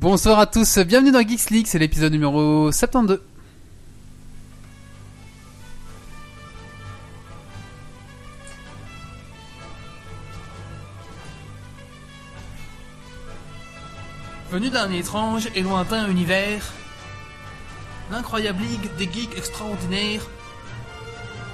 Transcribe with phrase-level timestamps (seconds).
[0.00, 3.20] Bonsoir à tous, bienvenue dans Geeks League, c'est l'épisode numéro 72.
[14.52, 16.62] Venu d'un étrange et lointain univers,
[18.12, 20.24] l'incroyable ligue des geeks extraordinaires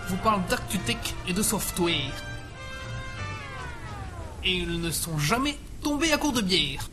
[0.08, 2.12] vous parle d'actu-tech et de software.
[4.44, 6.90] Et ils ne sont jamais tombés à court de bière.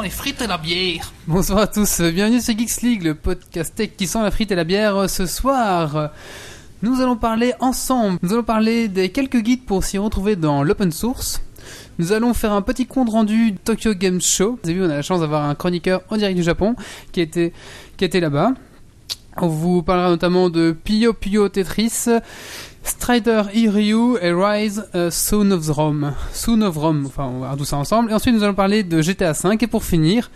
[0.00, 1.12] Les frites et la bière.
[1.26, 4.54] Bonsoir à tous, bienvenue sur Geeks League, le podcast tech qui sent la frite et
[4.54, 5.10] la bière.
[5.10, 6.12] Ce soir,
[6.82, 10.92] nous allons parler ensemble, nous allons parler des quelques guides pour s'y retrouver dans l'open
[10.92, 11.42] source.
[11.98, 14.58] Nous allons faire un petit compte rendu Tokyo Game Show.
[14.62, 16.74] Vous avez vu, on a la chance d'avoir un chroniqueur en direct du Japon
[17.12, 17.52] qui était,
[17.98, 18.54] qui était là-bas.
[19.36, 22.06] On vous parlera notamment de Puyo Puyo Tetris,
[22.84, 26.14] Strider Ryu et Rise euh, Son of Rome.
[26.32, 28.10] Son of Rome, enfin on va voir tout ça ensemble.
[28.10, 30.30] Et ensuite nous allons parler de GTA V et pour finir,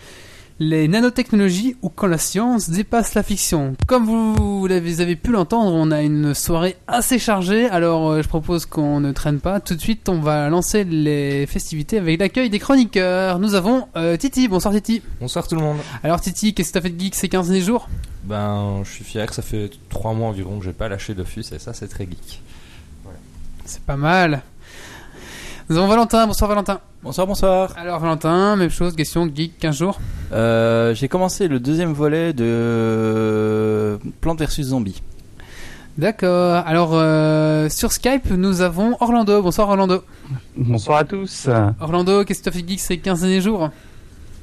[0.58, 3.76] les nanotechnologies ou quand la science dépasse la fiction.
[3.86, 8.28] Comme vous l'avez avez pu l'entendre, on a une soirée assez chargée, alors euh, je
[8.28, 9.60] propose qu'on ne traîne pas.
[9.60, 13.38] Tout de suite, on va lancer les festivités avec l'accueil des chroniqueurs.
[13.38, 15.02] Nous avons euh, Titi, bonsoir Titi.
[15.20, 15.78] Bonsoir tout le monde.
[16.02, 17.88] Alors Titi, qu'est-ce que t'as fait de geek ces 15 derniers jours?
[18.24, 21.58] Ben, je suis fier, ça fait 3 mois environ que j'ai pas lâché Dofus et
[21.58, 22.40] ça c'est très geek.
[23.66, 24.42] C'est pas mal.
[25.68, 26.78] Nous avons Valentin, bonsoir Valentin.
[27.02, 27.74] Bonsoir, bonsoir.
[27.76, 30.00] Alors Valentin, même chose, question geek 15 jours.
[30.32, 35.02] Euh, j'ai commencé le deuxième volet de Plante vs Zombie.
[35.98, 36.62] D'accord.
[36.66, 39.42] Alors euh, sur Skype, nous avons Orlando.
[39.42, 40.04] Bonsoir Orlando.
[40.56, 41.48] Bonsoir à tous.
[41.80, 43.70] Orlando, qu'est-ce que tu as fait geek ces 15 derniers jours?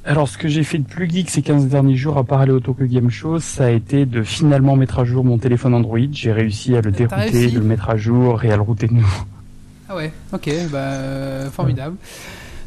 [0.06, 2.52] Alors, ce que j'ai fait de plus geek ces 15 derniers jours, à part aller
[2.52, 5.98] au Tokyo Game Show, ça a été de finalement mettre à jour mon téléphone Android.
[6.12, 8.92] J'ai réussi à le dérouter, de le mettre à jour et à le router de
[8.92, 9.24] nouveau.
[9.88, 11.96] Ah ouais, ok, bah euh, formidable.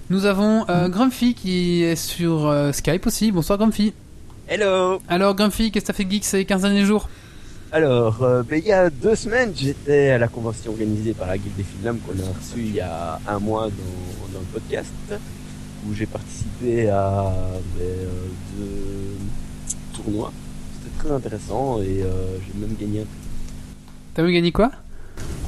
[0.09, 3.31] Nous avons euh, Grumpy qui est sur euh, Skype aussi.
[3.31, 3.93] Bonsoir Grumpy.
[4.47, 7.09] Hello Alors Grumpy, qu'est-ce que tu as fait de geek ces 15 derniers jours?
[7.71, 11.37] Alors, euh, ben, il y a deux semaines, j'étais à la convention organisée par la
[11.37, 14.93] Guilde des Films qu'on a reçue il y a un mois dans, dans le podcast,
[15.11, 17.33] où j'ai participé à
[17.77, 18.07] ben,
[18.57, 19.17] deux
[19.93, 20.31] tournois.
[20.83, 23.05] C'était très intéressant et j'ai même gagné
[24.13, 24.71] T'as même gagné quoi?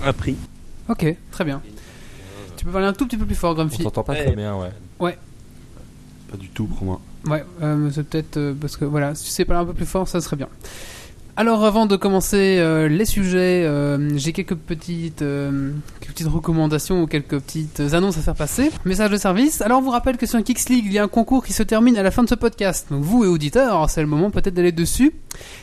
[0.04, 0.36] Un prix.
[0.90, 1.62] Ok, très bien.
[2.58, 4.26] Tu peux parler un tout petit peu plus fort On Grumpy t'entend pas Ouais.
[4.26, 5.18] très bien, ouais.
[6.30, 7.02] Pas du tout pour moi.
[7.26, 9.74] Ouais, euh, mais c'est peut-être euh, parce que voilà, si tu sais parler un peu
[9.74, 10.48] plus fort, ça serait bien.
[11.36, 17.02] Alors avant de commencer euh, les sujets, euh, j'ai quelques petites, euh, quelques petites recommandations
[17.02, 18.70] ou quelques petites annonces à faire passer.
[18.84, 19.62] Message de service.
[19.62, 21.64] Alors on vous rappelle que sur Kicks League, il y a un concours qui se
[21.64, 22.88] termine à la fin de ce podcast.
[22.92, 25.14] Donc vous et auditeurs, c'est le moment peut-être d'aller dessus.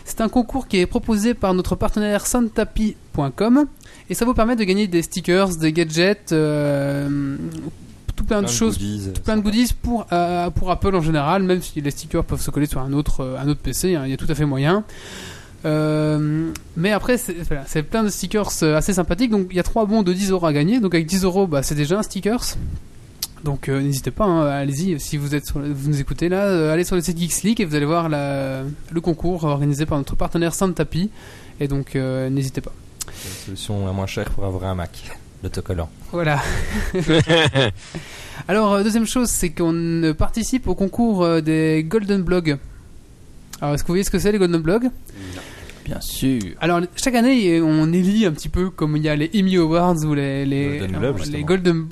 [0.07, 3.67] C'est un concours qui est proposé par notre partenaire santapi.com
[4.09, 7.37] et ça vous permet de gagner des stickers, des gadgets, euh,
[8.15, 11.43] tout plein, de choses goodies, tout plein de goodies pour, euh, pour Apple en général,
[11.43, 14.03] même si les stickers peuvent se coller sur un autre, euh, un autre PC, hein,
[14.05, 14.85] il y a tout à fait moyen.
[15.65, 19.31] Euh, mais après, c'est voilà, plein de stickers euh, assez sympathiques.
[19.31, 20.81] Donc il y a trois bons de 10 euros à gagner.
[20.81, 22.57] Donc avec 10 euros, bah, c'est déjà un stickers.
[23.45, 24.99] Donc euh, n'hésitez pas, hein, allez-y.
[25.01, 27.61] Si vous êtes sur, vous nous écoutez là, euh, allez sur le site Geeks League
[27.61, 31.11] et vous allez voir la, le concours organisé par notre partenaire Saint-Tapis.
[31.61, 32.73] Et donc euh, n'hésitez pas.
[33.15, 35.11] C'est la solution la moins chère pour avoir un Mac.
[35.43, 35.91] L'autocollant.
[36.13, 36.41] Voilà.
[38.49, 42.57] Alors, euh, deuxième chose, c'est qu'on participe au concours euh, des Golden Blogs.
[43.61, 44.91] Alors, est-ce que vous voyez ce que c'est les Golden Blogs?
[45.85, 46.41] Bien sûr.
[46.61, 50.05] Alors, chaque année, on élit un petit peu comme il y a les Emmy Awards
[50.05, 51.45] ou les, les, Golden Globe, les.
[51.45, 51.87] Golden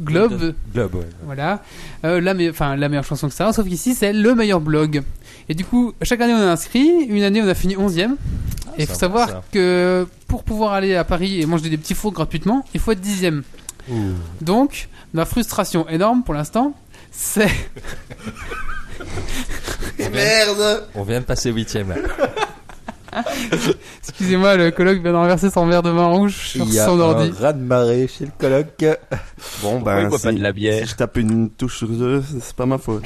[0.00, 0.54] Globe,
[0.94, 1.06] ouais.
[1.24, 1.62] Voilà.
[2.04, 3.50] Euh, la, me- enfin, la meilleure chanson, etc.
[3.52, 5.02] Sauf qu'ici, c'est le meilleur blog.
[5.48, 6.88] Et du coup, chaque année, on est inscrit.
[7.08, 8.12] Une année, on a fini 11ème.
[8.76, 9.42] et il faut ça va, savoir ça.
[9.52, 13.00] que pour pouvoir aller à Paris et manger des petits fours gratuitement, il faut être
[13.00, 13.42] dixième.
[13.90, 13.94] Ouh.
[14.40, 16.74] Donc, ma frustration énorme pour l'instant,
[17.10, 17.48] c'est
[19.98, 21.96] Et merde On vient de passer huitième là.
[24.08, 26.86] Excusez-moi, le colloque vient de renverser son verre de vin rouge sur Il y a
[26.86, 27.30] son ordi.
[27.38, 28.84] un raz de marée chez le coloc.
[29.62, 32.22] Bon, ben, boit pas si, de la bière si je tape une touche sur deux,
[32.40, 33.04] c'est pas ma faute.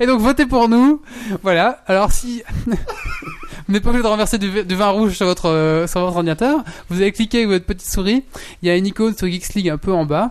[0.00, 1.02] Et donc votez pour nous.
[1.42, 1.82] Voilà.
[1.86, 6.00] Alors si vous n'êtes pas obligé de renverser du vin rouge sur votre euh, sur
[6.00, 8.24] votre ordinateur, vous allez cliquer avec votre petite souris.
[8.62, 10.30] Il y a une icône sur Geeks League un peu en bas.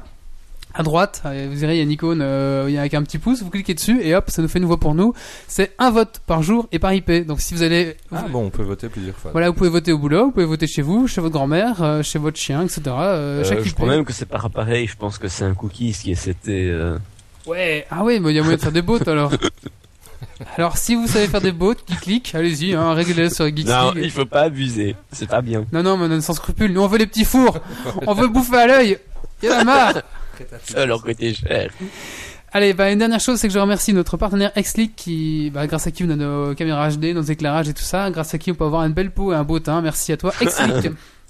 [0.74, 2.94] À droite, euh, vous verrez, il y a une icône euh, il y a avec
[2.94, 5.14] un petit pouce, vous cliquez dessus et hop, ça nous fait une voix pour nous.
[5.48, 7.12] C'est un vote par jour et par IP.
[7.28, 7.98] Donc si vous allez...
[8.12, 9.32] Ah bon, on peut voter plusieurs fois.
[9.32, 12.04] Voilà, vous pouvez voter au boulot, vous pouvez voter chez vous, chez votre grand-mère, euh,
[12.04, 12.82] chez votre chien, etc.
[12.88, 15.54] Euh, Euh, chaque je crois même que c'est pas pareil, je pense que c'est un
[15.54, 16.70] cookie qui est c'était.
[16.72, 16.98] euh,
[17.48, 19.32] Ouais, ah ouais, mais il y a moyen de faire des bots alors.
[20.58, 23.92] Alors si vous savez faire des bots qui cliquent, allez-y, hein, réglez sur Geeks Non,
[23.92, 24.04] League.
[24.06, 25.66] il faut pas abuser, c'est pas bien.
[25.72, 26.72] Non, non, mais on a sans scrupule.
[26.74, 27.60] Nous, on veut les petits fours.
[28.08, 28.98] on veut bouffer à l'œil.
[29.44, 29.94] Il y en a marre.
[30.64, 31.72] Ça leur coûtait cher.
[32.54, 35.88] Allez, bah, une dernière chose, c'est que je remercie notre partenaire XLeak qui, bah, grâce
[35.88, 38.52] à qui on a nos caméras HD, nos éclairages et tout ça, grâce à qui
[38.52, 39.82] on peut avoir une belle peau et un beau teint.
[39.82, 40.92] Merci à toi, XLeak.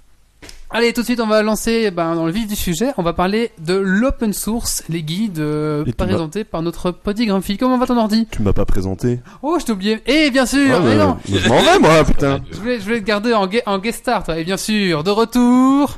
[0.74, 2.94] Allez, tout de suite, on va lancer ben, dans le vif du sujet.
[2.98, 7.58] On va parler de l'open source, les guides euh, présentés par notre Grumpy.
[7.58, 8.26] Comment va ton ordi?
[8.32, 9.20] Tu m'as pas présenté.
[9.42, 10.00] Oh, je t'ai oublié.
[10.06, 11.18] Et bien sûr, Ah, mais mais- non.
[11.30, 12.40] mais je m'en vais, moi, putain.
[12.52, 14.38] Je voulais, je voulais te garder en, en guest star, toi.
[14.38, 15.98] Et bien sûr, de retour,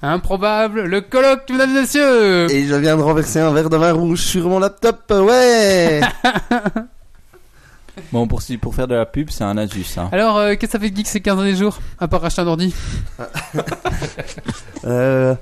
[0.00, 2.50] improbable, le colloque, mesdames et messieurs.
[2.50, 6.00] Et je viens de renverser un verre de vin rouge sur mon laptop, ouais
[8.12, 9.98] Bon, pour, pour faire de la pub, c'est un Asus.
[9.98, 10.08] Hein.
[10.12, 12.42] Alors, euh, qu'est-ce que ça fait de geek ces 15 derniers jours À part acheter
[12.42, 12.74] un ordi?
[14.84, 15.34] Euh,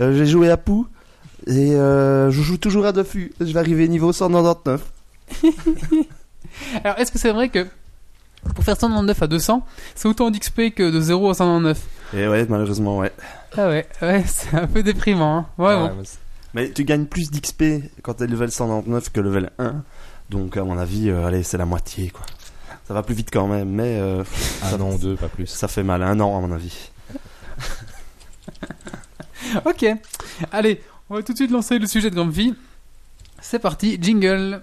[0.00, 0.86] euh, J'ai joué à Pou,
[1.46, 3.32] et euh, je joue toujours à Dofus.
[3.40, 4.80] Je vais arriver niveau 199.
[6.84, 7.66] Alors, est-ce que c'est vrai que
[8.54, 11.80] pour faire 199 à 200, c'est autant d'XP que de 0 à 199
[12.14, 13.12] Et ouais, malheureusement, ouais.
[13.56, 15.38] Ah ouais, ouais, c'est un peu déprimant.
[15.38, 15.46] Hein.
[15.58, 15.96] Ouais, Ouais, bon.
[15.96, 16.04] mais
[16.66, 17.64] Mais tu gagnes plus d'XP
[18.02, 19.82] quand t'es level 199 que level 1.
[20.30, 22.24] Donc, à mon avis, euh, allez, c'est la moitié, quoi.
[22.86, 24.24] Ça va plus vite quand même, mais euh,
[24.62, 25.46] un an ou deux, pas plus.
[25.46, 26.02] ça fait mal.
[26.02, 26.90] Un an, à mon avis.
[29.64, 29.84] Ok,
[30.50, 32.54] allez, on va tout de suite lancer le sujet de Grumpy.
[33.40, 34.62] C'est parti, jingle.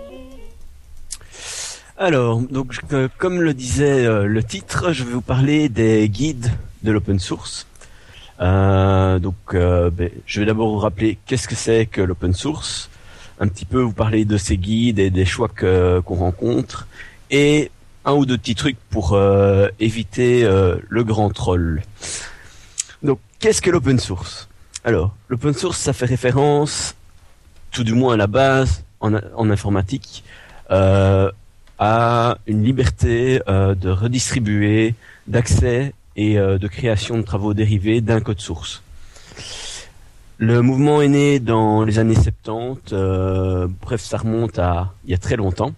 [2.03, 6.51] Alors, donc euh, comme le disait euh, le titre, je vais vous parler des guides
[6.81, 7.67] de l'open source.
[8.39, 12.89] Euh, donc, ben, je vais d'abord vous rappeler qu'est-ce que c'est que l'open source,
[13.39, 16.87] un petit peu vous parler de ces guides et des choix qu'on rencontre,
[17.29, 17.69] et
[18.03, 19.15] un ou deux petits trucs pour
[19.79, 21.83] éviter le grand troll.
[23.03, 24.49] Donc, qu'est-ce que l'open source?
[24.83, 26.95] Alors, l'open source, ça fait référence,
[27.69, 29.13] tout du moins à la base, en,
[29.51, 30.23] informatique,
[32.47, 34.95] une liberté euh, de redistribuer,
[35.27, 38.83] d'accès et euh, de création de travaux dérivés d'un code source.
[40.37, 45.13] Le mouvement est né dans les années 70, euh, bref, ça remonte à il y
[45.13, 45.73] a très longtemps.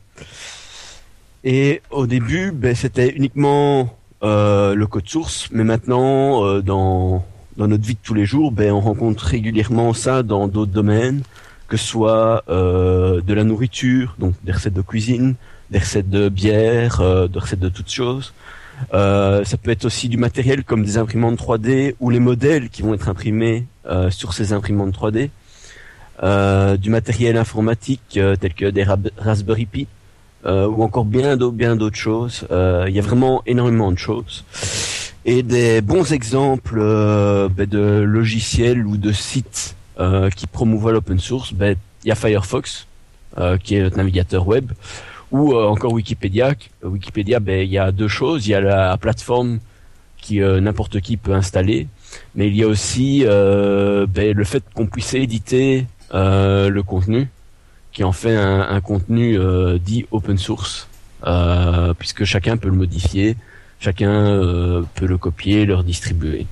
[1.44, 7.26] Et au début, ben, c'était uniquement le code source, mais maintenant, dans,
[7.58, 11.24] notre vie de tous les jours, ben, on rencontre régulièrement ça dans d'autres domaines,
[11.68, 15.36] que ce soit de la nourriture, donc des recettes de cuisine,
[15.74, 18.34] des recettes de bière, euh, de recettes de toutes choses.
[18.94, 22.82] Euh, ça peut être aussi du matériel comme des imprimantes 3D ou les modèles qui
[22.82, 25.30] vont être imprimés euh, sur ces imprimantes 3D.
[26.22, 28.86] Euh, du matériel informatique euh, tel que des
[29.18, 29.88] Raspberry Pi
[30.46, 32.46] euh, ou encore bien d'autres bien d'autres choses.
[32.52, 34.46] Il y a vraiment énormément de choses
[35.26, 39.76] et des bons exemples ben, de logiciels ou de sites
[40.36, 41.54] qui promouvoient l'open source.
[41.54, 42.88] Ben, Il y a Firefox
[43.64, 44.72] qui est notre navigateur web
[45.34, 46.54] ou euh, encore Wikipédia.
[46.84, 48.48] Wikipédia, ben il y a deux choses.
[48.48, 49.60] Il y a la plateforme
[50.18, 51.88] qui euh, n'importe qui peut installer,
[52.36, 57.28] mais il y a aussi euh, ben, le fait qu'on puisse éditer euh, le contenu,
[57.92, 60.88] qui en fait un, un contenu euh, dit open source,
[61.26, 63.36] euh, puisque chacun peut le modifier,
[63.82, 66.46] chacun euh, peut le copier, le redistribuer.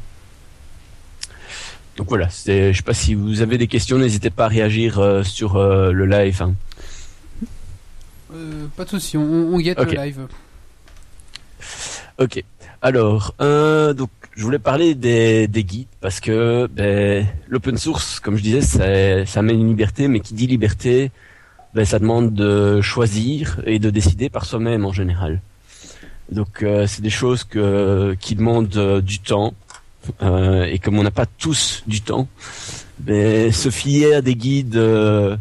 [1.97, 5.23] Donc voilà, je sais pas si vous avez des questions, n'hésitez pas à réagir euh,
[5.23, 6.41] sur euh, le live.
[6.41, 6.53] hein.
[8.33, 9.91] Euh, pas de souci, on, on guette Ok.
[9.91, 10.27] le live.
[12.19, 12.43] Ok.
[12.81, 18.37] Alors, euh, donc, je voulais parler des, des guides parce que ben, l'open source, comme
[18.37, 21.11] je disais, ça, ça amène une liberté, mais qui dit liberté,
[21.73, 25.41] ben, ça demande de choisir et de décider par soi-même en général.
[26.31, 29.53] Donc euh, c'est des choses que qui demandent du temps
[30.23, 32.27] Euh, et comme on n'a pas tous du temps,
[32.97, 34.73] ben, se fier à des guides,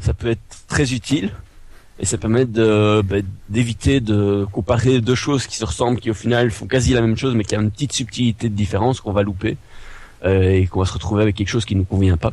[0.02, 1.30] ça peut être très utile
[2.00, 6.14] et ça permet de ben, d'éviter de comparer deux choses qui se ressemblent, qui au
[6.14, 9.12] final font quasi la même chose, mais qui a une petite subtilité de différence qu'on
[9.12, 9.58] va louper
[10.24, 12.32] euh, et qu'on va se retrouver avec quelque chose qui nous convient pas.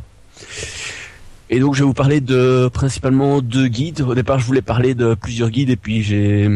[1.50, 4.00] Et donc je vais vous parler de principalement deux guides.
[4.00, 6.48] Au départ, je voulais parler de plusieurs guides et puis j'ai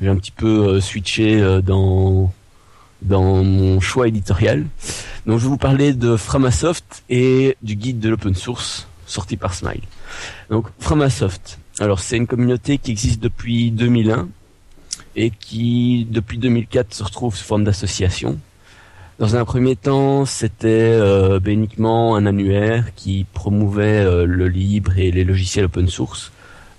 [0.00, 2.32] j'ai un petit peu euh, switché euh, dans
[3.00, 4.66] dans mon choix éditorial.
[5.24, 9.54] Donc je vais vous parler de Framasoft et du guide de l'open source sorti par
[9.54, 9.82] Smile.
[10.50, 11.59] Donc Framasoft.
[11.80, 14.28] Alors c'est une communauté qui existe depuis 2001
[15.16, 18.38] et qui depuis 2004 se retrouve sous forme d'association.
[19.18, 24.98] Dans un premier temps, c'était euh, ben, uniquement un annuaire qui promouvait euh, le libre
[24.98, 26.32] et les logiciels open source.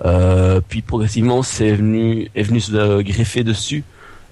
[0.06, 3.84] Euh, puis progressivement, c'est venu est venu se greffer dessus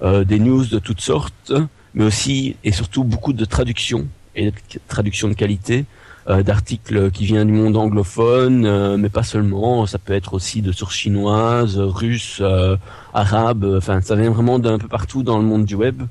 [0.02, 1.52] euh, des news de toutes sortes,
[1.94, 5.84] mais aussi et surtout beaucoup de traductions et de traductions de qualité
[6.28, 9.86] euh, d'articles qui viennent du monde anglophone, euh, mais pas seulement.
[9.86, 12.76] Ça peut être aussi de sources chinoises, russes, euh,
[13.14, 13.64] arabes.
[13.76, 16.02] Enfin, ça vient vraiment d'un peu partout dans le monde du web,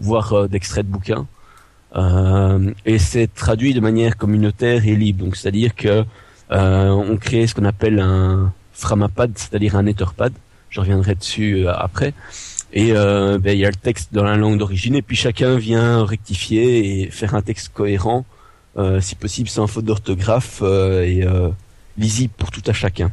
[0.00, 1.26] voire euh, d'extraits de bouquins.
[1.96, 5.24] Euh, et c'est traduit de manière communautaire et libre.
[5.24, 6.04] Donc, c'est-à-dire que
[6.52, 10.32] euh, on crée ce qu'on appelle un Framapad, c'est-à-dire un Etherpad.
[10.70, 12.12] Je reviendrai dessus euh, après.
[12.72, 15.56] Et euh, ben, il y a le texte dans la langue d'origine, et puis chacun
[15.56, 18.35] vient rectifier et faire un texte cohérent, euh,
[19.00, 21.48] si possible sans faute d'orthographe euh, et euh,
[21.96, 23.10] lisible pour tout à chacun.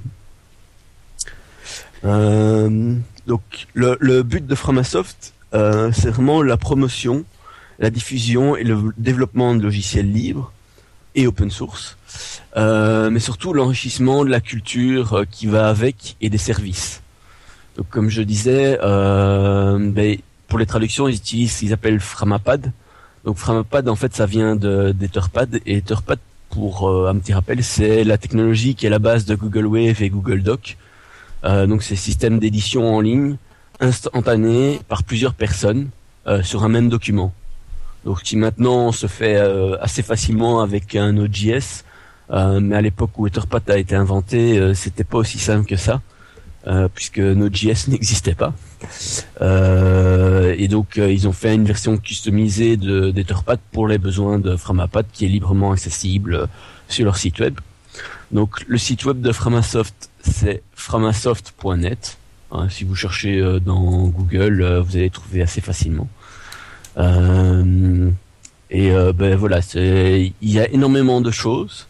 [2.05, 2.96] Euh,
[3.27, 3.41] donc
[3.74, 7.24] le, but de Framasoft, euh, c'est vraiment la promotion,
[7.79, 10.51] la diffusion et le développement de logiciels libres
[11.15, 11.98] et open source,
[12.58, 17.01] euh, mais surtout l'enrichissement de la culture euh, qui va avec et des services.
[17.77, 20.17] Donc comme je disais, euh, ben,
[20.48, 22.72] pour les traductions, ils utilisent ce qu'ils appellent Framapad.
[23.24, 25.62] Donc Framapad, en fait, ça vient de d'Etherpad.
[25.65, 29.36] Et Etherpad, pour euh, un petit rappel, c'est la technologie qui est la base de
[29.36, 30.77] Google Wave et Google Doc.
[31.46, 33.38] Euh, donc c'est système d'édition en ligne
[33.80, 35.89] instantané par plusieurs personnes
[36.27, 37.34] euh, sur un même document.
[38.06, 41.84] Donc qui maintenant se fait euh, assez facilement avec un Node.js,
[42.30, 46.01] mais à l'époque où Etherpad a été inventé, c'était pas aussi simple que ça,
[46.67, 48.53] euh, puisque Node.js n'existait pas.
[49.41, 54.39] Euh, et donc euh, ils ont fait une version customisée de d'Etherpad pour les besoins
[54.39, 56.46] de Framapad, qui est librement accessible euh,
[56.88, 57.60] sur leur site web.
[58.32, 62.17] Donc le site web de Framasoft, c'est framasoft.net.
[62.51, 66.08] Hein, si vous cherchez euh, dans Google, vous allez trouver assez facilement.
[68.75, 71.88] Et ben voilà, il y a énormément de choses.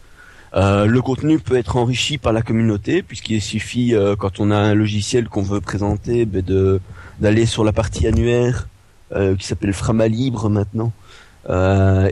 [0.56, 4.56] Euh, le contenu peut être enrichi par la communauté puisqu'il suffit euh, quand on a
[4.56, 6.80] un logiciel qu'on veut présenter ben, de
[7.18, 8.68] d'aller sur la partie annuaire
[9.12, 10.92] euh, qui s'appelle Frama Libre maintenant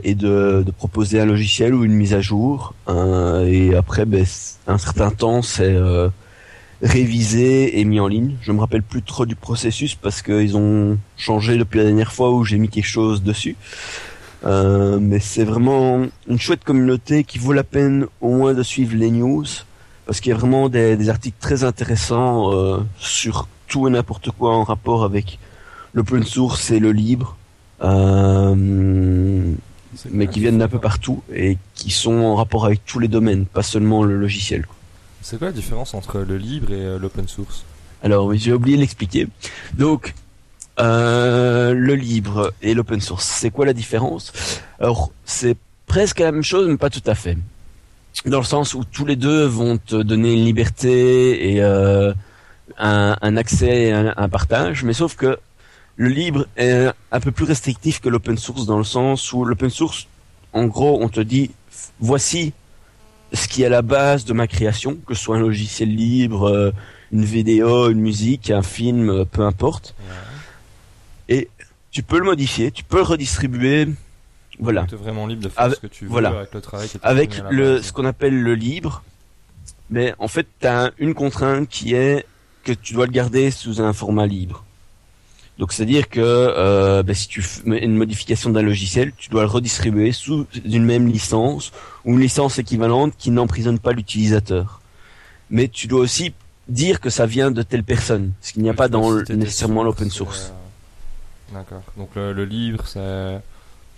[0.03, 4.23] et de, de proposer un logiciel ou une mise à jour et après ben,
[4.67, 5.75] un certain temps c'est
[6.83, 8.35] révisé et mis en ligne.
[8.41, 12.31] Je me rappelle plus trop du processus parce qu'ils ont changé depuis la dernière fois
[12.31, 13.55] où j'ai mis quelque chose dessus.
[14.45, 18.95] Euh, mais c'est vraiment une chouette communauté qui vaut la peine au moins de suivre
[18.95, 19.45] les news
[20.05, 24.31] parce qu'il y a vraiment des, des articles très intéressants euh, sur tout et n'importe
[24.31, 25.39] quoi en rapport avec
[25.93, 27.37] l'open source et le libre,
[27.81, 28.53] euh,
[30.11, 33.45] mais qui viennent d'un peu partout et qui sont en rapport avec tous les domaines,
[33.45, 34.65] pas seulement le logiciel.
[35.21, 37.63] C'est quoi la différence entre le libre et euh, l'open source?
[38.03, 39.29] Alors j'ai oublié de l'expliquer.
[39.77, 40.13] Donc,
[40.79, 44.33] euh, le libre et l'open source, c'est quoi la différence?
[44.79, 47.37] Alors, c'est presque la même chose, mais pas tout à fait.
[48.25, 52.13] Dans le sens où tous les deux vont te donner une liberté et euh,
[52.77, 55.37] un, accès et un, un partage, mais sauf que
[55.95, 59.69] le libre est un peu plus restrictif que l'open source dans le sens où l'open
[59.69, 60.07] source,
[60.53, 61.51] en gros, on te dit
[61.99, 62.53] voici
[63.33, 66.49] ce qui est à la base de ma création, que ce soit un logiciel libre,
[66.49, 66.71] euh,
[67.11, 69.95] une vidéo, une musique, un film, euh, peu importe.
[71.29, 71.49] Et
[71.91, 73.87] tu peux le modifier, tu peux le redistribuer,
[74.59, 74.85] voilà.
[74.87, 76.29] Tu es vraiment libre de faire Avec- ce que tu veux voilà.
[76.29, 79.03] avec le travail qui Avec le ce qu'on appelle le libre,
[79.89, 82.25] mais en fait, tu as une contrainte qui est
[82.63, 84.63] que tu dois le garder sous un format libre.
[85.59, 89.47] Donc c'est-à-dire que euh, ben, si tu fais une modification d'un logiciel, tu dois le
[89.49, 91.71] redistribuer sous une même licence
[92.05, 94.81] ou une licence équivalente qui n'emprisonne pas l'utilisateur.
[95.51, 96.33] Mais tu dois aussi
[96.67, 100.09] dire que ça vient de telle personne, ce qu'il n'y a pas dans nécessairement l'open
[100.09, 100.53] source.
[101.51, 101.81] D'accord.
[101.97, 103.41] Donc le, le libre, ça,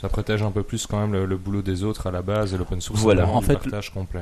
[0.02, 2.54] ça protège un peu plus quand même le, le boulot des autres à la base
[2.54, 3.00] et l'open source.
[3.02, 3.28] Voilà.
[3.28, 3.60] En fait.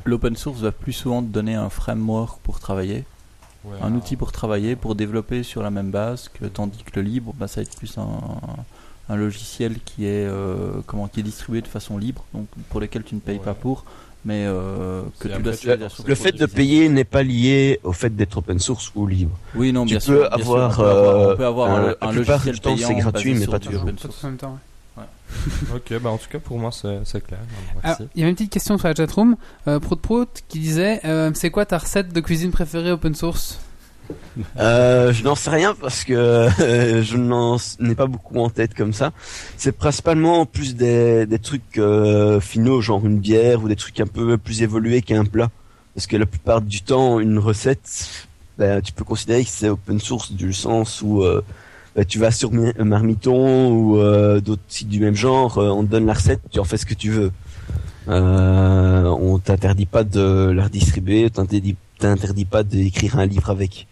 [0.05, 3.05] L'open source va plus souvent te donner un framework pour travailler.
[3.63, 7.01] Ouais, un outil pour travailler, pour développer sur la même base, que tandis que le
[7.01, 8.09] libre, bah, ça va être plus un,
[9.07, 13.03] un logiciel qui est euh, comment qui est distribué de façon libre, donc pour lequel
[13.03, 13.43] tu ne payes Ouais.
[13.45, 13.85] pas pour,
[14.25, 18.15] mais euh, que tu dois suivre Le fait de payer n'est pas lié au fait
[18.15, 19.37] d'être open source ou libre.
[19.55, 20.19] Oui, non, Tu bien peux sûr.
[20.19, 22.11] bien avoir, sûr, on, peut avoir, on peut euh, avoir un- un, la un plupart
[22.45, 23.85] logiciel du temps, payant c'est gratuit, mais pas toujours.
[25.73, 27.39] Ok, bah en tout cas pour moi c'est clair.
[28.13, 29.35] Il y avait une petite question sur la chatroom.
[29.67, 33.59] Euh, Prout Prout qui disait euh, C'est quoi ta recette de cuisine préférée open source?
[34.57, 38.73] Euh, je n'en sais rien parce que euh, je n'en n'ai pas beaucoup en tête
[38.73, 39.11] comme ça.
[39.57, 44.37] C'est principalement plus des, trucs euh, finaux, genre une bière ou des trucs un peu
[44.37, 45.49] plus évolués qu'un plat.
[45.95, 49.99] Parce que la plupart du temps, une recette, ben, tu peux considérer que c'est open
[49.99, 51.43] source du sens où euh,
[51.95, 53.97] ben, tu vas sur Mi- Marmiton ou
[54.41, 56.95] d'autres sites du même genre, on te donne la recette, tu en fais ce que
[56.95, 57.31] tu veux.
[58.07, 63.87] On t'interdit pas de la redistribuer, t'interdit t'interdit pas d'écrire un livre avec.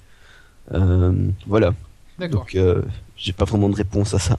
[0.74, 1.14] Euh,
[1.48, 1.74] voilà.
[2.20, 2.42] D'accord.
[2.42, 2.82] Donc, euh,
[3.18, 4.38] j'ai pas vraiment de réponse à ça.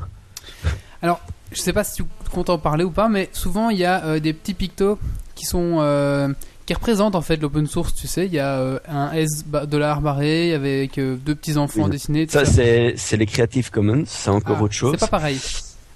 [1.02, 4.02] Je sais pas si tu comptes en parler ou pas, mais souvent il y a
[4.04, 4.98] euh, des petits pictos
[5.34, 6.34] qui sont.
[6.64, 8.24] qui représentent en fait l'open source, tu sais.
[8.26, 11.90] Il y a euh, un S dollar barré avec euh, deux petits enfants Oui.
[11.90, 12.26] dessinés.
[12.28, 14.92] Ça, c'est, c'est les Creative Commons, c'est encore Ah, autre chose.
[14.98, 15.38] C'est pas pareil.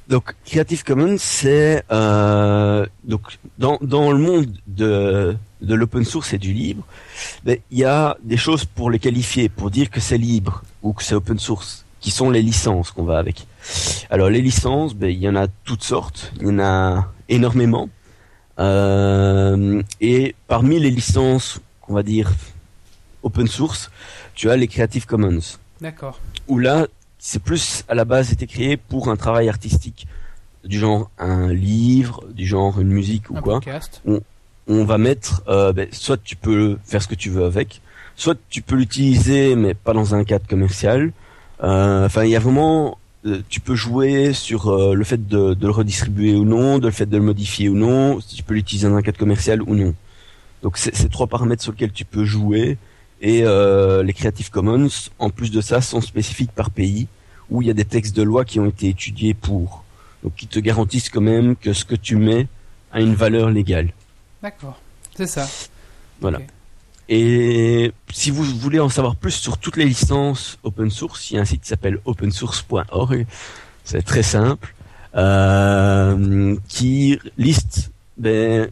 [0.09, 3.23] Donc, Creative Commons, c'est euh, donc
[3.59, 6.85] dans dans le monde de de l'open source et du libre,
[7.45, 10.93] ben, il y a des choses pour les qualifier, pour dire que c'est libre ou
[10.93, 13.47] que c'est open source, qui sont les licences qu'on va avec.
[14.11, 17.89] Alors les licences, ben, il y en a toutes sortes, il y en a énormément,
[18.59, 22.33] Euh, et parmi les licences, qu'on va dire
[23.23, 23.91] open source,
[24.35, 25.41] tu as les Creative Commons
[25.83, 26.19] D'accord.
[26.49, 26.87] où là,
[27.29, 30.07] c'est plus à la base été créé pour un travail artistique,
[30.65, 33.55] du genre un livre, du genre une musique ou Un quoi.
[33.55, 34.01] podcast.
[34.69, 37.81] On va mettre, euh, ben, soit tu peux faire ce que tu veux avec,
[38.15, 41.13] soit tu peux l'utiliser mais pas dans un cadre commercial.
[41.65, 45.55] Euh, Enfin, il y a vraiment, euh, tu peux jouer sur euh, le fait de,
[45.55, 48.21] de le redistribuer ou non, de le fait de le modifier ou non.
[48.21, 49.95] Tu peux l'utiliser dans un cadre commercial ou non.
[50.63, 52.79] Donc c'est c'est trois paramètres sur lesquels tu peux jouer.
[53.21, 57.09] Et euh, les Creative Commons, en plus de ça, sont spécifiques par pays,
[57.51, 59.85] où il y a des textes de loi qui ont été étudiés pour.
[60.23, 62.49] Donc qui te garantissent quand même que ce que tu mets
[62.93, 63.91] a une valeur légale.
[64.43, 64.81] D'accord.
[65.17, 65.49] C'est ça.
[66.21, 66.41] Voilà.
[67.09, 71.39] Et si vous voulez en savoir plus sur toutes les licences open source, il y
[71.39, 73.27] a un site qui s'appelle opensource.org.
[73.85, 74.75] C'est très simple,
[75.15, 78.69] euh, qui liste, ben,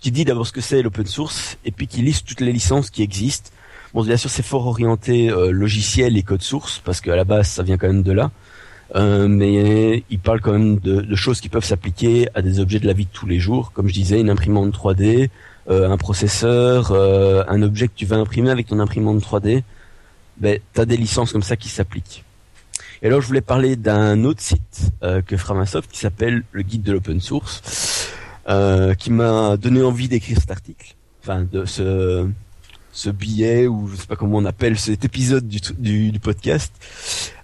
[0.00, 2.90] qui dit d'abord ce que c'est l'open source, et puis qui liste toutes les licences
[2.90, 3.50] qui existent.
[3.94, 7.48] Bon, bien sûr, c'est fort orienté euh, logiciel et code source, parce qu'à la base,
[7.48, 8.30] ça vient quand même de là.
[8.96, 12.78] Euh, mais il parle quand même de, de choses qui peuvent s'appliquer à des objets
[12.78, 15.28] de la vie de tous les jours, comme je disais, une imprimante 3D,
[15.70, 19.62] euh, un processeur, euh, un objet que tu vas imprimer avec ton imprimante 3D,
[20.38, 22.24] ben, tu as des licences comme ça qui s'appliquent.
[23.02, 26.82] Et alors, je voulais parler d'un autre site euh, que Framasoft qui s'appelle le guide
[26.82, 28.08] de l'open source,
[28.48, 32.26] euh, qui m'a donné envie d'écrire cet article, enfin de ce
[32.92, 36.18] ce billet ou je sais pas comment on appelle cet épisode du, tr- du, du
[36.18, 36.72] podcast,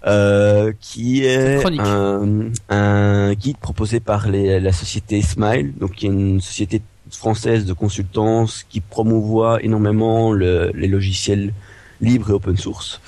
[0.05, 6.09] euh, qui est un, un guide proposé par les, la société Smile, donc qui est
[6.09, 6.81] une société
[7.11, 11.53] française de consultance qui promouvoit énormément le- les logiciels
[12.01, 12.99] libres et open source.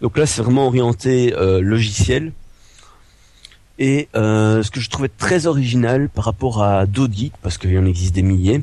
[0.00, 2.32] Donc là, c'est vraiment orienté euh, logiciel.
[3.78, 7.72] Et euh, ce que je trouvais très original par rapport à d'autres guides, parce qu'il
[7.72, 8.62] y en existe des milliers,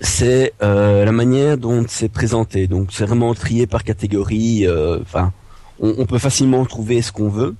[0.00, 2.66] c'est euh, la manière dont c'est présenté.
[2.66, 4.66] Donc c'est vraiment trié par catégorie.
[4.66, 5.32] euh, Enfin,
[5.80, 7.54] on, on peut facilement trouver ce qu'on veut.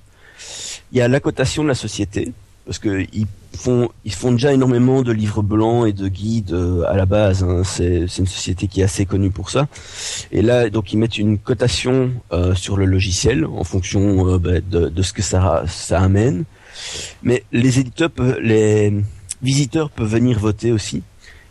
[0.91, 2.31] Il y a la cotation de la société,
[2.65, 6.83] parce que ils font ils font déjà énormément de livres blancs et de guides euh,
[6.87, 7.43] à la base.
[7.43, 7.63] hein.
[7.63, 9.67] C'est une société qui est assez connue pour ça.
[10.31, 14.61] Et là, donc ils mettent une cotation euh, sur le logiciel en fonction euh, bah,
[14.61, 16.45] de, de ce que ça ça amène.
[17.23, 18.93] Mais les éditeurs, les
[19.41, 21.03] visiteurs peuvent venir voter aussi.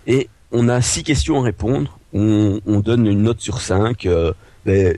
[0.06, 1.98] Et on a six questions à répondre.
[2.12, 4.32] On, on donne une note sur cinq euh,
[4.64, 4.96] ben,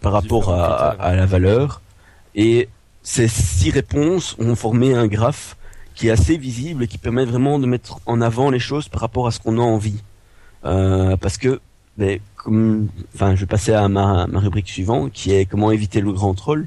[0.00, 1.80] par rapport à, à- la valeur.
[2.34, 2.68] Et
[3.02, 5.56] ces six réponses ont formé un graphe
[5.94, 9.00] qui est assez visible et qui permet vraiment de mettre en avant les choses par
[9.00, 10.02] rapport à ce qu'on a envie.
[10.64, 11.60] Euh, parce que,
[11.96, 16.00] ben, comme, enfin, je vais passer à ma, ma rubrique suivante, qui est comment éviter
[16.00, 16.66] le grand troll.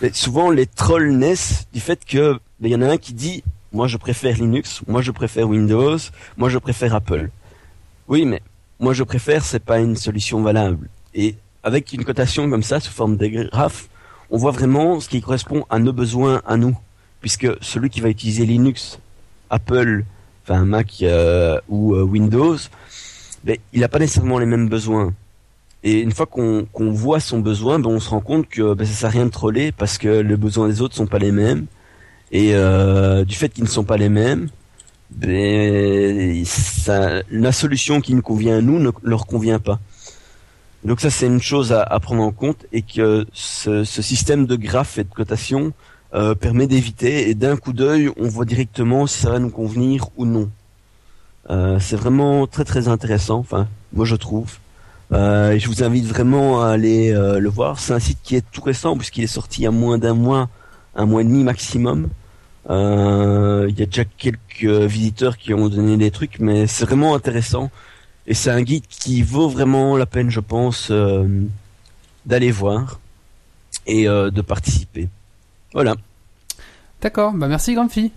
[0.00, 3.12] Mais souvent, les trolls naissent du fait que, ben, il y en a un qui
[3.14, 5.98] dit, moi je préfère Linux, moi je préfère Windows,
[6.36, 7.30] moi je préfère Apple.
[8.08, 8.42] Oui, mais
[8.80, 10.88] moi je préfère, c'est pas une solution valable.
[11.14, 13.88] Et avec une cotation comme ça, sous forme de graphe,
[14.30, 16.76] on voit vraiment ce qui correspond à nos besoins à nous.
[17.20, 18.98] Puisque celui qui va utiliser Linux,
[19.48, 20.04] Apple,
[20.42, 22.56] enfin Mac euh, ou euh, Windows,
[23.44, 25.14] ben, il n'a pas nécessairement les mêmes besoins.
[25.84, 28.86] Et une fois qu'on qu'on voit son besoin, ben on se rend compte que ben,
[28.86, 31.32] ça sert à rien de troller parce que les besoins des autres sont pas les
[31.32, 31.66] mêmes.
[32.32, 34.48] Et euh, du fait qu'ils ne sont pas les mêmes,
[35.10, 39.78] ben, ça, la solution qui nous convient à nous ne leur convient pas.
[40.84, 44.56] Donc ça c'est une chose à, prendre en compte et que ce, ce système de
[44.56, 45.72] graphes et de cotation
[46.14, 50.08] euh, permet d'éviter et d'un coup d'œil on voit directement si ça va nous convenir
[50.16, 50.50] ou non.
[51.50, 54.58] Euh, c'est vraiment très très intéressant, enfin moi je trouve.
[55.12, 57.78] Euh, je vous invite vraiment à aller euh, le voir.
[57.78, 60.14] C'est un site qui est tout récent puisqu'il est sorti il y a moins d'un
[60.14, 60.48] mois,
[60.94, 62.08] un mois et demi maximum.
[62.70, 67.14] Euh, Il y a déjà quelques visiteurs qui ont donné des trucs, mais c'est vraiment
[67.14, 67.70] intéressant.
[68.26, 71.26] Et c'est un guide qui vaut vraiment la peine, je pense, euh,
[72.24, 73.00] d'aller voir
[73.86, 75.08] et euh, de participer.
[75.72, 75.96] Voilà.
[77.00, 78.12] D'accord, bah merci Grumpy.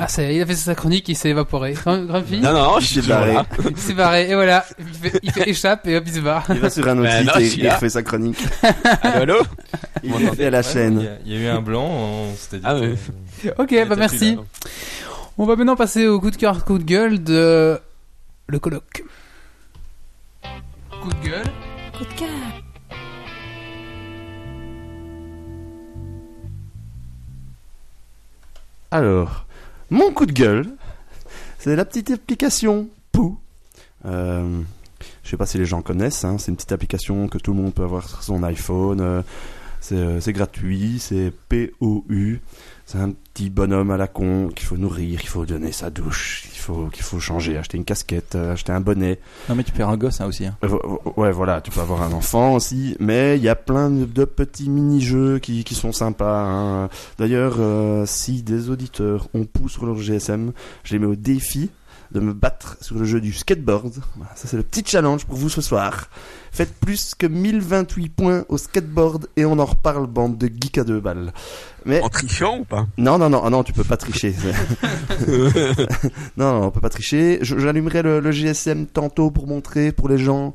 [0.00, 1.72] Ah, ça y est, il a fait sa chronique, il s'est évaporé.
[1.72, 3.34] Grum- Grumpy Non, non, je suis barré.
[3.68, 4.64] Il s'est barré, et voilà.
[4.78, 6.44] Il fait, il fait échappe et hop, il se barre.
[6.50, 8.38] Il va sur un autre Ben site et il refait sa chronique.
[9.02, 9.42] Allô, allô
[10.04, 10.98] Il est fait à la Il y, chaîne.
[11.00, 12.64] a- il y a eu un blanc, on s'était dit.
[12.64, 12.76] Ah.
[13.58, 14.36] Ok, bah merci.
[14.36, 14.42] là.
[15.36, 17.78] On va maintenant passer au coup de cœur, coup de gueule de
[18.46, 19.02] le colloque.
[21.02, 21.46] Coup de gueule.
[21.96, 22.28] Coup de cœur.
[28.90, 29.44] Alors,
[29.90, 30.66] mon coup de gueule,
[31.58, 33.38] c'est la petite application Pou.
[34.04, 34.62] Euh,
[35.22, 37.60] je sais pas si les gens connaissent, hein, c'est une petite application que tout le
[37.62, 39.00] monde peut avoir sur son iPhone.
[39.00, 39.22] euh,
[39.92, 42.40] euh, c'est gratuit, c'est P-O-U.
[42.90, 46.48] C'est un petit bonhomme à la con qu'il faut nourrir, qu'il faut donner sa douche,
[46.50, 49.20] qu'il faut, qu'il faut changer, acheter une casquette, euh, acheter un bonnet.
[49.50, 50.46] Non, mais tu perds un gosse hein, aussi.
[50.46, 50.56] hein.
[51.18, 54.24] Ouais, voilà, tu peux avoir un enfant aussi, mais il y a plein de, de
[54.24, 56.46] petits mini-jeux qui, qui sont sympas.
[56.46, 56.88] hein.
[57.18, 61.68] D'ailleurs, euh, si des auditeurs ont pouce sur leur GSM, je les mets au défi
[62.10, 63.96] de me battre sur le jeu du skateboard.
[64.16, 66.08] Voilà, ça, c'est le petit challenge pour vous ce soir.
[66.58, 70.82] Faites plus que 1028 points au skateboard et on en reparle, bande de geeks à
[70.82, 71.32] deux balles.
[71.86, 72.88] Mais En trichant ou pas?
[72.98, 74.34] Non, non, non, ah non, tu peux pas tricher.
[76.36, 77.38] non, non, on peut pas tricher.
[77.42, 80.52] J'allumerai le, le GSM tantôt pour montrer pour les gens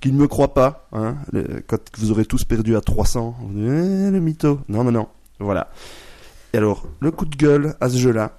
[0.00, 0.88] qui ne me croient pas.
[0.92, 4.60] Hein, le- quand vous aurez tous perdu à 300, vous dites, Eh, le mytho.
[4.68, 5.08] Non, non, non.
[5.38, 5.68] Voilà.
[6.52, 8.38] Et alors, le coup de gueule à ce jeu-là,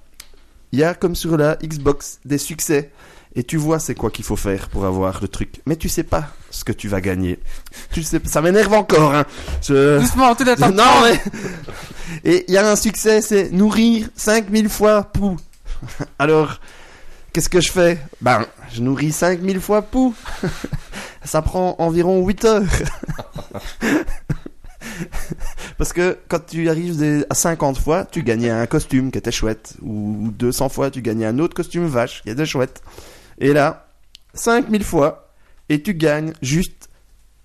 [0.71, 2.91] il y a comme sur la Xbox des succès.
[3.36, 5.62] Et tu vois c'est quoi qu'il faut faire pour avoir le truc.
[5.65, 7.39] Mais tu sais pas ce que tu vas gagner.
[7.91, 9.15] Tu sais, ça m'énerve encore.
[9.15, 9.26] Hein.
[9.62, 10.00] Je...
[10.00, 10.72] Doucement, tout attends.
[10.72, 11.19] Non, mais.
[12.24, 15.38] Et il y a un succès, c'est nourrir 5000 fois Pou.
[16.19, 16.60] Alors,
[17.32, 17.98] qu'est-ce que je fais?
[18.22, 20.13] Ben, je nourris 5000 fois Pou.
[21.24, 22.63] Ça prend environ 8 heures.
[25.78, 29.76] Parce que quand tu arrives à 50 fois, tu gagnais un costume qui était chouette.
[29.82, 32.84] Ou 200 fois, tu gagnais un autre costume vache qui était chouette.
[33.39, 33.88] Et là,
[34.34, 35.30] 5000 fois,
[35.69, 36.89] et tu gagnes juste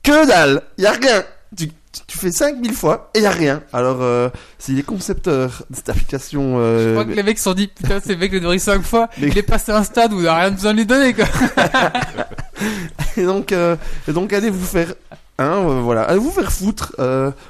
[0.03, 0.62] que dalle.
[0.79, 1.24] Y a rien.
[1.57, 1.68] Tu,
[2.07, 3.62] tu fais 5000 fois et y a rien.
[3.72, 6.57] Alors, euh, si les concepteurs de cette application...
[6.57, 8.83] Je euh, crois que les mecs se sont dit, putain, ces mecs le nourrissent 5
[8.83, 10.87] fois, Mais- il est passé à un stade où il a rien besoin de lui
[10.87, 11.24] donner, quoi.
[13.16, 14.94] Et donc, euh, et donc allez vous faire,
[15.38, 16.94] hein, voilà, allez vous faire foutre.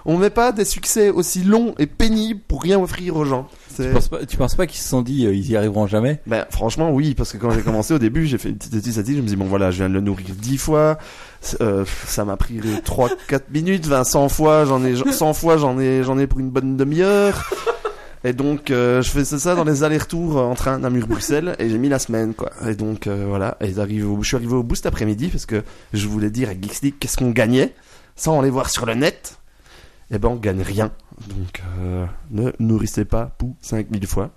[0.07, 3.49] On met pas des succès aussi longs et pénibles pour rien offrir aux gens.
[3.85, 6.21] Tu penses pas, tu penses pas qu'ils se sont dit euh, ils y arriveront jamais?
[6.27, 9.17] Ben, franchement, oui, parce que quand j'ai commencé au début, j'ai fait une petite initiative,
[9.17, 10.99] je me dis, bon voilà, je viens de le nourrir 10 fois,
[11.61, 16.03] euh, ça m'a pris 3-4 minutes, 20, 100 fois, j'en ai, 100 fois, j'en ai,
[16.03, 17.51] j'en ai pour une bonne demi-heure.
[18.25, 21.79] Et donc, euh, je faisais ça dans les allers-retours euh, en train Namur-Bruxelles, et j'ai
[21.79, 22.51] mis la semaine, quoi.
[22.69, 25.63] Et donc, voilà, et au- je suis arrivé au bout cet après-midi, parce que
[25.93, 27.75] je voulais dire à Geeks League qu'est-ce qu'on gagnait,
[28.17, 29.39] sans aller voir sur le net?
[30.11, 30.91] Eh ben, on gagne rien.
[31.27, 34.31] Donc, euh, ne nourrissez pas Pou 5000 fois.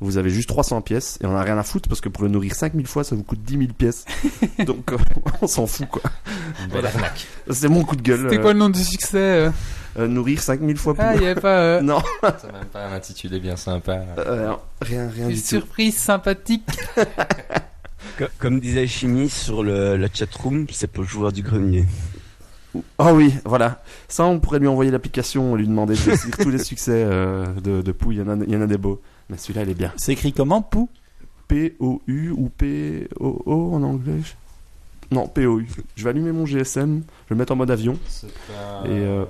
[0.00, 2.28] Vous avez juste 300 pièces et on a rien à foutre parce que pour le
[2.28, 4.04] nourrir 5000 fois, ça vous coûte 10 000 pièces.
[4.66, 4.98] Donc, euh,
[5.40, 6.02] on s'en fout, quoi.
[6.74, 7.26] Arnaque.
[7.50, 8.22] C'est mon coup de gueule.
[8.24, 9.50] C'était euh, quoi le nom du succès euh
[9.98, 11.02] euh, nourrir 5000 fois Pou.
[11.04, 14.00] Ah, il y avait pas euh, Non, C'est même pas un intitulé bien sympa.
[14.18, 15.46] euh, non, rien, rien une du tout.
[15.46, 16.64] surprise sympathique
[18.18, 21.84] Co- Comme disait Chimie sur le, la chatroom, c'est pour le joueur du grenier.
[22.98, 23.82] Ah oui, voilà.
[24.08, 27.82] Ça, on pourrait lui envoyer l'application, lui demander de saisir tous les succès euh, de,
[27.82, 28.12] de Pou.
[28.12, 29.00] Il y, en a, il y en a des beaux.
[29.28, 29.92] Mais celui-là, il est bien.
[29.96, 30.88] C'est écrit comment Pou?
[31.48, 34.20] P-O-U ou P-O-O en anglais?
[35.10, 35.66] Non, P-O-U.
[35.96, 38.88] Je vais allumer mon GSM, je vais le mettre en mode avion C'est un- Et,
[39.00, 39.24] euh,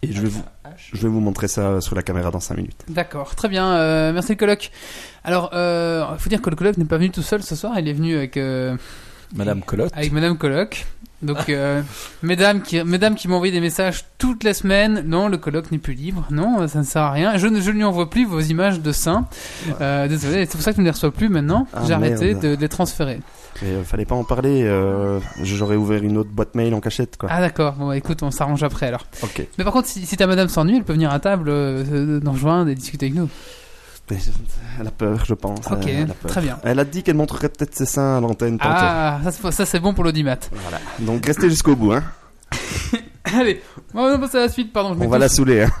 [0.00, 0.42] et je vais vous,
[0.78, 2.84] je vais vous montrer ça sur la caméra dans 5 minutes.
[2.88, 4.70] D'accord, très bien, euh, merci le colloque.
[5.24, 7.86] Alors, il faut dire que le colloque n'est pas venu tout seul ce soir, il
[7.88, 8.76] est venu avec euh,
[9.34, 9.92] Madame Colotte.
[9.94, 10.86] avec Madame Coloc.
[11.22, 11.82] Donc, euh,
[12.22, 15.92] mesdames qui, mesdames qui m'envoient des messages toutes les semaines, non, le colloque n'est plus
[15.92, 17.36] libre, non, ça ne sert à rien.
[17.36, 19.26] Je ne, je ne lui envoie plus vos images de seins.
[19.82, 21.66] Euh, désolé, c'est pour ça que je ne les reçois plus maintenant.
[21.74, 23.20] Ah, J'ai arrêté de, de les transférer.
[23.60, 24.62] Mais euh, fallait pas en parler.
[24.64, 27.28] Euh, J'aurais ouvert une autre boîte mail en cachette, quoi.
[27.30, 29.06] Ah d'accord, bon écoute, on s'arrange après alors.
[29.22, 29.46] Ok.
[29.58, 32.32] Mais par contre, si, si ta madame s'ennuie, elle peut venir à table, euh, nous
[32.32, 33.28] rejoindre et discuter avec nous.
[34.80, 35.66] Elle a peur, je pense.
[35.70, 36.30] Ok, Elle a peur.
[36.30, 36.58] très bien.
[36.64, 38.56] Elle a dit qu'elle montrerait peut-être ses seins à l'antenne.
[38.60, 40.36] Ah, ça, c'est- ça c'est bon pour l'audimat.
[40.52, 40.78] Voilà.
[41.00, 42.02] Donc restez jusqu'au bout, hein.
[43.24, 43.62] Allez,
[43.94, 44.94] on va passer à la suite, pardon.
[44.98, 45.70] je On va la saouler, hein.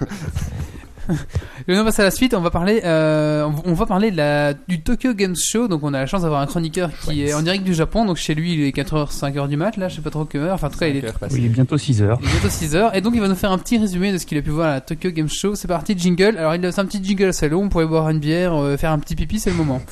[1.68, 4.54] Et on passe à la suite, on va parler, euh, on va parler de la,
[4.54, 5.68] du Tokyo Games Show.
[5.68, 8.04] Donc on a la chance d'avoir un chroniqueur qui est en direct du Japon.
[8.04, 10.42] Donc chez lui, il est 4h, 5h du mat, là, je sais pas trop quelle
[10.42, 10.54] heure.
[10.54, 12.18] Enfin, en tout cas, il est, Oui, il est bientôt 6 heures.
[12.22, 12.90] il est bientôt 6h.
[12.94, 14.68] Et donc il va nous faire un petit résumé de ce qu'il a pu voir
[14.68, 15.54] à la Tokyo Games Show.
[15.54, 16.36] C'est parti, jingle.
[16.38, 18.92] Alors il laisse un petit jingle assez long, on pourrait boire une bière, euh, faire
[18.92, 19.80] un petit pipi, c'est le moment.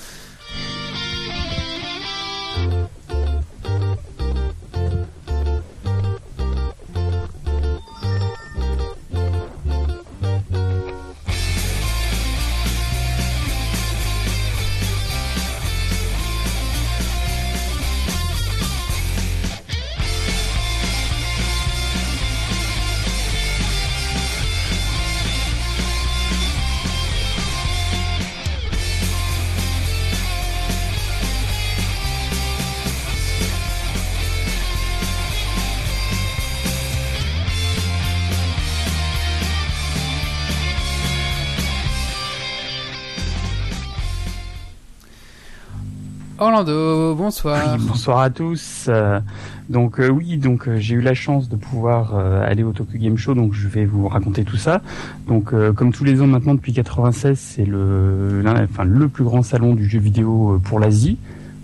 [46.65, 47.79] Bonsoir.
[47.79, 48.87] Bonsoir à tous.
[48.89, 49.21] Euh,
[49.69, 53.17] donc euh, oui, donc euh, j'ai eu la chance de pouvoir aller au Tokyo Game
[53.17, 54.83] Show, donc je vais vous raconter tout ça.
[55.29, 59.75] Donc comme tous les ans maintenant depuis 96, c'est le enfin le plus grand salon
[59.75, 61.17] du jeu vidéo pour l'Asie.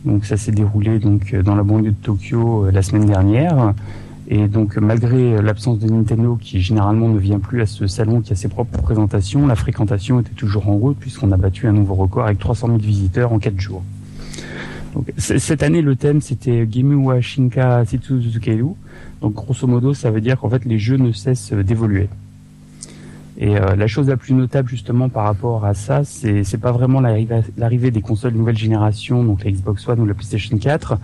[0.05, 3.75] Donc ça s'est déroulé donc dans la banlieue de Tokyo la semaine dernière.
[4.29, 8.33] Et donc malgré l'absence de Nintendo qui généralement ne vient plus à ce salon qui
[8.33, 11.95] a ses propres présentations, la fréquentation était toujours en route puisqu'on a battu un nouveau
[11.95, 13.83] record avec 300 000 visiteurs en 4 jours.
[15.17, 18.75] Cette année, le thème, c'était Gemu wa Shinka Setsu Zuzukeiru.
[19.21, 22.09] Donc, grosso modo, ça veut dire qu'en fait, les jeux ne cessent d'évoluer.
[23.37, 26.71] Et euh, la chose la plus notable, justement, par rapport à ça, c'est c'est pas
[26.71, 30.99] vraiment l'arrivée des consoles nouvelle génération, donc la Xbox One ou la PlayStation 4,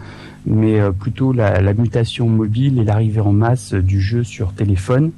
[0.47, 5.11] mais euh, plutôt la, mutation mobile et l'arrivée en masse du jeu sur téléphone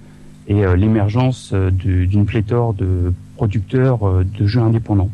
[0.49, 5.11] et euh, l'émergence de- d'une pléthore de producteurs de jeux indépendants.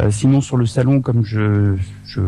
[0.00, 2.20] Euh, sinon sur le salon, comme je, je,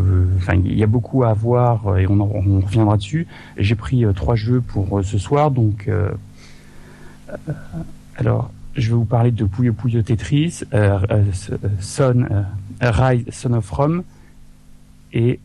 [0.54, 2.26] il y a beaucoup à voir euh, et on, en-
[2.60, 3.26] reviendra dessus.
[3.56, 5.90] J'ai pris euh, trois jeux pour ce soir, donc
[8.16, 10.62] alors je vais vous parler de Puyo Puyo Tetris,
[11.80, 12.26] Son,
[12.80, 14.04] Rise Son of Rome
[15.12, 15.40] et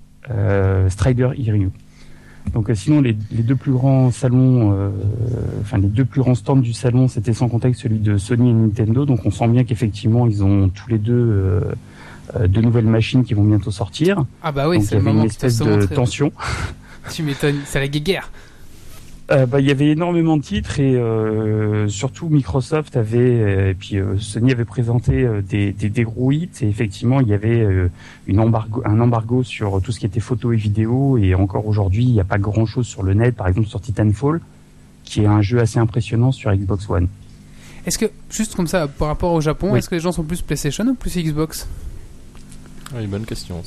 [0.89, 1.71] Strider Hiryu.
[2.53, 4.91] Donc sinon les, deux plus grands salons,
[5.61, 8.53] enfin les deux plus grands stands du salon, c'était sans contexte celui de Sony et
[8.53, 9.05] Nintendo.
[9.05, 11.63] Donc on sent bien qu'effectivement ils ont tous les deux
[12.39, 14.25] de nouvelles machines qui vont bientôt sortir.
[14.43, 15.95] Ah bah oui, c'est le moment une espèce de montrer.
[15.95, 16.31] tension.
[17.11, 18.31] Tu m'étonnes, c'est la guéguerre.
[19.31, 23.73] Euh, bah, il y avait énormément de titres et euh, surtout Microsoft avait euh, et
[23.73, 27.33] puis euh, Sony avait présenté euh, des, des, des gros hits et effectivement il y
[27.33, 27.89] avait euh,
[28.27, 32.03] une embargo, un embargo sur tout ce qui était photo et vidéo et encore aujourd'hui
[32.03, 34.41] il n'y a pas grand chose sur le net par exemple sur Titanfall
[35.05, 37.07] qui est un jeu assez impressionnant sur Xbox One.
[37.85, 39.79] Est-ce que, juste comme ça, par rapport au Japon, Oui.
[39.79, 41.67] est-ce que les gens sont plus PlayStation ou plus Xbox?
[42.95, 43.61] Oui, bonne question.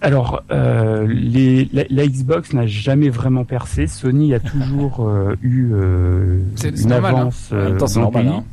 [0.00, 3.86] Alors, euh, les, la, la Xbox n'a jamais vraiment percé.
[3.86, 7.18] Sony a toujours euh, eu euh, C'est- c'est une normal, hein.
[7.20, 8.24] avance En même euh, temps, c'est dans normal.
[8.24, 8.32] pays.
[8.34, 8.44] hein.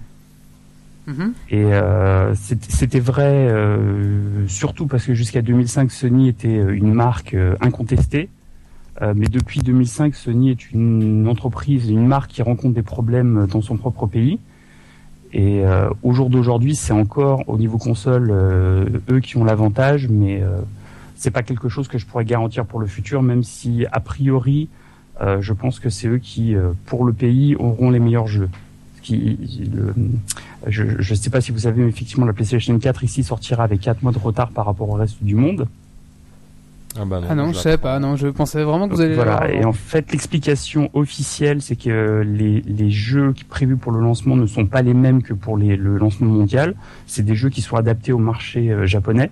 [1.08, 1.34] Mhm.
[1.50, 7.56] Et euh, c'était vrai euh, surtout parce que jusqu'à 2005, Sony était une marque euh,
[7.62, 8.30] incontestée.
[9.02, 13.62] Euh, mais depuis 2005, Sony est une entreprise, une marque qui rencontre des problèmes dans
[13.62, 14.40] son propre pays.
[15.34, 20.08] Et euh, au jour d'aujourd'hui, c'est encore au niveau console euh, eux qui ont l'avantage,
[20.10, 20.58] mais euh,
[21.16, 24.70] c'est pas quelque chose que je pourrais garantir pour le futur, même si a priori,
[25.22, 28.50] euh, je pense que c'est eux qui, euh, pour le pays, auront les meilleurs jeux.
[29.04, 29.38] Qui,
[29.74, 29.94] le-
[30.68, 33.82] je ne sais pas si vous savez, mais effectivement, la PlayStation 4 ici sortira avec
[33.82, 35.68] 4 mois de retard par rapport au reste du monde.
[37.00, 39.16] Ah bah non, Ah non, je savais pas, non, je pensais vraiment que vous allez
[39.16, 39.52] Voilà.
[39.52, 44.36] Et en fait, l'explication officielle, c'est que les, les jeux qui prévus pour le lancement
[44.36, 46.76] ne sont pas les mêmes que pour les, le lancement mondial.
[47.08, 49.32] C'est des jeux qui sont adaptés au marché euh, japonais.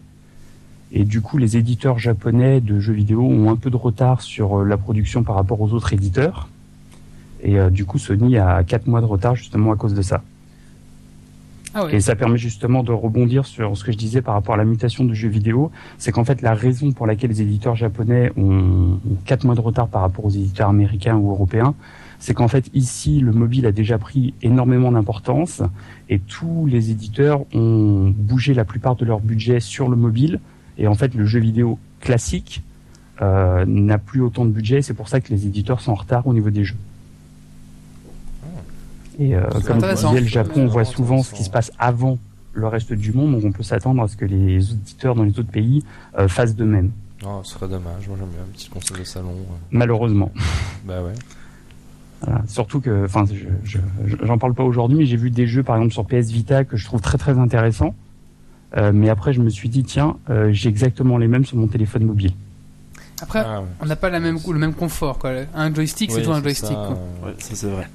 [0.93, 4.60] Et du coup, les éditeurs japonais de jeux vidéo ont un peu de retard sur
[4.60, 6.47] euh, la production par rapport aux autres éditeurs.
[7.43, 10.21] Et euh, du coup, Sony a 4 mois de retard justement à cause de ça.
[11.73, 11.88] Ah.
[11.91, 14.65] Et ça permet justement de rebondir sur ce que je disais par rapport à la
[14.65, 15.71] mutation du jeu vidéo.
[15.97, 19.88] C'est qu'en fait, la raison pour laquelle les éditeurs japonais ont 4 mois de retard
[19.88, 21.75] par rapport aux éditeurs américains ou européens,
[22.19, 25.62] c'est qu'en fait, ici, le mobile a déjà pris énormément d'importance
[26.10, 30.39] et tous les éditeurs ont bougé la plupart de leur budget sur le mobile.
[30.77, 32.63] Et en fait, le jeu vidéo classique
[33.21, 34.82] euh, n'a plus autant de budget.
[34.82, 36.77] C'est pour ça que les éditeurs sont en retard au niveau des jeux.
[39.19, 42.17] Et euh, comme je disais, le Japon, on voit souvent ce qui se passe avant
[42.53, 45.38] le reste du monde, donc on peut s'attendre à ce que les auditeurs dans les
[45.39, 45.84] autres pays
[46.17, 46.91] euh, fassent de même,
[47.25, 48.08] Oh, ce serait dommage.
[48.08, 49.30] Moi, j'aime bien une petite console de salon.
[49.30, 49.58] ouais.
[49.71, 50.32] malheureusement.
[50.88, 51.13] Bah ouais.
[52.21, 52.41] Voilà.
[52.47, 55.63] Surtout que, enfin, je, je, je- j'en parle pas aujourd'hui, mais j'ai vu des jeux,
[55.63, 57.95] par exemple sur PS Vita, que je trouve très très intéressants.
[58.75, 61.67] Euh, mais après, je me suis dit, tiens, euh, j'ai exactement les mêmes sur mon
[61.67, 62.34] téléphone mobile.
[63.21, 63.67] Après, Ah, ouais.
[63.82, 65.17] on n'a pas la même, le même confort.
[65.19, 65.32] Quoi.
[65.56, 66.67] Un joystick, c'est tout un joystick.
[66.69, 66.97] ça, quoi.
[67.23, 67.88] euh, Ouais, ça c'est vrai.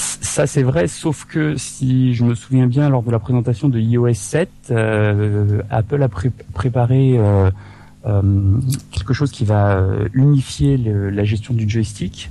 [0.00, 3.78] Ça, c'est vrai, sauf que si je me souviens bien, lors de la présentation de
[3.80, 7.50] iOS 7, euh, Apple a pré- préparé euh,
[8.06, 8.22] euh,
[8.90, 12.30] quelque chose qui va euh, unifier le- la gestion du joystick.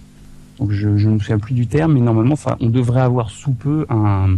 [0.60, 3.88] Donc, je, ne me souviens plus du terme, mais normalement, on devrait avoir sous peu
[3.90, 4.38] un,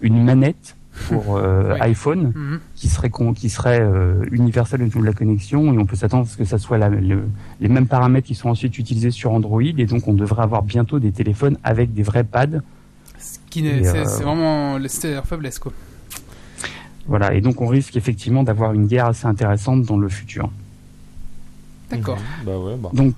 [0.00, 0.76] une manette
[1.08, 1.80] pour euh, Oui.
[1.80, 2.60] iPhone Mhm.
[2.74, 5.96] qui serait con- qui serait euh, universelle au niveau de la connexion et on peut
[5.96, 7.28] s'attendre à ce que ça soit la- le-
[7.60, 10.98] les mêmes paramètres qui sont ensuite utilisés sur Android et donc on devrait avoir bientôt
[10.98, 12.60] des téléphones avec des vrais pads
[13.18, 15.58] Ce qui c'est euh, c'est vraiment c'est leur faiblesse.
[15.58, 15.72] Quoi.
[17.06, 20.50] Voilà, et donc on risque effectivement d'avoir une guerre assez intéressante dans le futur.
[21.90, 22.18] D'accord.
[22.44, 22.90] Bah ouais, bah.
[22.92, 23.14] Donc-.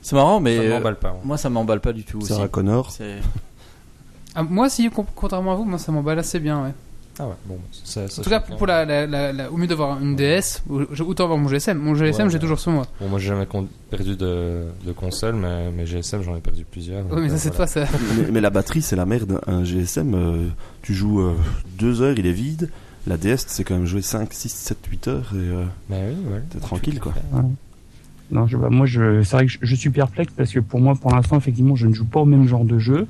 [0.00, 1.10] C'est marrant, mais Ça euh, m'emballe pas.
[1.12, 1.20] moi.
[1.24, 2.32] moi ça m'emballe pas du tout aussi.
[2.32, 2.90] Sarah Connor.
[4.34, 6.62] Ah, moi, si, contrairement à vous, moi, ça m'emballe assez bien.
[6.64, 6.70] Ouais.
[7.18, 8.56] Ah ouais, bon, ça, ça En tout cas, chacun.
[8.56, 11.76] pour la, la, la- la- au mieux d'avoir une DS, autant avoir mon GSM.
[11.78, 12.40] Mon GSM, Ouais, j'ai ouais.
[12.40, 12.86] toujours sur moi.
[13.00, 13.46] Bon, moi, j'ai jamais
[13.90, 17.04] perdu de, de console, mais mes GSM, j'en ai perdu plusieurs.
[17.12, 17.84] Oui, mais ça, c'est euh, toi, ça.
[18.16, 19.38] mais, mais la batterie, c'est la merde.
[19.46, 20.48] Un GSM, euh,
[20.80, 21.34] tu joues euh,
[21.78, 22.70] deux heures, il est vide.
[23.06, 26.32] La DS, c'est quand même jouer 5, 6, 7, 8 heures et euh, Bah oui,
[26.32, 26.40] ouais.
[26.50, 27.12] t'es tranquille quoi.
[28.30, 30.80] Non, je, bah, moi, je, c'est vrai que je, je suis perplexe parce que pour
[30.80, 33.06] moi, pour l'instant, effectivement, je ne joue pas au même genre de jeu.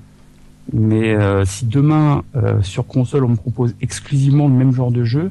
[0.73, 5.05] Mais euh, si demain, euh, sur console, on me propose exclusivement le même genre de
[5.05, 5.31] jeu,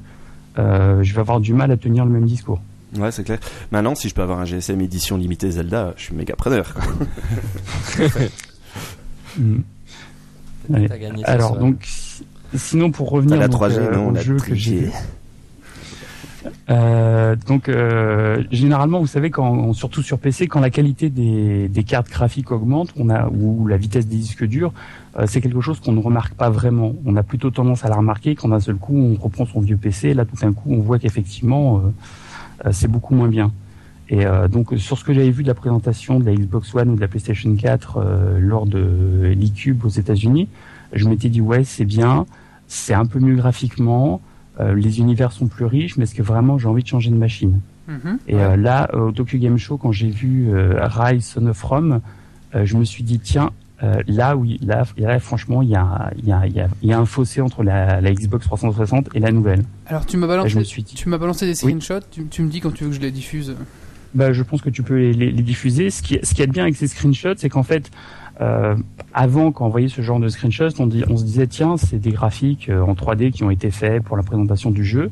[0.59, 2.61] euh, je vais avoir du mal à tenir le même discours.
[2.97, 3.39] Ouais, c'est clair.
[3.71, 6.73] Maintenant, si je peux avoir un GSM édition limitée Zelda, je suis méga preneur.
[10.73, 10.87] Allez.
[10.87, 12.23] Gagné ça, Alors, donc, si-
[12.55, 14.91] sinon, pour revenir la donc, 3G, euh, non au La jeu que j'ai 3G.
[16.71, 21.83] Euh, donc euh, généralement, vous savez, quand, surtout sur PC, quand la qualité des, des
[21.83, 24.73] cartes graphiques augmente, on a ou la vitesse des disques durs,
[25.25, 26.93] c'est quelque chose qu'on ne remarque pas vraiment.
[27.05, 29.77] On a plutôt tendance à la remarquer quand d'un seul coup on reprend son vieux
[29.77, 30.13] PC.
[30.13, 33.51] Là, tout d'un coup, on voit qu'effectivement, euh, euh, c'est beaucoup moins bien.
[34.11, 36.89] Et euh, donc sur ce que j'avais vu de la présentation de la Xbox One
[36.89, 40.49] ou de la PlayStation 4 euh, lors de l'e-Cube aux États-Unis,
[40.91, 42.25] je m'étais dit ouais, c'est bien,
[42.67, 44.21] c'est un peu mieux graphiquement.
[44.59, 47.15] Euh, les univers sont plus riches, mais est-ce que vraiment j'ai envie de changer de
[47.15, 47.61] machine?
[47.87, 48.19] Mhm.
[48.27, 51.63] Et euh, là, euh, au Tokyo Game Show, quand j'ai vu euh, Rise Son of
[51.63, 52.01] Rome,
[52.53, 53.51] euh, je me suis dit tiens,
[53.83, 56.89] euh, là là, là franchement, il y a, il y, a, il y, a, il
[56.89, 59.63] y a un fossé entre la, la Xbox 360 et la nouvelle.
[59.87, 62.05] Alors, tu m'as balancé, dit, tu m'as balancé des screenshots.
[62.11, 63.55] Tu, tu me dis quand tu veux que je les diffuse.
[64.13, 65.89] bah, je pense que tu peux les, les, les diffuser.
[65.89, 67.89] Ce qui, ce qui est bien avec ces screenshots, c'est qu'en fait,
[68.39, 68.75] euh,
[69.13, 71.99] avant, quand on voyait ce genre de screenshots, on, dit, on se disait tiens, c'est
[71.99, 75.11] des graphiques euh, en 3D qui ont été faits pour la présentation du jeu.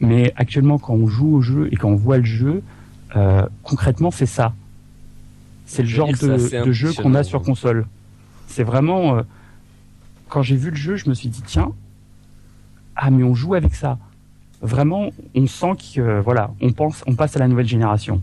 [0.00, 2.62] Mais actuellement, quand on joue au jeu et quand on voit le jeu,
[3.16, 4.52] euh, concrètement, c'est ça.
[5.66, 7.86] C'est le genre de, de jeu qu'on a sur console.
[8.48, 9.16] C'est vraiment.
[9.18, 9.22] euh,
[10.28, 11.72] quand j'ai vu le jeu, je me suis dit tiens,
[12.96, 13.98] ah mais on joue avec ça.
[14.62, 18.20] Vraiment, on sent que euh, voilà, on pense, on passe à la nouvelle génération.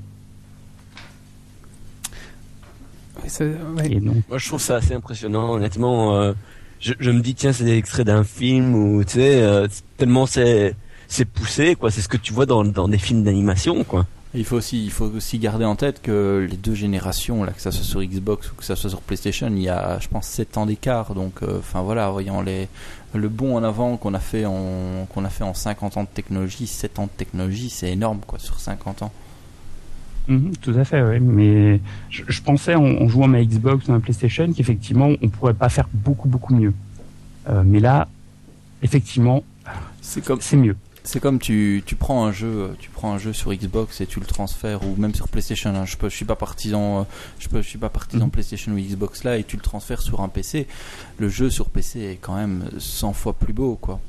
[3.22, 3.92] Ouais, ça- ouais.
[3.92, 6.16] Et donc, Moi, je trouve ça assez impressionnant, honnêtement.
[6.16, 6.34] euh,
[6.80, 9.84] je, je me dis, tiens, c'est des extraits d'un film ou, tu sais, euh, c'est-
[9.98, 10.76] tellement c'est,
[11.08, 11.92] c'est poussé, quoi.
[11.92, 14.06] C'est ce que tu vois dans, dans des films d'animation, quoi.
[14.34, 17.62] Il faut aussi, il faut aussi garder en tête que les deux générations, là, que
[17.62, 20.26] ça soit sur Xbox ou que ça soit sur PlayStation, il y a, je pense,
[20.26, 21.14] 7 ans d'écart.
[21.14, 22.70] Donc, euh, enfin voilà, voyons les,
[23.14, 26.08] le bond en avant qu'on a fait en, qu'on a fait en 50 ans de
[26.08, 29.12] technologie, 7 ans de technologie, c'est énorme, quoi, sur 50 ans.
[30.30, 31.20] Mhm, tout à fait, oui.
[31.20, 35.10] Mais je, je pensais en, en jouant à ma Xbox ou à ma PlayStation qu'effectivement,
[35.22, 36.74] on pourrait pas faire beaucoup beaucoup mieux.
[37.50, 38.08] Euh, mais là,
[38.82, 39.44] effectivement,
[40.02, 40.76] C'est comme, c'est mieux.
[41.04, 44.20] C'est comme tu, tu prends un jeu, tu prends un jeu sur Xbox et tu
[44.20, 45.72] le transfères ou même sur PlayStation.
[45.76, 47.04] hein, je peux, je suis pas partisan, euh,
[47.40, 48.32] je peux, je suis pas partisan Mhm.
[48.32, 50.68] PlayStation ou Xbox là et tu le transfères sur un PC.
[51.18, 54.00] Le jeu sur PC est quand même 100 fois plus beau, quoi.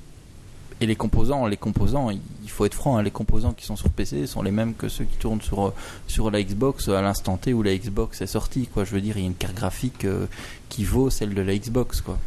[0.80, 3.88] Et les composants, les composants, il faut être franc, hein, les composants qui sont sur
[3.88, 5.74] PC sont les mêmes que ceux qui tournent sur euh,
[6.08, 8.84] sur la Xbox à l'instant T où la Xbox est sortie, quoi.
[8.84, 10.26] Je veux dire, il y a une carte graphique euh,
[10.68, 12.18] qui vaut celle de la Xbox, quoi.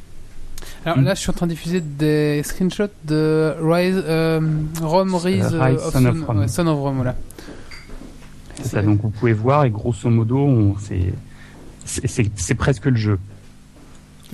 [0.86, 4.40] Alors là, je suis en train de diffuser des screenshots de Rise, euh,
[4.82, 6.40] Rome, Rise, Euh, Rise, of Son of Rome.
[6.40, 7.16] ouais, Son of Rome, voilà.
[8.62, 11.12] C'est ça, donc vous pouvez voir et grosso modo, on- c'est
[11.86, 13.20] c'est- c'est c'est presque le jeu.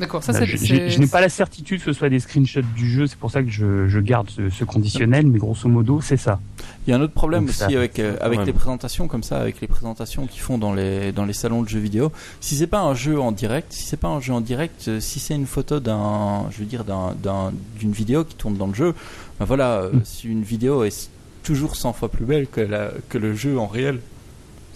[0.02, 0.90] D'accord, ça Là, c'est.
[0.90, 3.42] je n'ai pas la certitude que ce soit des screenshots du jeu, c'est pour ça
[3.44, 6.40] que je, je garde ce, ce conditionnel, mais grosso modo, c'est ça.
[6.86, 8.46] Il y a un autre problème Donc, aussi avec euh, avec Ouais.
[8.46, 11.70] les présentations comme ça, avec les présentations qu'ils font dans les dans les salons de
[11.70, 12.12] jeux vidéo.
[12.40, 15.00] Si c'est pas un jeu en direct, si c'est pas un jeu en direct, euh,
[15.00, 18.68] si c'est une photo d'un, je veux dire d'un d'un- d'une vidéo qui tourne dans
[18.68, 18.94] le jeu,
[19.40, 20.02] ben voilà, euh, Mm.
[20.04, 21.10] si une vidéo est
[21.44, 24.00] toujours 100 fois plus belle que la que le jeu en réel.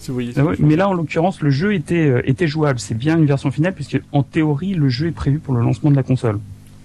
[0.06, 0.32] Si vous voyez.
[0.32, 2.78] ce Ah ouais, mais là, en l'occurrence, le jeu était, euh, était jouable.
[2.78, 5.90] C'est bien une version finale, puisque en théorie, le jeu est prévu pour le lancement
[5.90, 6.38] de la console.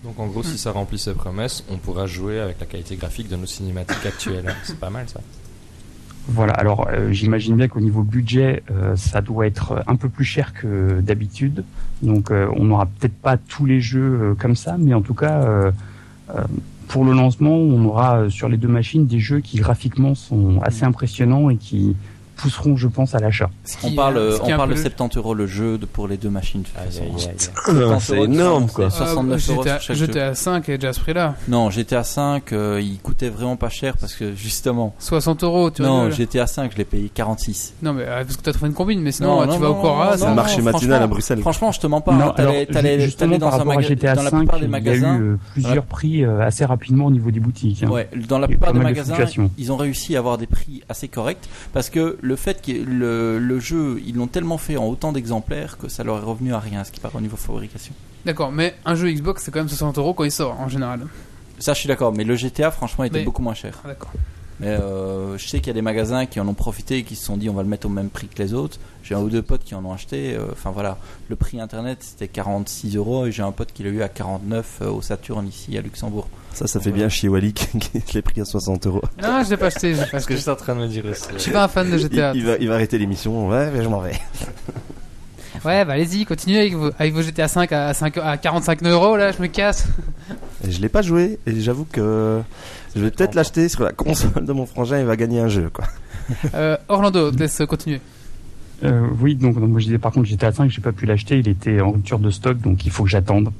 [0.03, 3.29] Donc en gros, si ça remplit ses promesses, on pourra jouer avec la qualité graphique
[3.29, 4.55] de nos cinématiques actuelles.
[4.63, 5.21] C'est pas mal ça.
[6.29, 10.25] Voilà, alors euh, j'imagine bien qu'au niveau budget, euh, ça doit être un peu plus
[10.25, 11.63] cher que d'habitude.
[12.01, 15.13] Donc euh, on n'aura peut-être pas tous les jeux euh, comme ça, mais en tout
[15.13, 15.71] cas, euh,
[16.35, 16.41] euh,
[16.87, 20.59] pour le lancement, on aura euh, sur les deux machines des jeux qui graphiquement sont
[20.61, 21.95] assez impressionnants et qui
[22.41, 23.49] pousseront, je pense, à l'achat.
[23.65, 26.17] ce On qui- parle, on parle de peu- 70 euros le jeu de- pour les
[26.17, 26.61] deux machines.
[26.63, 26.67] de.
[26.67, 28.89] 70 c'est énorme, quoi.
[28.89, 30.05] c'est Ah, 69 euros GTA, sur chaque jeu.
[30.07, 31.35] GTA 5 est déjà à ce prix-là.
[31.47, 34.93] Non, GTA 5, euh, il coûtait vraiment pas cher parce que justement.
[34.99, 36.13] 60 euros, tu Non, rigoles.
[36.13, 37.73] GTA 5, je l'ai payé 46.
[37.81, 39.61] Non, mais euh, parce que t'as trouvé une combine, mais sinon Non, euh, non, tu
[39.61, 41.39] vas non, au Cora, non, C'est ça le non, marché franchement- matinal à Bruxelles.
[41.41, 42.13] Franchement, je te mens pas.
[42.13, 42.65] Non, hein, t'allais-
[43.37, 44.81] dans un rapport à maga- GTA dans la 5, plupart des il y a eu
[45.01, 45.19] magasins.
[45.19, 47.83] euh, plusieurs prix euh, assez rapidement au niveau des boutiques.
[47.83, 47.89] hein.
[47.89, 49.15] Ouais, dans la plupart des magasins,
[49.57, 53.39] ils ont réussi à avoir des prix assez corrects parce que le fait que le,
[53.39, 56.59] le jeu, ils l'ont tellement fait en autant d'exemplaires que ça leur est revenu à
[56.59, 57.93] rien, ce qui part au niveau fabrication.
[58.25, 61.07] D'accord, mais un jeu Xbox c'est quand même 60 euros quand il sort en général.
[61.59, 63.79] Ça, je suis d'accord, mais le GTA, franchement, était Mais- beaucoup moins cher.
[63.83, 64.11] Ah, D'accord.
[64.61, 67.15] Mais euh, je sais qu'il y a des magasins qui en ont profité et qui
[67.15, 68.77] se sont dit on va le mettre au même prix que les autres.
[69.03, 70.35] J'ai un ou deux potes qui en ont acheté.
[70.35, 70.97] euh, Enfin voilà,
[71.29, 74.79] le prix internet c'était 46 euros et j'ai un pote qui l'a eu à 49
[74.83, 76.27] euh, au Saturn ici à Luxembourg.
[76.53, 77.69] Ça, ça fait bien chier Wally qui
[78.13, 79.01] l'ait pris à 60 euros.
[79.21, 80.37] Non, je l'ai pas acheté, pas Parce que acheté.
[80.37, 81.23] j'étais en train de me dire aussi.
[81.33, 82.33] Je suis pas un fan de Il, GTA.
[82.35, 83.47] il va, il va arrêter l'émission.
[83.49, 84.13] Ouais, mais je m'en vais.
[85.63, 89.15] Ouais, bah allez-y, continuez avec vos, avec vos GTA 5 à, 5, à 45 euros,
[89.15, 89.87] là, je me casse.
[90.67, 92.41] Et je l'ai pas joué et j'avoue que
[92.95, 94.99] je vais peut-être l'acheter sur la console de mon frangin.
[94.99, 95.85] Il va gagner un jeu, quoi.
[96.53, 97.99] Euh, Orlando, laisse continuer.
[98.83, 101.39] Euh, oui, donc, donc, moi je disais par contre GTA 5, j'ai pas pu l'acheter,
[101.39, 103.51] il était en rupture de stock, donc il faut que j'attende.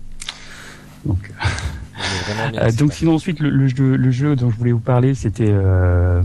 [1.06, 1.32] Donc,
[2.52, 5.16] bien, euh, donc sinon ensuite le, le jeu, le jeu dont je voulais vous parler,
[5.16, 6.22] c'était euh,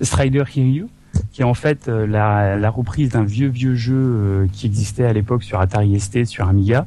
[0.00, 0.86] Strider Hiryu,
[1.32, 5.12] qui est en fait euh, la, reprise d'un vieux vieux jeu euh, qui existait à
[5.12, 6.86] l'époque sur Atari ST, sur Amiga,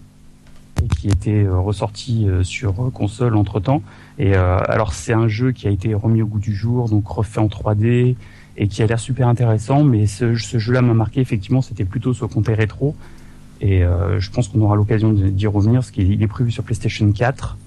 [0.83, 3.81] et qui était euh, ressorti sur console entre temps.
[4.19, 7.39] Et alors c'est un jeu qui a été remis au goût du jour, donc refait
[7.39, 8.15] en 3D
[8.55, 9.83] et qui a l'air super intéressant.
[9.83, 12.95] Mais ce, jeu-là m'a marqué effectivement, c'était plutôt sur côté rétro.
[13.59, 17.11] Et je pense qu'on aura l'occasion d'y revenir, parce qu'il il est prévu sur PlayStation
[17.11, 17.57] 4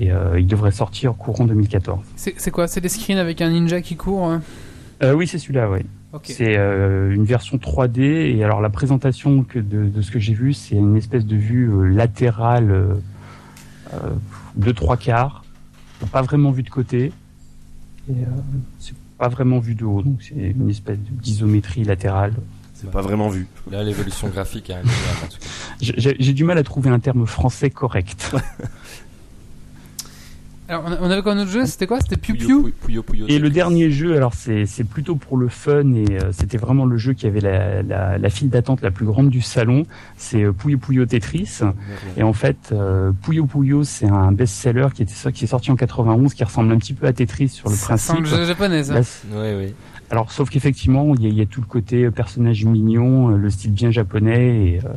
[0.00, 1.98] et il devrait sortir courant 2014.
[2.16, 2.68] C'est c'est quoi?
[2.68, 4.40] C'est des screens avec un ninja qui court hein?
[5.02, 5.80] Euh, oui, c'est celui-là, oui.
[6.24, 8.00] C'est euh, une version 3D
[8.36, 11.36] et alors la présentation que de, de ce que j'ai vu, c'est une espèce de
[11.36, 12.96] vue euh, latérale
[14.56, 15.44] de trois quarts,
[16.12, 17.12] pas vraiment vue de côté
[18.08, 18.26] et euh,
[18.78, 22.32] c'est pas vraiment vue de haut, donc c'est une espèce de- d'isométrie latérale.
[22.74, 23.46] C'est pas vraiment vu.
[23.70, 24.72] Là, l'évolution graphique.
[25.80, 28.34] J'ai- J'ai j'ai du mal à trouver un terme français correct.
[30.68, 31.66] Alors, on avait quoi un autre jeu?
[31.66, 32.00] C'était quoi?
[32.00, 32.46] C'était Piu Piu?
[32.46, 36.04] Puyo, Puyo, Puyo, Et le dernier jeu, alors c'est c'est plutôt pour le fun et
[36.18, 39.28] euh, c'était vraiment le jeu qui avait la, la, la file d'attente la plus grande
[39.28, 39.84] du salon.
[40.16, 41.60] C'est euh, Puyo Puyo Tetris.
[42.16, 45.70] Et en fait, euh, Puyo Puyo, c'est un best-seller qui était ça, qui est sorti
[45.72, 48.32] en 91, qui ressemble un petit peu à Tetris sur le Ça sent principe.
[48.32, 48.94] le jeu japonais, ça.
[48.94, 49.74] Là, c'est- Oui, oui.
[50.10, 53.28] alors, sauf qu'effectivement, il y, a- il y a tout le côté euh, personnage mignon,
[53.28, 54.88] le style bien japonais, et euh,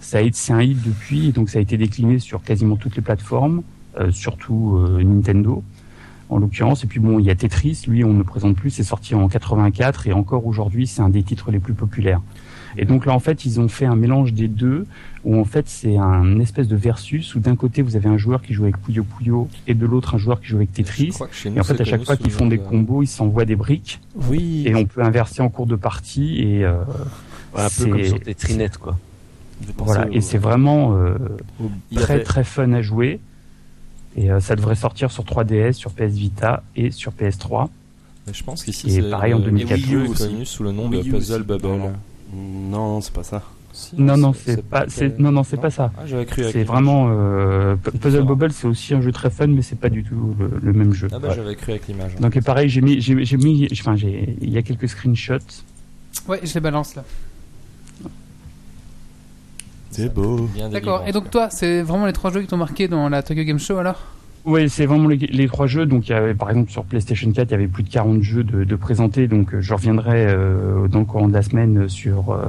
[0.00, 2.96] ça a été, c'est un hit depuis, donc ça a été décliné sur quasiment toutes
[2.96, 3.62] les plateformes,
[4.10, 5.62] surtout euh, Nintendo,
[6.28, 6.84] en l'occurrence.
[6.84, 9.14] Et puis bon, il y a Tetris, lui, on ne le présente plus, c'est sorti
[9.14, 12.20] en 84, et encore aujourd'hui, c'est un des titres les plus populaires.
[12.78, 14.86] Et donc là, en fait, ils ont fait un mélange des deux,
[15.24, 18.42] où en fait, c'est un espèce de versus, où d'un côté, vous avez un joueur
[18.42, 21.12] qui joue avec Puyo Puyo, et de l'autre, un joueur qui joue avec Tetris.
[21.46, 23.56] nous, Et en fait, à chaque fois qu'ils font des de- combos, ils s'envoient des
[23.56, 24.64] briques Oui.
[24.66, 26.74] et on peut inverser en cours de partie et euh,
[27.54, 28.98] Ouais, un peu c'est- comme sur Tetrinet, quoi.
[29.66, 31.14] Je pensais voilà au- et c'est vraiment euh,
[31.94, 33.20] très avait- très fun à jouer
[34.16, 37.68] et euh, ça devrait sortir sur 3DS, sur PS Vita et sur PS3.
[38.26, 40.28] Mais je pense qu'ici, Et c'est pareil en le- 2004 le jeu est aussi.
[40.28, 41.44] connu sous le nom Wii de Puzzle aussi.
[41.44, 41.68] Bubble.
[41.68, 41.92] Non,
[42.70, 43.42] Non, c'est pas ça.
[43.72, 45.92] Si, Non non c'est pas c'est non non c'est pas ça.
[45.98, 46.72] Ah, j'avais cru avec C'est l'image.
[46.72, 48.22] vraiment euh, Puzzle.
[48.24, 50.94] Bobble c'est aussi un jeu très fun mais c'est pas du tout le, le même
[50.94, 51.08] jeu.
[51.12, 51.34] Ah bah Ouais.
[51.36, 52.14] j'avais cru avec l'image.
[52.18, 55.34] Donc et pareil j'ai mis j'ai j'ai mis enfin j'ai il y a quelques screenshots.
[56.26, 57.04] Ouais, je les balance là.
[59.96, 60.48] C'était beau.
[60.54, 61.04] Bien D'accord.
[61.06, 63.58] Et donc toi, c'est vraiment les trois jeux qui t'ont marqué dans la Tokyo Game
[63.58, 64.00] Show alors?
[64.44, 65.86] Oui, c'est vraiment les, les trois jeux.
[65.86, 68.22] Donc, il y avait, par exemple, sur PlayStation 4, il y avait plus de 40
[68.22, 69.26] jeux de, de présentés.
[69.26, 72.46] Donc, euh, je reviendrai euh, dans le courant de la semaine sur euh,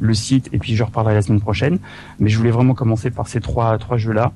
[0.00, 1.80] le site et puis je reparlerai la semaine prochaine.
[2.20, 4.32] Mais je voulais vraiment commencer par ces trois, trois jeux-là.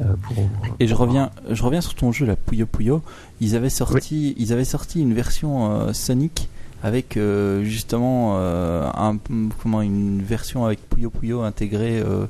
[0.00, 0.34] Euh, pour,
[0.80, 3.02] Et je reviens, je reviens sur ton jeu, la Puyo Puyo.
[3.40, 6.48] Ils avaient sorti, ils avaient sorti une version euh, Sonic
[6.82, 9.16] avec euh, justement euh, un,
[9.62, 12.26] comment une version avec Puyo Puyo intégrée euh,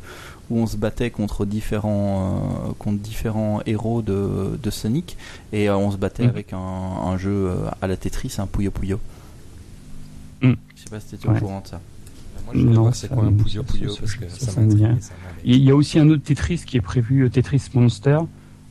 [0.50, 5.16] où on se battait contre différents euh, contre différents héros de, de Sonic
[5.52, 6.28] et euh, on se battait Mhm.
[6.30, 7.50] avec un, un jeu
[7.80, 9.00] à la Tetris, un Puyo Puyo.
[10.42, 10.56] Mhm.
[10.76, 11.36] Je sais pas si t'étais Ouais.
[11.36, 11.80] au courant de ça.
[12.44, 14.60] Moi, je voulais Non, c'est quoi un Puyo Puyo ça- parce que ça- ça ça.
[15.44, 18.18] Il y a aussi un autre Tetris qui est prévu, Tetris Monster,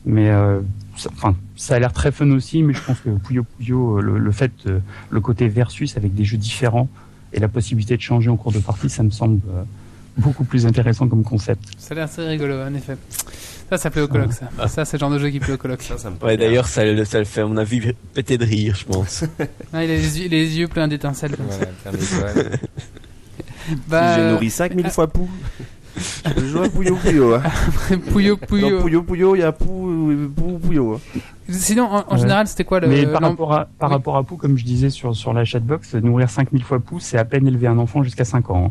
[0.06, 0.60] mais euh,
[0.96, 4.02] ça, enfin, ça a l'air très fun aussi, mais je pense que Puyo Puyo, euh,
[4.02, 4.78] le, le fait, euh,
[5.10, 6.88] le côté versus avec des jeux différents
[7.32, 9.62] et la possibilité de changer en cours de partie, ça me semble euh,
[10.18, 11.64] beaucoup plus intéressant comme concept.
[11.78, 12.96] Ça a l'air assez rigolo, en effet.
[13.70, 14.50] Ça, ça plaît au coloc, ça.
[14.68, 15.80] Ça, c'est le genre de jeu qui plaît au coloc.
[15.82, 17.80] Ça, ça me Ouais, d'ailleurs, ça, le- ça le fait, à mon avis,
[18.12, 19.24] péter de rire, je pense.
[19.72, 21.90] Ah, il a les yeux, les yeux pleins d'étincelles comme Voilà, ça.
[23.88, 25.30] Bah, J'ai nourri 5000 fois Pou.
[25.96, 27.34] Je joue à Puyo Puyo.
[27.34, 27.42] Hein.
[28.10, 28.80] Pouyo Dans Pouyo.
[28.82, 30.94] Puyo Puyo, il y a Pou, Pou Puyo.
[30.94, 31.20] hein.
[31.50, 32.18] Sinon, en, en Ouais.
[32.18, 32.88] général, c'était quoi le.
[32.88, 33.96] mais par rapport à, par oui.
[33.96, 37.18] rapport à Pou, comme je disais sur, sur la chatbox, nourrir 5000 fois Pou, c'est
[37.18, 38.70] à peine élever un enfant jusqu'à 5 ans.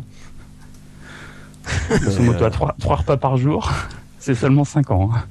[2.02, 3.70] Grosso modo, à 3, repas par jour,
[4.18, 5.10] c'est seulement 5 ans.
[5.14, 5.22] hein.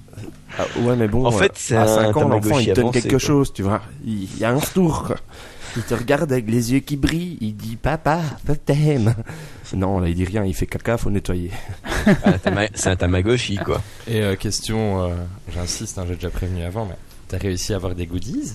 [0.57, 2.79] Ah, ouais, mais bon, En euh, fait, c'est à un 5 ans, l'enfant, il donne
[2.85, 3.19] avancé, quelque quoi.
[3.19, 3.81] chose, tu vois.
[4.05, 5.03] Il il y a un tour.
[5.07, 5.15] quoi.
[5.77, 7.37] Il te regarde avec les yeux qui brillent.
[7.39, 9.13] Il dit Papa, je t'aime.
[9.75, 10.43] Non, là, il dit rien.
[10.45, 11.51] Il fait caca, faut nettoyer.
[12.25, 12.33] Ah,
[12.73, 13.81] C'est un Tamagotchi, quoi.
[14.07, 15.15] Et euh, question, euh,
[15.53, 16.95] j'insiste, hein, j'ai déjà prévenu avant, mais
[17.27, 18.53] t'as réussi à avoir des goodies?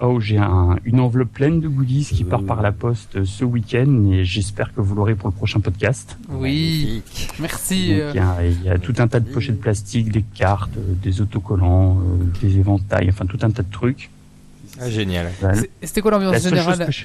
[0.00, 3.44] Oh, j'ai un, une enveloppe pleine de goodies qui part par la poste euh, ce
[3.44, 6.16] week-end et j'espère que vous l'aurez pour le prochain podcast.
[6.30, 7.02] Oui,
[7.38, 7.90] merci.
[7.90, 10.72] Donc, il, y a, il y a tout un tas de pochettes plastiques, des cartes,
[10.76, 11.98] des autocollants,
[12.40, 14.10] des éventails, enfin tout un tas de trucs.
[14.80, 15.30] Ah, génial.
[15.40, 15.60] Voilà.
[15.82, 16.86] C'était quoi La l'ambiance générale?
[16.86, 17.04] que je-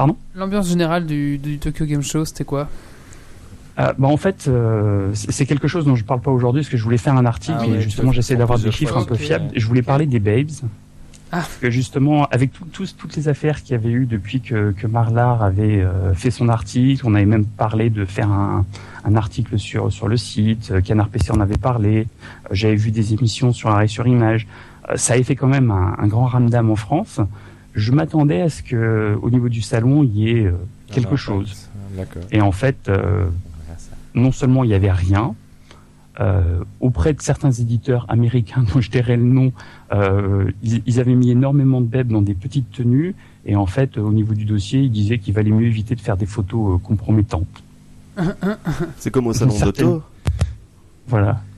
[0.00, 2.70] Pardon L'ambiance générale du, du Tokyo Game Show, c'était quoi
[3.76, 6.78] Ah, bah en fait, euh, c'est quelque chose dont je parle pas aujourd'hui parce que
[6.78, 9.02] je voulais faire un article Ah et ouais, tu justement j'essaie d'avoir des chiffres fois.
[9.02, 9.50] un peu fiables.
[9.54, 10.48] Je voulais parler des babes.
[11.32, 11.40] Ah.
[11.40, 14.86] Parce que justement, avec tout- toutes les affaires qu'il y avait eu depuis que, que
[14.86, 18.64] Marlar avait euh, fait son article, on avait même parlé de faire un,
[19.04, 21.98] un article sur, sur le site, euh, Canard PC en avait parlé,
[22.46, 24.46] euh, j'avais vu des émissions sur Arrêt sur Image.
[24.88, 27.20] Euh, ça avait fait quand même un, un grand ramdam en France.
[27.74, 30.52] Je m'attendais à ce que au niveau du salon, il y ait euh,
[30.88, 31.68] quelque Ah, chose.
[31.96, 32.22] D'accord.
[32.32, 33.26] Et en fait, euh,
[34.14, 35.34] non seulement il n'y avait rien,
[36.18, 39.52] euh, auprès de certains éditeurs américains dont je tairai le nom,
[39.92, 43.14] euh, ils, ils avaient mis énormément de bebs dans des petites tenues,
[43.46, 46.00] et en fait, euh, au niveau du dossier, ils disaient qu'il valait mieux éviter de
[46.00, 47.46] faire des photos euh, compromettantes.
[48.98, 50.02] C'est comme au salon Certaine- d'auto.
[51.08, 51.49] Voilà, il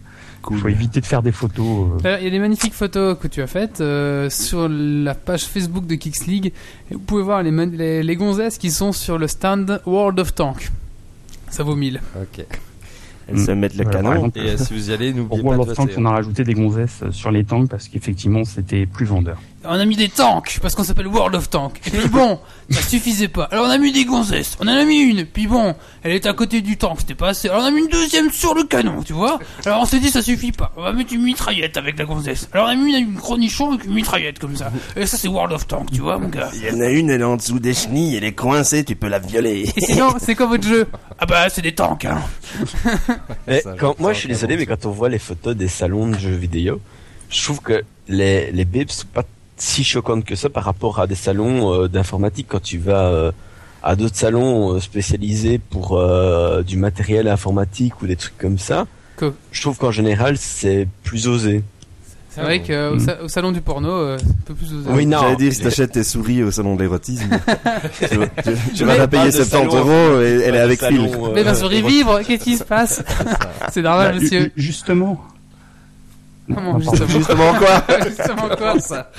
[0.43, 0.59] Cool.
[0.59, 1.65] faut éviter de faire des photos.
[2.05, 5.15] euh, Alors, Il y a des magnifiques photos que tu as faites euh, sur la
[5.15, 6.53] page Facebook de Kicks League.
[6.91, 10.19] Et vous pouvez voir les, man- les, les gonzesses qui sont sur le stand World
[10.19, 10.71] of Tank.
[11.49, 12.01] Ça vaut 1000.
[12.21, 12.45] Ok.
[13.29, 14.13] Elles se mettent le voilà, canon.
[14.15, 15.95] exemple, Et euh, si vous y allez, n'oubliez pas World de of voter.
[15.99, 19.41] on a rajouté des gonzesses sur les tanks parce qu'effectivement, c'était plus vendeur.
[19.65, 21.81] On a mis des tanks, parce qu'on s'appelle World of Tank.
[21.87, 22.41] Et puis bon,
[22.71, 23.45] ça suffisait pas.
[23.53, 26.29] Alors on a mis des gonzesses, on en a mis une, puis bon, elle était
[26.29, 27.49] à côté du tank, c'était pas assez.
[27.49, 29.39] Alors on a mis une deuxième sur le canon, tu vois.
[29.65, 32.49] Alors on s'est dit ça suffit pas, on va mettre une mitraillette avec la gonzesse.
[32.53, 34.73] Alors on a mis une, une chronichon avec une mitraillette comme ça.
[34.97, 36.51] Et ça c'est World of Tank, tu vois mon gars.
[36.55, 38.97] Il y en a une, elle est en dessous des chenilles, elle est coincée, tu
[38.97, 39.71] peux la violer.
[39.77, 40.87] Et sinon, c'est quoi votre jeu?
[41.19, 42.21] Ah bah c'est des tanks, hein.
[43.47, 45.69] Mais Ça, quand, je- moi, je suis désolé, mais quand on voit les photos des
[45.69, 46.81] salons de jeux vidéo,
[47.31, 49.23] je trouve que les, les bibs sont pas
[49.65, 53.31] si choquantes que ça par rapport à des salons euh, d'informatique quand tu vas euh,
[53.85, 58.87] à d'autres salons euh, spécialisés pour euh, du matériel informatique ou des trucs comme ça.
[59.17, 61.63] Que- Je trouve qu'en général, c'est plus osé.
[62.31, 64.89] C'est vrai qu'au sa- au salon du porno, euh, c'est un peu plus osé.
[64.91, 65.19] Oui, non.
[65.21, 67.29] J'allais dire, si t'achètes tes souris au salon de l'érotisme,
[68.09, 70.55] tu, vas- tu- tu vas Mais la pas payer de 70 salon, euros et elle
[70.57, 73.05] est avec euh, Mais ma souris vibre, qu'est-ce qui se passe?
[73.71, 74.41] C'est normal, Bah, monsieur.
[74.41, 75.23] ju- Justement,
[76.53, 79.11] Comment, justement Justement quoi Justement quoi, ça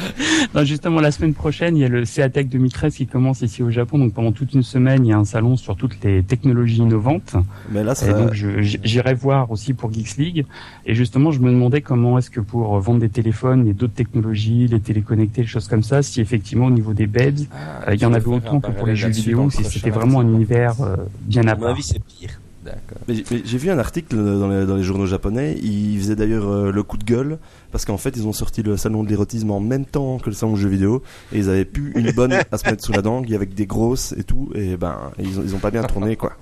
[0.53, 3.71] Non, justement, la semaine prochaine, il y a le CEATEC 2013 qui commence ici au
[3.71, 3.97] Japon.
[3.97, 7.36] Donc, pendant toute une semaine, il y a un salon sur toutes les technologies innovantes.
[7.71, 8.13] Mais là, Et ça...
[8.13, 10.45] donc, je- j- j'irai voir aussi pour Geeks League.
[10.86, 14.67] Et justement, je me demandais comment est-ce que pour vendre des téléphones et d'autres technologies,
[14.67, 18.01] les téléconnectés, les choses comme ça, si effectivement, au niveau des beds, Ah, euh, il
[18.01, 20.97] y en avait autant que pour les jeux vidéo, si c'était vraiment un univers euh,
[21.21, 21.69] bien à À mon part.
[21.71, 22.39] avis, c'est pire.
[22.64, 22.99] D'accord.
[23.07, 26.16] Mais j'ai- mais J'ai vu un article dans les, dans les journaux japonais, ils faisaient
[26.16, 27.38] d'ailleurs euh, le coup de gueule,
[27.72, 30.36] parce qu'en fait ils ont sorti le salon de l'érotisme en même temps que le
[30.36, 31.03] salon de jeux vidéo,
[31.34, 34.14] et ils avaient plus une bonne à se mettre sous la dent, avec des grosses
[34.18, 36.34] et tout, et ben ils ont, ils ont pas bien tourné quoi.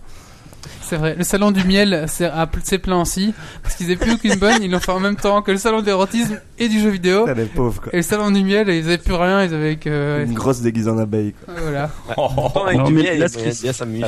[0.83, 4.61] C'est vrai, le salon du miel c'est plein aussi, parce qu'ils avaient plus aucune bonne,
[4.61, 7.25] ils l'ont fait en même temps que le salon de l'érotisme et du jeu vidéo.
[7.27, 7.93] Ah, les pauvres, quoi.
[7.93, 10.23] Et le salon du miel, ils avaient plus rien, ils avaient que...
[10.25, 11.53] Une grosse déguise en abeille, quoi.
[11.61, 11.89] Voilà.
[12.67, 14.03] Avec Non, du miel, là, il bien À s'amuser.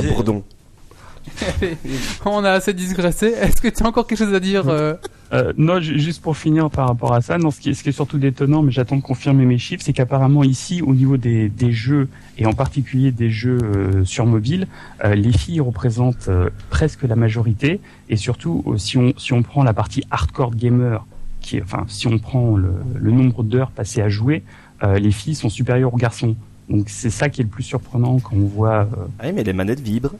[2.25, 3.27] On a assez digressé.
[3.27, 4.93] Est-ce que tu as encore quelque chose à dire euh,
[5.33, 7.83] Euh, non, ju- juste pour finir par rapport à ça, non, ce, qui est, ce
[7.83, 11.17] qui est surtout détonnant, mais j'attends de confirmer mes chiffres, c'est qu'apparemment ici, au niveau
[11.17, 12.07] des, des jeux,
[12.37, 14.67] et en particulier des jeux euh, sur mobile,
[15.03, 19.41] euh, les filles représentent euh, presque la majorité, et surtout, euh, si, on, si on
[19.41, 21.05] prend la partie hardcore gamer,
[21.41, 24.43] qui est, enfin, si on prend le, le nombre d'heures passées à jouer,
[24.83, 26.35] euh, les filles sont supérieures aux garçons.
[26.69, 28.81] Donc c'est ça qui est le plus surprenant quand on voit...
[28.81, 30.13] euh, Ah oui, mais les manettes vibrent.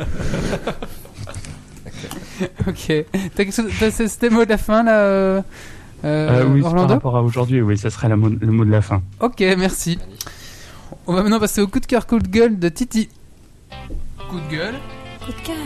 [2.66, 2.92] Ok.
[3.34, 5.42] T'as C'était le mot de la fin, là euh,
[6.04, 8.64] euh, euh, oui, par Orlando rapport à aujourd'hui, oui, ça serait la mo- le mot
[8.64, 9.02] de la fin.
[9.20, 9.98] Ok, merci.
[11.06, 13.10] On va maintenant passer au coup de cœur, coup de gueule de Titi.
[14.30, 14.74] Coup de gueule
[15.26, 15.56] Coup de cœur.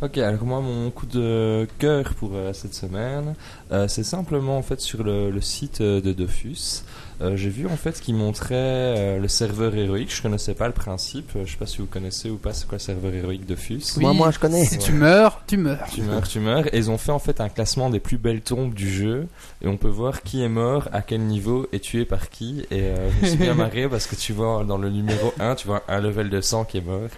[0.00, 3.34] Ok, alors moi mon coup de cœur pour euh, cette semaine,
[3.72, 6.84] euh, c'est simplement en fait sur le, le site de Dofus.
[7.20, 10.14] Euh, J'ai vu en fait qu'il montrait euh, le serveur héroïque.
[10.14, 11.30] Je connaissais pas le principe.
[11.34, 13.82] Euh, Je sais pas si vous connaissez ou pas c'est quoi le serveur héroïque Dofus.
[13.96, 14.64] Oui, Moi, moi, je connais.
[14.64, 15.86] Si tu meurs, tu meurs.
[15.92, 16.72] Tu meurs, tu meurs.
[16.72, 19.26] Et ils ont fait en fait un classement des plus belles tombes du jeu.
[19.62, 22.60] Et on peut voir qui est mort, à quel niveau, et tué par qui.
[22.70, 25.56] Et euh, je me suis bien marré parce que tu vois dans le numéro 1,
[25.56, 27.08] tu vois un level de sang qui est mort.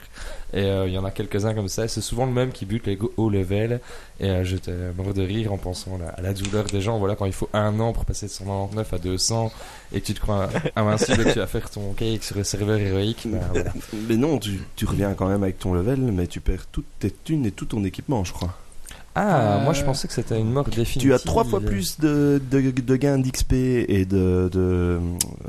[0.53, 1.89] Et euh, il y en a quelques-uns comme ça.
[1.89, 3.81] C'est souvent le même qui bute les hauts level.
[4.19, 6.99] Et euh, j'étais mort de rire en pensant à la, douleur des gens.
[6.99, 9.53] Voilà, quand il faut un an pour passer de 199 à 200
[9.93, 13.27] et tu te crois invincible et tu vas faire ton cake sur le serveur héroïque.
[13.53, 13.73] voilà.
[14.09, 17.11] Mais non, tu, tu reviens quand même avec ton level, mais tu perds toutes tes
[17.11, 18.57] thunes et tout ton équipement, je crois.
[19.15, 21.01] Ah, Euh, moi je pensais que c'était une mort définitive.
[21.01, 25.01] Tu as trois fois plus de, de, de gains d'XP et de, de,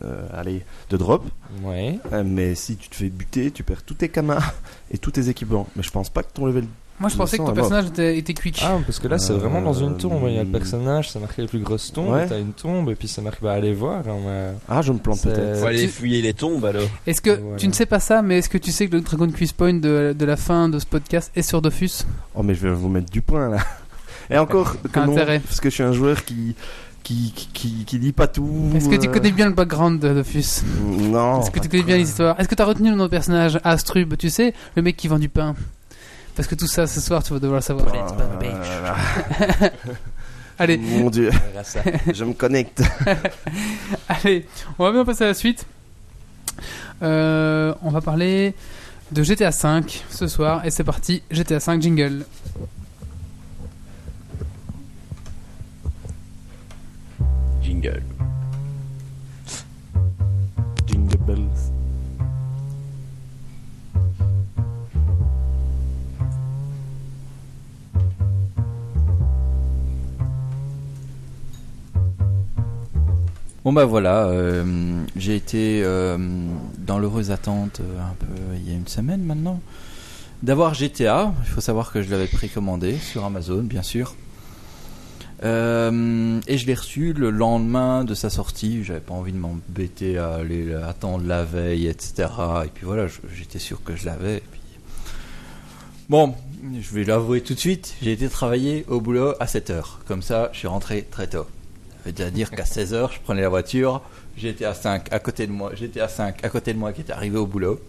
[0.03, 1.23] euh, allez, de drop.
[1.63, 1.99] Ouais.
[2.11, 4.41] Euh, Mais si tu te fais buter, tu perds tous tes kamas
[4.89, 5.67] et tous tes équipements.
[5.75, 6.65] Mais je pense pas que ton level.
[7.01, 8.61] Moi, je pensais que ton personnage était, était quick.
[8.63, 10.21] Ah, parce que là, c'est Euh, vraiment dans une tombe.
[10.27, 12.11] Il y a le personnage, ça marque les plus grosses tombes.
[12.13, 12.27] Ouais.
[12.27, 13.99] T'as une tombe, et puis ça marque, bah, allez voir.
[14.07, 15.59] hein, mais- Ah, je me plante C'est- peut-être.
[15.59, 16.83] Faut aller Tu- fouiller les tombes alors.
[17.07, 17.57] Est-ce que Voilà.
[17.57, 19.73] tu ne sais pas ça, mais est-ce que tu sais que le Dragon Quiz Point
[19.73, 22.05] de, de la fin de ce podcast est sur Dofus?
[22.35, 23.57] Oh, mais je vais vous mettre du point là.
[24.29, 25.39] Et encore, que non, intérêt.
[25.39, 26.55] parce que je suis un joueur qui.
[27.03, 28.47] Qui, qui, qui, qui lit pas tout.
[28.75, 30.61] Est-ce que tu euh, connais bien le background de Dofus?
[30.85, 31.41] Non.
[31.41, 32.03] Est-ce que tu connais bien quoi.
[32.03, 32.39] l'histoire?
[32.39, 33.59] Est-ce que tu as retenu le nom de personnage?
[33.63, 35.55] Astrub Tu sais, le mec qui vend du pain.
[36.35, 37.87] Parce que tout ça, ce soir, tu vas devoir le savoir.
[37.93, 39.67] Oh.
[40.59, 41.31] Allez, Mon dieu,
[42.13, 42.83] je me connecte.
[44.07, 44.45] allez,
[44.77, 45.65] on va bien passer à la suite.
[47.01, 48.53] Euh, on va parler
[49.11, 50.63] de GTA V ce soir.
[50.63, 51.81] Et c'est parti, GTA V.
[51.81, 52.25] Jingle.
[57.63, 58.03] Jingle
[73.63, 76.17] Bon bah voilà, euh, j'ai été euh,
[76.79, 79.61] dans l'heureuse attente euh, un peu il y a une semaine maintenant
[80.41, 81.31] d'avoir GTA.
[81.43, 84.15] Il faut savoir que je l'avais précommandé sur Amazon, bien sûr.
[85.43, 85.47] Et
[86.57, 88.83] je l'ai reçu le lendemain de sa sortie.
[88.83, 92.29] J'avais pas envie de m'embêter à aller attendre la veille, etc.
[92.65, 93.05] Et puis voilà,
[93.35, 94.41] j'étais sûr que je l'avais.
[96.09, 96.33] Bon,
[96.79, 97.95] je vais l'avouer tout de suite.
[98.01, 99.99] J'ai été travailler au boulot à 7 heures.
[100.07, 101.45] Comme ça, je suis rentré très tôt.
[102.03, 104.01] Ça veut déjà dire qu'à 16h, je prenais la voiture,
[104.37, 107.01] j'étais à 5 à côté de moi, j'étais à 5 à côté de moi qui
[107.01, 107.79] était arrivé au boulot.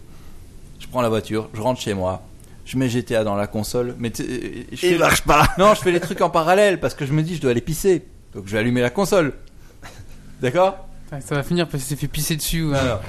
[0.79, 2.21] Je prends la voiture, je rentre chez moi,
[2.65, 5.47] je mets GTA dans la console, mais tu- euh, je fais- Il marche pas.
[5.57, 7.61] non, je fais les trucs en parallèle parce que je me dis je dois aller
[7.61, 8.03] pisser.
[8.35, 9.33] Donc je vais allumer la console.
[10.41, 10.87] D'accord?
[11.21, 12.63] Ça va finir parce qu'il s'est fait pisser dessus.
[12.65, 12.77] ouais.
[12.77, 13.01] Alors,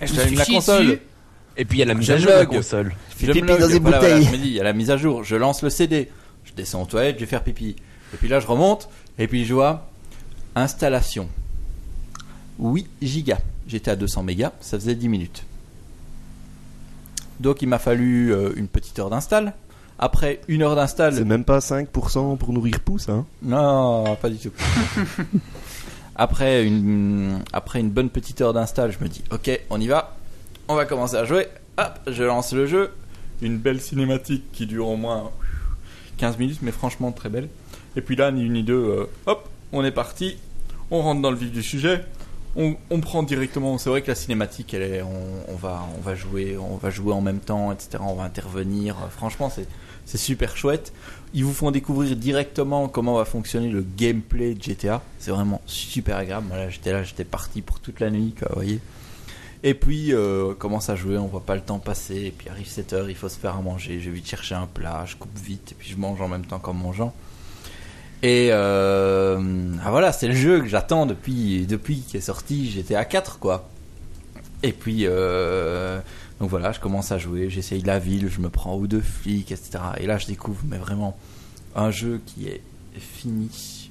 [0.00, 0.86] j'allume suis la console.
[0.86, 0.98] dessus.
[1.56, 2.92] Et puis il y a la mise à jour de la console.
[3.18, 4.24] Je pipi dans des voilà, voilà, bouteilles.
[4.24, 6.08] je me dis, il y a la mise à jour, je lance le CD,
[6.44, 7.76] je descends aux toilettes, je vais faire pipi.
[8.14, 8.88] Et puis là, je remonte,
[9.18, 9.89] et puis je vois
[10.54, 11.28] installation.
[12.58, 13.40] 8 gigas.
[13.66, 15.44] J'étais à 200 mégas, ça faisait 10 minutes.
[17.38, 19.54] Donc il m'a fallu euh, une petite heure d'install.
[19.98, 23.26] Après une heure C'est d'install, même pas 5% pour nourrir pouce, hein.
[23.42, 24.50] non, pas du tout.
[26.16, 30.16] après, une, après une bonne petite heure d'install, je me dis, ok, on y va,
[30.68, 31.48] on va commencer à jouer.
[31.76, 32.92] Hop, je lance le jeu.
[33.42, 35.30] Une belle cinématique qui dure au moins
[36.16, 37.48] 15 minutes, mais franchement très belle.
[37.94, 40.36] Et puis là, ni une ni deux, euh, hop, on est parti,
[40.90, 42.04] on rentre dans le vif du sujet.
[42.56, 43.78] On, prend directement.
[43.78, 44.74] C'est vrai que la cinématique,
[45.48, 47.98] on, va, jouer, on va jouer en même temps, etc.
[48.00, 48.96] On va intervenir.
[49.10, 49.68] Franchement, c'est,
[50.18, 50.92] super chouette.
[51.32, 55.00] Ils vous font découvrir directement comment va fonctionner le gameplay de GTA.
[55.20, 56.48] C'est vraiment super agréable.
[56.70, 58.34] J'étais là, j'étais parti pour toute la nuit.
[59.62, 62.16] Et puis, euh, commence à jouer, on voit pas le temps passer.
[62.16, 64.00] Et puis arrive 7 heures, il faut se faire à manger.
[64.00, 65.70] Je vais vite chercher un plat, je coupe vite.
[65.70, 67.14] Et puis je mange en même temps qu'en mangeant.
[68.22, 69.40] Et euh,
[69.84, 72.70] ah voilà, c'est le jeu que j'attends depuis, depuis qu'il est sorti.
[72.70, 73.68] J'étais à 4, quoi.
[74.62, 75.98] Et puis, euh,
[76.38, 77.48] donc voilà, je commence à jouer.
[77.48, 79.78] J'essaye la ville, je me prends ou deux flics, etc.
[79.98, 81.16] Et là, je découvre, mais vraiment,
[81.74, 82.60] un jeu qui est
[82.98, 83.90] fini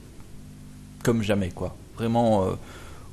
[1.04, 1.76] comme jamais, quoi.
[1.98, 2.46] Vraiment.
[2.46, 2.52] euh,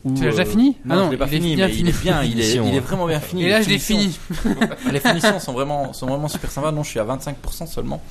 [0.05, 1.57] où, Tu l'as déjà euh, fini Non, Ah non, je l'ai pas il est fini,
[1.57, 1.89] bien mais il fini.
[1.89, 2.81] est bien, il est, il est ouais.
[2.81, 3.45] vraiment bien fini.
[3.45, 4.19] Et là, je l'ai fini.
[4.93, 6.73] les finitions sont vraiment, sont vraiment super sympas.
[6.73, 8.03] Non, je suis à 25% seulement.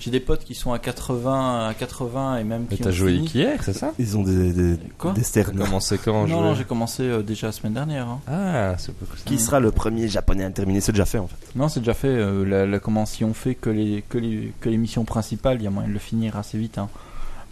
[0.00, 2.92] J'ai des potes qui sont à 80, à 80 et même Mais qui t'as ont
[2.92, 3.28] joué fini.
[3.28, 6.64] qu'hier, c'est ça Ils ont des, des, Quoi des T'as commencé quand Non, non, j'ai
[6.64, 8.08] commencé euh, déjà la semaine dernière.
[8.08, 8.20] hein.
[8.26, 8.92] Ah, c'est ça.
[9.26, 11.36] Qui sera le premier japonais à terminer C'est déjà fait en fait.
[11.54, 12.08] Non, c'est déjà fait.
[12.08, 15.58] euh, la, la- comment si on fait que les que les que les missions principales,
[15.60, 16.78] il y a moyen de le finir assez vite.
[16.78, 16.88] hein.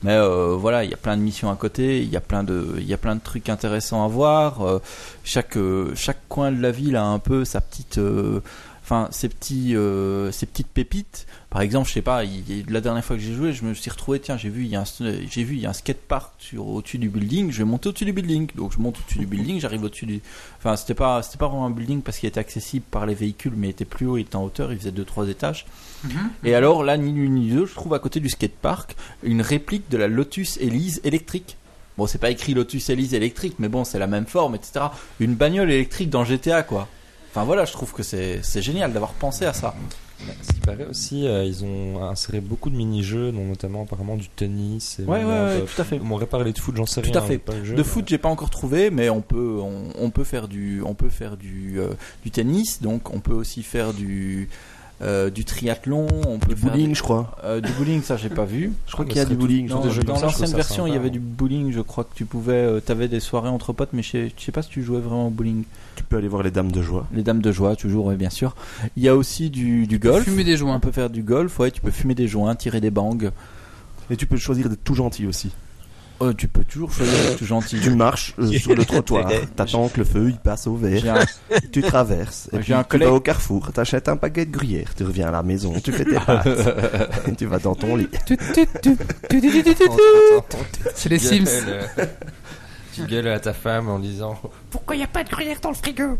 [0.05, 2.45] Mais euh, voilà, il y a plein de missions à côté, il y a plein
[2.45, 4.65] de il y a plein de trucs intéressants à voir.
[4.65, 4.79] euh,
[5.25, 8.41] chaque euh, chaque coin de la ville a un peu sa petite euh,
[8.89, 11.27] enfin ses petits euh, ses petites pépites.
[11.51, 13.91] Par exemple, je sais pas, il- la dernière fois que j'ai joué, je me suis
[13.91, 14.85] retrouvé tiens, j'ai vu il y a un
[15.31, 18.07] j'ai vu il y a un skatepark sur au-dessus du building, je vais monter au-dessus
[18.07, 18.49] du building.
[18.55, 20.21] Donc je monte au-dessus du building, j'arrive au-dessus du
[20.59, 23.53] Enfin, c'était pas, c'était pas vraiment un building parce qu'il était accessible par les véhicules,
[23.57, 25.67] mais il était plus haut, il était en hauteur, il faisait 2-3 étages.
[26.45, 29.91] Et alors, là, ni l'une ni deux, je trouve à côté du skatepark une réplique
[29.91, 31.57] de la Lotus Elise électrique.
[31.97, 34.87] Bon, c'est pas écrit Lotus Elise électrique, mais bon, c'est la même forme, etc.
[35.21, 36.89] Une bagnole électrique dans GTA, quoi.
[37.31, 39.75] Enfin voilà, je trouve que c'est génial d'avoir pensé à ça.
[40.43, 44.29] Ce qui paraît aussi, euh, ils ont inséré beaucoup de mini-jeux, dont notamment apparemment du
[44.29, 44.99] tennis.
[44.99, 46.01] Et Ouais, ouais, euh, tout à fait.
[46.03, 47.21] On m'aurait parlé de foot, j'en sais Tout rien.
[47.23, 47.35] à fait.
[47.35, 49.91] j'ai pas le jeu, De mais- foot, j'ai pas encore trouvé, mais on peut, on,
[49.97, 51.91] on peut faire du, on peut faire du, euh,
[52.25, 54.49] du tennis, donc on peut aussi faire du,
[55.01, 57.37] euh, du triathlon, on peut faire Bowling, du, je crois.
[57.45, 58.73] euh, du bowling, ça j'ai pas vu.
[58.87, 59.69] Je crois mais qu'il y a du bowling.
[59.69, 62.25] Non, des jeux dans l'ancienne version, il y avait du bowling, je crois que tu
[62.25, 64.83] pouvais, euh, t'avais des soirées entre potes, mais je sais, je sais pas si tu
[64.83, 65.65] jouais vraiment au bowling.
[65.95, 67.07] Tu peux aller voir les dames de joie.
[67.13, 68.57] Les dames de joie, toujours, ouais, bien sûr.
[68.97, 70.25] Il y a aussi du, du golf.
[70.25, 70.81] Fumer des On joints.
[70.81, 73.19] peut faire du golf, ouais, tu peux fumer des joints, tirer des bangs.
[74.11, 75.51] Et tu peux choisir d'être tout gentil aussi.
[76.21, 77.79] Euh, tu peux toujours choisir d'être gentil.
[77.81, 81.57] Tu marches euh, sur le trottoir, t'attends que le feu il passe au vert, un,
[81.71, 84.51] tu traverses, et J'ai puis un tu collègue- vas au carrefour, t'achètes un paquet de
[84.51, 86.49] gruyère, tu reviens à la maison, tu fais tes pâtes,
[87.29, 88.09] et tu vas dans ton lit.
[88.27, 88.97] Tu- tu- tu- tu-
[89.31, 91.45] tu- tu- tu- tu- Attends, attends, attends, C'est les tu Sims.
[91.45, 92.05] gueules, euh,
[92.97, 94.37] Tu gueules à ta femme en disant
[94.71, 96.19] Pourquoi y a pas de gruyère dans le frigo?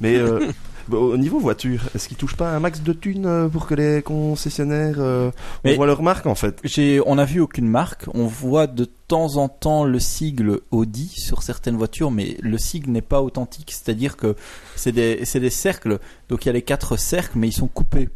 [0.00, 0.48] Mais euh,
[0.92, 4.02] au niveau voiture, est-ce qu'ils touchent pas un max de thunes euh, pour que les
[4.02, 5.30] concessionnaires euh,
[5.64, 6.62] on voit leur marque en fait?
[7.06, 8.04] on a vu aucune marque.
[8.14, 12.90] On voit de temps en temps le sigle Audi sur certaines voitures, mais le sigle
[12.90, 13.72] n'est pas authentique.
[13.72, 14.36] C'est-à-dire que
[14.76, 15.98] c'est des, c'est des cercles.
[16.28, 18.08] Donc il y a les quatre cercles, mais ils sont coupés.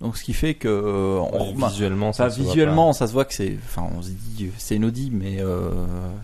[0.00, 3.06] Donc ce qui fait que euh, on Ouais, remarque- visuellement, ça se voit visuellement, ça
[3.06, 3.56] se voit que c'est.
[3.64, 5.70] Enfin, on se dit, c'est une Audi, mais euh,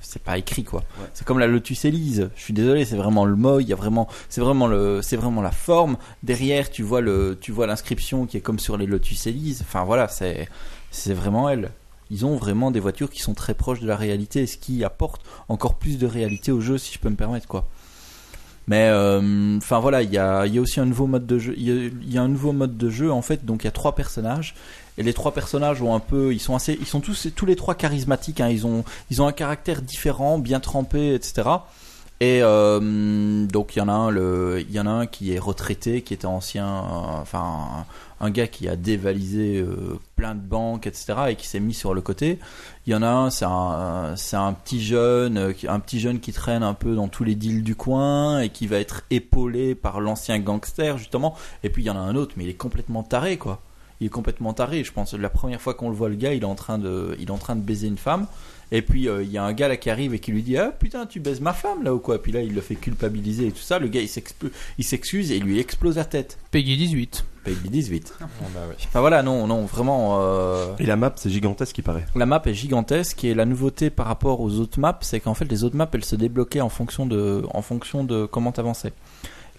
[0.02, 0.82] c'est pas écrit quoi.
[1.14, 2.30] C'est comme la Lotus Elise.
[2.36, 3.60] Je suis désolé, c'est vraiment le mot.
[3.60, 5.96] Il y a vraiment, c'est vraiment le, c'est vraiment la forme.
[6.22, 9.62] Derrière, tu vois le, tu vois l'inscription qui est comme sur les Lotus Elise.
[9.62, 10.48] Enfin voilà, c'est,
[10.90, 11.70] c'est vraiment elle.
[12.10, 15.22] Ils ont vraiment des voitures qui sont très proches de la réalité, ce qui apporte
[15.48, 17.66] encore plus de réalité au jeu, si je peux me permettre quoi.
[18.68, 21.54] Mais euh, enfin voilà, il y a, y a aussi un nouveau mode de jeu.
[21.56, 23.44] Il y, a, il y a un nouveau mode de jeu en fait.
[23.44, 24.54] Donc il y a trois personnages
[24.98, 27.56] et les trois personnages ont un peu, ils sont assez, ils sont tous tous les
[27.56, 28.40] trois charismatiques.
[28.40, 31.48] Hein, ils ont ils ont un caractère différent, bien trempé, etc.
[32.20, 35.32] Et euh, donc il y en a un, le, il y en a un qui
[35.32, 37.86] est retraité, qui était ancien, euh, enfin
[38.20, 41.14] un, gars qui a dévalisé euh, plein de banques, etc.
[41.28, 42.38] et qui s'est mis sur le côté.
[42.86, 46.32] Il y en a un, c'est un, un petit jeune, euh, un petit jeune qui
[46.32, 50.00] traîne un peu dans tous les deals du coin et qui va être épaulé par
[50.00, 51.34] l'ancien gangster justement.
[51.64, 53.60] Et puis il y en a un autre, mais il est complètement taré quoi.
[54.00, 54.82] Il est complètement taré.
[54.82, 57.16] Je pense la première fois qu'on le voit, le gars, il est en train de,
[57.18, 58.26] il est en train de baiser une femme.
[58.72, 60.56] Et puis euh, il y a un gars là qui arrive et qui lui dit
[60.56, 62.22] ah putain tu baises ma femme là ou quoi.
[62.22, 63.78] Puis là il le fait culpabiliser et tout ça.
[63.78, 66.38] Le gars il s'expl- il s'excuse et il lui explose la tête.
[66.50, 67.24] Peggy 18.
[67.44, 68.14] Peggy 18.
[68.20, 68.74] Ah bah oui.
[68.86, 70.18] Enfin voilà non non vraiment.
[70.22, 72.06] euh, Et la map c'est gigantesque il paraît.
[72.14, 75.46] la map est gigantesque et la nouveauté par rapport aux autres maps, c'est qu'en fait
[75.50, 78.92] les autres maps elles se débloquaient en fonction de, en fonction de comment t'avançais.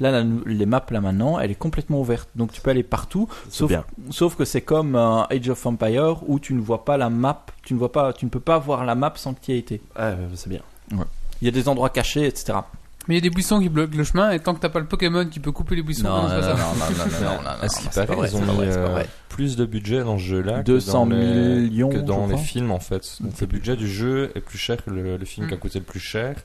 [0.02, 3.30] Là, la les maps là maintenant, elle est complètement ouverte, donc tu peux aller partout.
[3.50, 3.86] Sauf, bien.
[4.10, 7.46] sauf que c'est comme un Age of Empire où tu ne vois pas la map,
[7.64, 9.54] tu ne vois pas, tu ne peux pas voir la map sans que tu y
[9.56, 9.82] aies été.
[10.00, 10.62] Euh, c'est bien.
[10.92, 12.58] Il y a des endroits cachés, etc.
[13.08, 14.80] Mais il y a des buissons qui bloquent le chemin et tant que t'as pas
[14.80, 16.50] le Pokémon qui peut couper les buissons, Non, non, c'est pas ça.
[16.50, 19.56] non, non, non, non, non, non, À ce qui paraît, ils ont mis euh, plus
[19.56, 22.72] de budget dans ce jeu-là 200 que dans les, millions, que dans je les films
[22.72, 23.18] en fait.
[23.22, 25.60] Donc le budget du jeu est plus cher que le, le film qui a Mm.
[25.60, 26.36] coûté le plus cher.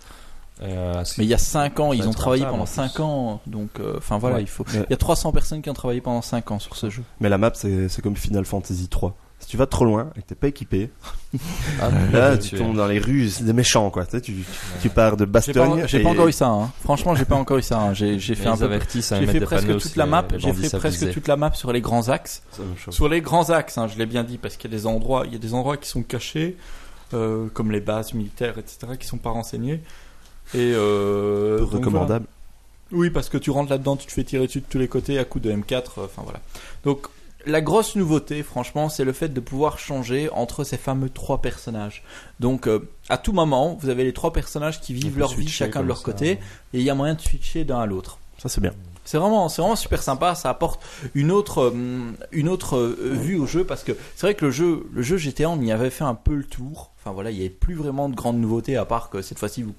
[0.62, 2.94] Euh, Mais il y a 5 ans, ils ont travaillé rentable, pendant en plus.
[2.94, 4.42] 5 ans, donc euh, enfin voilà, Ouais.
[4.42, 4.64] il faut.
[4.64, 4.84] Ouais.
[4.88, 7.02] Il y a 300 personnes qui ont travaillé pendant 5 ans sur ce jeu.
[7.20, 9.14] Mais la map c'est comme Final Fantasy 3.
[9.38, 10.90] Si tu vas trop loin et que t'es pas équipé,
[11.82, 14.06] Ah, là tu tu es- tombes dans les rues, c'est des méchants quoi.
[14.06, 14.34] Tu, sais, tu,
[14.80, 15.32] tu pars de J'ai pas,
[15.66, 15.84] Bastogne.
[15.86, 16.48] j'ai et- pas encore eu ça.
[16.48, 16.70] Hein.
[16.82, 17.78] Franchement, j'ai pas encore eu ça.
[17.78, 17.92] hein.
[17.92, 18.64] J'ai fait un peu.
[18.64, 20.24] avertissent à J'ai fait presque toute la map.
[20.38, 22.42] J'ai fait presque toute la map sur les grands axes.
[22.88, 25.24] Sur les grands axes, hein, je l'ai bien dit, parce qu'il y a des endroits,
[25.26, 26.56] il y a des endroits qui sont cachés,
[27.12, 29.82] euh, comme les bases militaires, etc., qui sont pas renseignés.
[30.54, 32.26] Et euh, donc recommandable.
[32.90, 33.02] voilà.
[33.02, 35.18] Oui, parce que tu rentres là-dedans, tu te fais tirer dessus de tous les côtés
[35.18, 35.72] à coups de M4.
[35.98, 36.40] euh, Enfin voilà.
[36.84, 37.08] Donc
[37.44, 42.02] la grosse nouveauté, franchement, c'est le fait de pouvoir changer entre ces fameux trois personnages.
[42.40, 45.82] Donc euh, à tout moment, vous avez les trois personnages qui vivent leur vie chacun
[45.82, 46.04] de leur ça.
[46.04, 46.38] côté, et
[46.74, 48.18] il y a moyen de switcher d'un à l'autre.
[48.38, 48.72] Ça c'est bien.
[49.04, 50.34] C'est vraiment, c'est vraiment super sympa.
[50.34, 50.80] Ça apporte
[51.14, 54.50] une autre, hum, une autre euh, vue au jeu parce que c'est vrai que le
[54.50, 56.90] jeu, le jeu GTA, on y avait fait un peu le tour.
[57.06, 59.62] Enfin voilà, il n'y avait plus vraiment de grandes nouveautés à part que cette fois-ci
[59.62, 59.72] vous,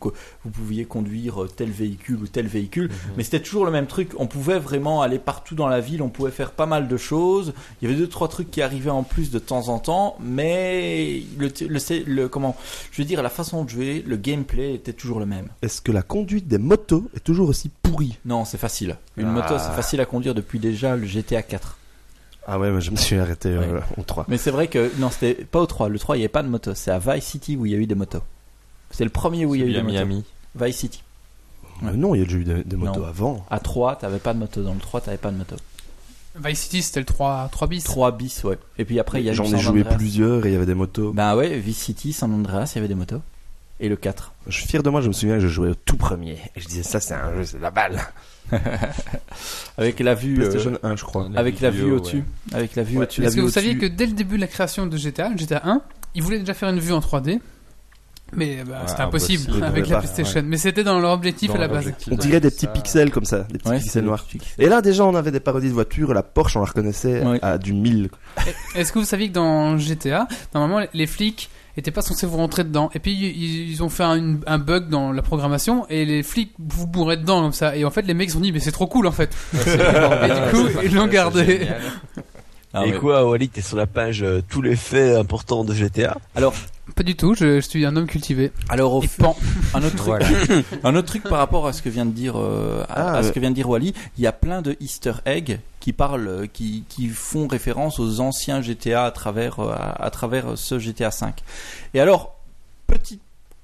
[0.50, 2.90] pouviez conduire euh, tel véhicule ou tel véhicule.
[3.18, 4.12] Mais c'était toujours le même truc.
[4.18, 6.02] On pouvait vraiment aller partout dans la ville.
[6.02, 7.54] On pouvait faire pas mal de choses.
[7.82, 11.22] Il y avait deux trois trucs qui arrivaient en plus de temps en temps, mais
[11.38, 12.56] le, le, le- comment,
[12.94, 15.50] je veux dire, la façon de jouer, le gameplay était toujours le même.
[15.62, 18.18] Est-ce que la conduite des motos est toujours aussi pourrie?
[18.24, 18.96] Non, c'est facile.
[19.18, 19.32] Une Ah.
[19.32, 21.78] moto, c'est facile à conduire depuis déjà le GTA 4.
[22.48, 24.26] Ah ouais, mais je me suis arrêté euh, au 3.
[24.30, 25.89] Mais c'est vrai que non, c'était pas au 3.
[25.89, 26.74] Le 3, il n'y avait pas de moto.
[26.76, 28.24] C'est à Vice City où il y a eu des motos.
[28.91, 29.93] C'est le premier où il y a eu des à motos.
[29.93, 30.24] Miami.
[30.56, 31.04] Vice City.
[31.84, 33.06] Euh, non, il y a déjà eu des, des motos Non.
[33.06, 33.45] avant.
[33.52, 34.64] À 3, t'avais pas de moto.
[34.64, 35.56] Dans le 3, t'avais pas de moto.
[36.43, 37.84] Vice City, c'était le 3, 3 bis.
[37.84, 38.58] 3 bis, ouais.
[38.78, 39.95] Et puis après, il y a eu J'en ai joué Andreas.
[39.98, 41.12] plusieurs et il y avait des motos.
[41.12, 43.22] Bah ouais, Vice City, San Andreas, il y avait des motos.
[43.80, 44.32] Et le 4.
[44.48, 46.38] Je suis fier de moi, je me souviens que je jouais au tout premier.
[46.56, 48.00] Et je disais, ça c'est un jeu, c'est la balle.
[49.78, 50.34] Avec la vue.
[50.36, 51.28] euh, PlayStation 1, je crois.
[51.36, 52.18] avec la vue au-dessus.
[52.52, 52.56] ouais.
[52.58, 53.22] Avec la vue Ouais, au-dessus.
[53.22, 55.62] vue que vous saviez que dès le début de la création de GTA, le GTA
[55.66, 55.82] 1,
[56.16, 57.39] ils voulaient déjà faire une vue en 3D
[58.34, 60.43] mais bah, Ouais, c'était impossible, avec la pas, PlayStation.
[60.45, 61.93] Mais c'était dans leur objectif Dans à la base.
[62.12, 64.26] On dirait des petits ça- pixels comme ça, des petits Ouais, pixels noirs.
[64.60, 67.39] Et là déjà on avait des parodies de voitures, la Porsche on la reconnaissait Ouais.
[67.41, 68.10] à du 1000.
[68.76, 71.50] Est-ce que vous saviez que dans GTA, normalement, les flics
[71.80, 74.90] étaient pas censés vous rentrer dedans Et puis ils, ils ont fait un, un bug
[74.90, 77.76] dans la programmation et les flics vous bourraient dedans comme ça.
[77.76, 79.36] Et en fait, les mecs se sont dit, mais c'est trop cool en fait.
[79.54, 81.68] et du coup, ils l'ont gardé.
[82.74, 82.98] Ah et ouais.
[82.98, 86.18] quoi, Wally, t'es sur la page euh, tous les faits importants de GTA
[86.98, 88.52] Pas du tout, je, je suis un homme cultivé.
[88.70, 89.38] Alors au pan.
[89.76, 90.28] un autre truc, Voilà.
[90.84, 93.24] un autre truc par rapport à ce que vient de dire euh, à, Ah, à
[93.24, 96.28] ce que vient de dire Wally, il y a plein de Easter eggs qui parlent,
[96.28, 100.80] euh, qui, qui font référence aux anciens GTA à travers euh, à, à travers ce
[100.80, 101.43] GTA 5.
[101.93, 102.36] Et alors
[102.88, 103.20] petit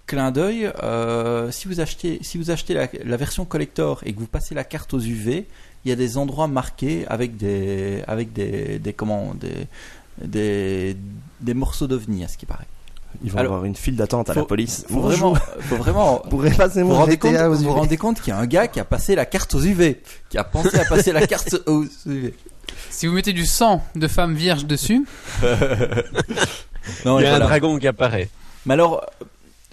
[0.05, 4.19] clin d'œil, euh, si vous achetez si vous achetez la, la version collector et que
[4.19, 5.47] vous passez la carte aux UV,
[5.85, 9.67] il y a des endroits marqués avec des avec des des comment des
[10.21, 10.95] des,
[11.41, 12.67] des morceaux d'ovnis à ce qui paraît.
[13.23, 14.85] Ils vont Alors, avoir une file d'attente à la police.
[14.89, 17.97] Faut vraiment, faut vraiment Pour passer vous vous mon rendez compte, GTA aux vous rendez
[17.97, 20.43] compte qu'il y a un gars qui a passé la carte aux UV, qui a
[20.43, 22.33] pensé à passer la carte aux UV.
[22.89, 25.05] Si vous mettez du sang de femmes vierges dessus,
[27.05, 28.29] Non, Il y a un dragon qui apparaît.
[28.65, 29.05] Mais alors,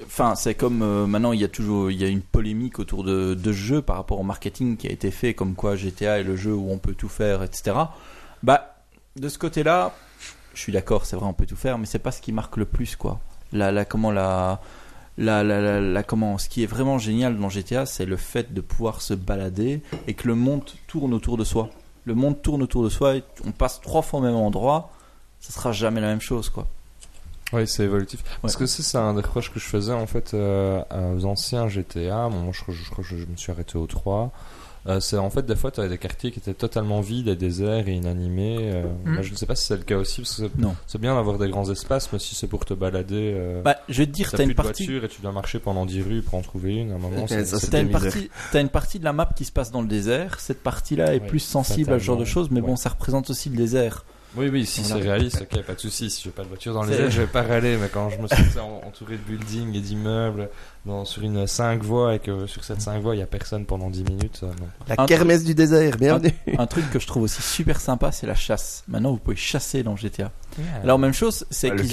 [0.05, 3.05] enfin, c'est comme euh, maintenant, il y a toujours, il y a une polémique autour
[3.05, 6.21] de, de ce jeu par rapport au marketing qui a été fait, comme quoi GTA
[6.21, 7.77] est le jeu où on peut tout faire, etc.
[8.43, 8.77] Bah,
[9.17, 9.93] de ce côté-là,
[10.55, 12.57] je suis d'accord, c'est vrai, on peut tout faire, mais c'est pas ce qui marque
[12.57, 13.21] le plus, quoi.
[13.53, 14.61] La, la, comment la,
[15.19, 18.55] la, la, la, la- comment, ce qui est vraiment génial dans GTA, c'est le fait
[18.55, 21.71] de pouvoir se balader et que le monde tourne autour de soi.
[22.07, 24.91] Le monde tourne autour de soi, et on passe trois fois au même endroit,
[25.41, 26.67] ça sera jamais la même chose, quoi.
[27.53, 28.23] Oui, c'est évolutif.
[28.43, 30.83] Parce que ça, c'est un des reproches que je faisais en fait euh,
[31.17, 32.29] aux anciens GTA.
[32.29, 34.31] Bon, moi, je, crois- je que je me suis arrêté au 3.
[34.87, 37.37] Euh, c'est en fait des fois tu avais des quartiers qui étaient totalement vides et
[37.37, 38.57] déserts et inanimés.
[38.73, 39.13] euh, Mm.
[39.13, 40.75] moi, je ne sais pas si c'est le cas aussi parce que c'est- Non.
[40.87, 43.99] c'est bien d'avoir des grands espaces, mais si c'est pour te balader, euh, Bah, je
[43.99, 45.85] vais te dire, t'as t'as plus une de partie, voiture et tu dois marcher pendant
[45.85, 46.93] 10 rues pour en trouver une.
[46.93, 49.53] À un moment, c'est- T'as une, partie, t'as une partie de la map qui se
[49.53, 50.41] passe dans le désert.
[50.41, 53.29] Cette partie-là est Ouais, plus sensible à ce genre de choses, mais bon, ça représente
[53.29, 54.05] aussi le désert.
[54.37, 54.97] Oui, oui, si Voilà.
[55.03, 56.09] c'est réaliste, ok, pas de souci.
[56.09, 57.77] Si j'ai pas de voiture dans les airs, je vais pas râler.
[57.77, 60.49] Mais quand je me suis en- entouré de buildings et d'immeubles
[60.87, 63.65] dans, sur une 5 voies et que sur cette 5 voies il y a personne
[63.67, 64.51] pendant 10 minutes, non.
[64.89, 66.33] La Un kermesse du désert, bienvenue.
[66.59, 68.85] Un truc que je trouve aussi super sympa, c'est la chasse.
[68.87, 70.31] Maintenant, vous pouvez chasser dans GTA.
[70.85, 71.87] Alors, même chose, c'est Ah, le ont-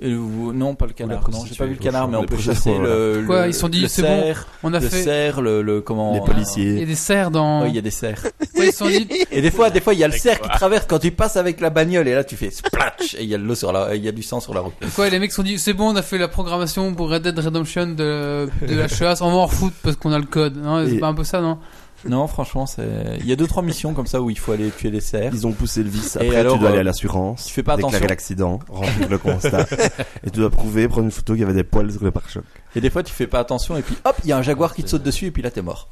[0.00, 1.28] vous- Non, pas le canard.
[1.30, 3.26] Non, j'ai pas vu le canard, mais on peut chasser le, le.
[3.26, 5.02] Quoi, ils sont dit, le c'est bon, cerf, on a le fait.
[5.02, 6.12] cerf, le, le comment.
[6.12, 6.82] Les euh, Il y policiers.
[6.82, 7.62] a des cerfs dans.
[7.62, 8.24] ouais, il y a des cerfs.
[8.56, 10.40] Ouais, ils se sont dit, Et des fois, des fois, il y a le cerf
[10.40, 13.28] qui traverse quand tu passes avec la bagnole et là tu fais splatch et il
[13.28, 14.74] y a de l'eau sur la, il y a du sang sur la route.
[14.94, 17.22] Quoi, les mecs se sont dit, c'est bon, on a fait la programmation pour Red
[17.22, 20.56] Dead Redemption de, de la chasse, on va en foutre parce qu'on a le code.
[20.56, 21.58] Non, c'est Et- pas un peu ça, non?
[22.06, 22.86] Non, franchement, c'est.
[23.20, 25.30] Il y a deux trois missions comme ça où il faut aller tuer des cerfs.
[25.32, 26.16] Ils ont poussé le vice.
[26.16, 28.08] Et Après, alors, tu dois aller euh, à l'assurance, tu fais pas déclarer attention.
[28.08, 29.66] l'accident, remplir le constat.
[30.26, 32.44] et tu dois prouver, prendre une photo qu'il y avait des poils sur le pare-choc.
[32.76, 34.74] Et des fois, tu fais pas attention et puis hop, il y a un jaguar
[34.74, 35.88] qui te saute dessus et puis là t'es mort.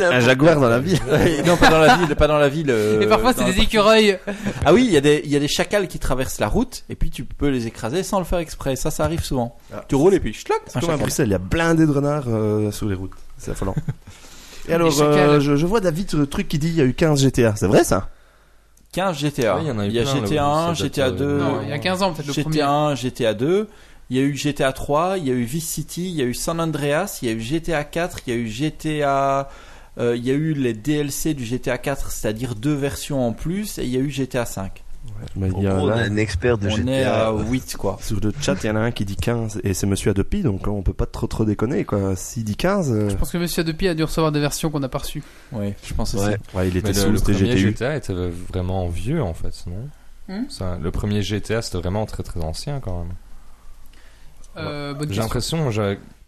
[0.00, 1.00] Un jaguar dans la ville.
[1.44, 2.70] non, pas dans la ville, pas dans la ville.
[2.70, 4.18] euh, Et parfois, dans c'est des partie- écureuils.
[4.64, 6.84] Ah oui, il y a des, il y a des chacals qui traversent la route
[6.88, 8.76] et puis tu peux les écraser sans le faire exprès.
[8.76, 9.56] Ça, ça arrive souvent.
[9.74, 9.84] Ah.
[9.88, 10.98] Tu roules et puis schlock, un Comme à chacal.
[11.00, 13.10] Bruxelles, il y a blindé de renards euh, sur les routes.
[13.38, 13.74] C'est affolant.
[14.68, 16.84] Et alors, euh, je, je vois David sur le truc qui dit il y a
[16.84, 17.54] eu 15 GTA.
[17.56, 18.08] C'est vrai ça
[18.92, 19.58] 15 GTA.
[19.60, 20.94] Il y en a eu il y a plein, là, GTA où 1, ça date,
[20.94, 21.38] GTA euh, 2.
[21.38, 22.56] Non, il y a 15 ans, peut-être le premier.
[22.56, 23.68] GTA 1, GTA 2.
[24.10, 26.26] Il y a eu GTA 3, il y a eu Vice City, il y a
[26.26, 29.48] eu San Andreas, il y a eu GTA 4, il y a eu GTA.
[29.98, 33.78] euh, il y a eu les DLC du GTA 4, c'est-à-dire deux versions en plus,
[33.78, 34.84] et il y a eu GTA 5.
[35.36, 36.90] Mais il y gros, on a- a un expert de On GTA.
[36.92, 37.98] est à 8, quoi.
[38.00, 40.42] Sur le chat, il y en a un qui dit 15 et c'est Monsieur Adopi,
[40.42, 42.14] donc on peut pas trop trop déconner quoi.
[42.16, 44.80] S'il dit 15, euh, Je pense que Monsieur Adopi a dû recevoir des versions qu'on
[44.80, 45.22] n'a pas reçues.
[45.52, 46.24] Oui, je pense aussi.
[46.24, 46.38] Ouais.
[46.54, 47.68] ouais, il était Mais le, sous, le c'était premier GTU.
[47.70, 48.14] GTA était
[48.52, 49.88] vraiment vieux en fait, non
[50.28, 53.12] Hmm Ça, Le premier GTA c'était vraiment très très ancien quand même.
[54.56, 55.70] Euh, J'ai l'impression,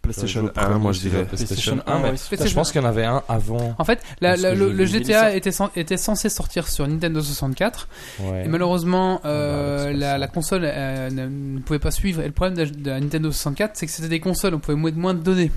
[0.05, 1.25] PlayStation je joue au 1, moi je dirais.
[1.25, 3.75] PlayStation 1, PlayStation 1, mais je pense qu'il y en avait un avant.
[3.77, 7.87] En fait, la- la- le, le GTA était, cen- était censé sortir sur Nintendo 64
[8.21, 8.45] Ouais.
[8.45, 12.21] et malheureusement euh, Ah bah, c'est pas la, console euh, ne, ne pouvait pas suivre.
[12.21, 14.77] Et le problème de, de la Nintendo 64, c'est que c'était des consoles, on pouvait
[14.77, 15.51] moins, moins de données.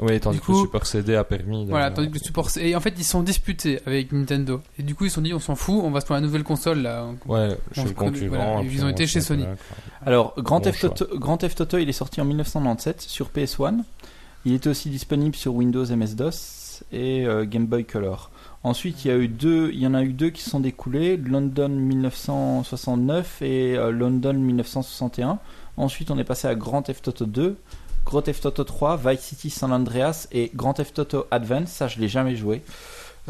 [0.00, 1.66] Oui, tandis Du que coup- le Super CD a permis.
[1.66, 2.48] de- Voilà, tandis que le support.
[2.58, 4.60] Et en fait, ils sont disputés avec Nintendo.
[4.76, 6.26] Et du coup, ils se sont dit, on s'en fout, on va se prendre la
[6.26, 7.06] nouvelle console là.
[7.26, 8.54] Ouais, chez On le se connaît- concurrent.
[8.54, 9.44] voilà, ils ont on été chez Sony.
[9.44, 9.50] là.
[10.06, 13.78] Alors, Grand Bon Theft Auto, il est sorti en 1997 sur PS1.
[14.44, 18.30] Il était aussi disponible sur Windows MS-DOS et euh, Game Boy Color.
[18.62, 21.16] Ensuite, il y, a eu deux, il y en a eu deux qui sont découlés,
[21.16, 25.38] London 1969 et euh, London 1961.
[25.76, 27.56] Ensuite, on est passé à Grand Theft Auto 2,
[28.04, 31.68] Grand Theft Auto 3, Vice City San Andreas et Grand Theft Auto Advance.
[31.68, 32.62] Ça, je l'ai jamais joué.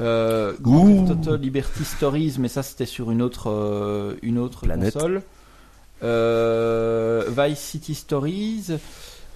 [0.01, 1.05] Euh, Grand.
[1.05, 4.95] Theft Auto Liberty Stories, mais ça, c'était sur une autre, euh, une autre Planète.
[4.95, 5.22] console.
[6.05, 8.67] Euh, Vice City Stories,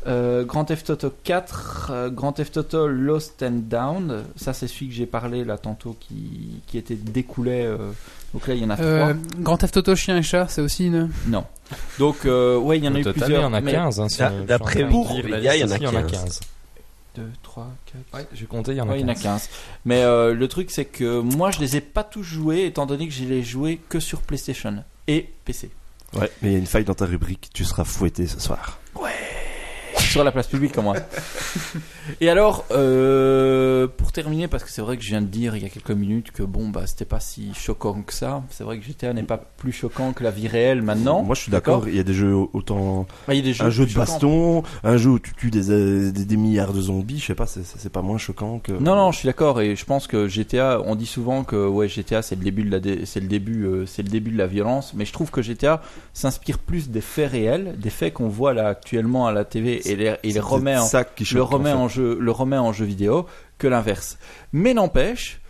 [0.07, 4.25] euh, Grand Theft Auto 4, euh, Grand Theft Auto Lost and Down.
[4.37, 7.63] Ça, c'est celui que j'ai parlé là tantôt qui, qui était découlé.
[7.65, 7.77] euh,
[8.35, 9.23] donc là, il y en a Euh, trois.
[9.41, 11.11] Grand Theft Auto Chien et Chat, c'est aussi une.
[11.27, 11.45] Non.
[11.99, 13.29] Donc, euh, ouais, il y en a eu plusieurs.
[13.41, 14.01] il y en a mais 15.
[14.01, 16.41] Hein, d'après la les gars, il y en a liste ici, 15.
[17.17, 17.67] 2, 3,
[18.13, 18.21] 4.
[18.23, 19.23] Ouais, j'ai compté, il y en a Ouais, il y en a 15.
[19.23, 19.49] 15.
[19.87, 23.09] Mais euh, le truc, c'est que moi, je les ai pas tous joués, étant donné
[23.09, 25.71] que je les ai joués que sur PlayStation et PC.
[26.15, 28.79] Ouais, mais il y a une faille dans ta rubrique, tu seras fouetté ce soir.
[30.09, 30.97] Sur la place publique comme moi.
[32.21, 35.63] Et alors, euh, pour terminer, parce que c'est vrai que je viens de dire il
[35.63, 38.43] y a quelques minutes que bon, bah, c'était pas si choquant que ça.
[38.51, 41.23] C'est vrai que GTA n'est pas plus choquant que la vie réelle maintenant.
[41.23, 43.07] Moi je suis d'accord, il y a des jeux autant.
[43.27, 45.51] Bah, il y a des jeux un jeu de baston, un jeu où tu tues
[45.51, 48.73] des, euh, des, des milliards de zombies, je sais pas, c'est- pas moins choquant que.
[48.73, 51.89] Non, non, je suis d'accord et je pense que GTA, on dit souvent que ouais,
[51.89, 54.39] GTA c'est le début de la, dé- c'est le début, euh, c'est le début de
[54.39, 55.83] la violence, mais je trouve que GTA
[56.15, 59.97] s'inspire plus des faits réels, des faits qu'on voit là actuellement à la TV et
[59.99, 62.31] les, et les C'est remet en, ça qui le choque, remet en en jeu, le
[62.31, 63.27] remet en jeu vidéo
[63.59, 64.19] que l'inverse.
[64.53, 65.41] Mais n'empêche,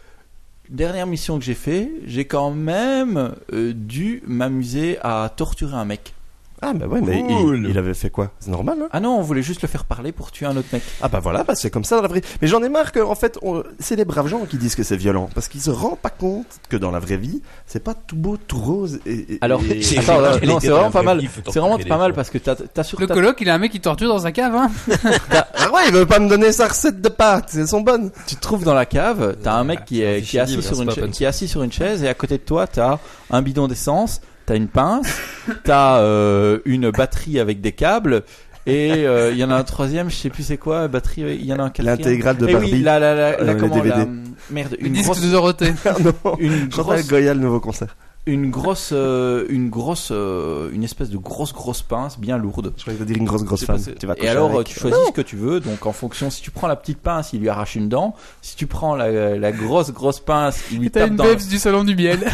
[0.68, 6.14] dernière mission que j'ai fait, j'ai quand même euh, dû m'amuser à torturer un mec.
[6.60, 7.64] Ah bah ouais, mais Cool.
[7.64, 8.32] il, il avait fait quoi?
[8.40, 10.68] C'est normal, hein Ah non, on voulait juste le faire parler pour tuer un autre
[10.72, 10.82] mec.
[11.00, 12.22] Ah bah voilà, bah c'est comme ça dans la vraie.
[12.42, 14.82] Mais j'en ai marre que en fait, on- c'est les braves gens qui disent que
[14.82, 17.94] c'est violent, parce qu'ils se rendent pas compte que dans la vraie vie, c'est pas
[17.94, 18.98] tout beau, tout rose.
[19.06, 21.22] Et, et- Alors, et- c'est vraiment pas mal.
[21.50, 23.80] C'est vraiment pas mal parce que t'as, sur Le coloc, il a un mec qui
[23.80, 24.70] torture dans sa cave, hein.
[25.30, 28.10] ah ouais, il veut pas me donner sa recette de pâtes, elles sont bonnes.
[28.26, 30.64] tu te trouves dans la cave, t'as un mec qui est, qui est assis libre,
[30.64, 32.98] sur une qui est assis sur une chaise et à côté de toi t'as
[33.30, 35.06] un bidon d'essence, t'as une pince,
[35.64, 38.22] t'as euh, une batterie avec des câbles
[38.66, 41.44] et euh, il y en a un troisième, je sais plus c'est quoi, batterie, il
[41.46, 41.98] y en a un quatrième.
[41.98, 42.72] L'intégrale de Eh Barbie.
[42.72, 43.88] oui, la, la, la, la, Euh, les comment, DVD.
[44.00, 44.06] la-
[44.50, 45.72] merde, Le une disque grosse, de Dorothée.
[46.04, 47.96] non, une grosse, Goya, le nouveau concert.
[48.26, 52.74] une grosse, euh, une grosse, euh, une espèce de grosse grosse pince bien lourde.
[52.76, 53.76] Je croyais que dire une grosse grosse vas
[54.18, 54.66] et alors, avec.
[54.66, 55.60] tu choisis ce que tu veux.
[55.60, 58.14] Donc, en fonction, si tu prends la petite pince, il lui arrache une dent.
[58.42, 61.46] Si tu prends la, la grosse, grosse pince, il lui T'as tape une dans, Babs
[61.48, 62.20] du salon du miel.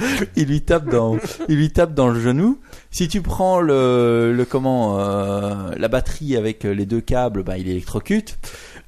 [0.36, 1.16] il lui tape dans,
[1.48, 2.58] il lui tape dans le genou.
[2.90, 7.68] Si tu prends le, le comment, euh, la batterie avec les deux câbles, bah, il
[7.68, 8.38] électrocute.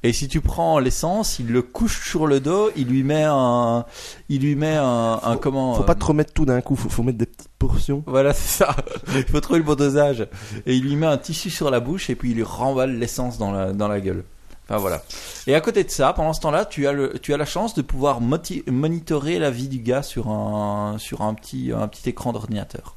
[0.03, 3.85] Et si tu prends l'essence, il le couche sur le dos, il lui met un,
[4.29, 5.73] il lui met un, un comment.
[5.73, 8.03] Faut euh, pas trop mettre tout d'un coup, faut, faut mettre des petites portions.
[8.05, 8.75] Voilà, c'est ça.
[9.15, 10.27] Il faut trouver le bon dosage.
[10.67, 13.39] Et il lui met un tissu sur la bouche et puis il lui remballe l'essence
[13.39, 14.23] dans la, dans la gueule.
[14.67, 15.03] Enfin voilà.
[15.47, 17.75] Et à côté de ça, pendant ce temps-là, tu as le, tu as la chance
[17.75, 22.33] de pouvoir monitorer la vie du gars sur un, sur un petit, un petit écran
[22.33, 22.95] d'ordinateur.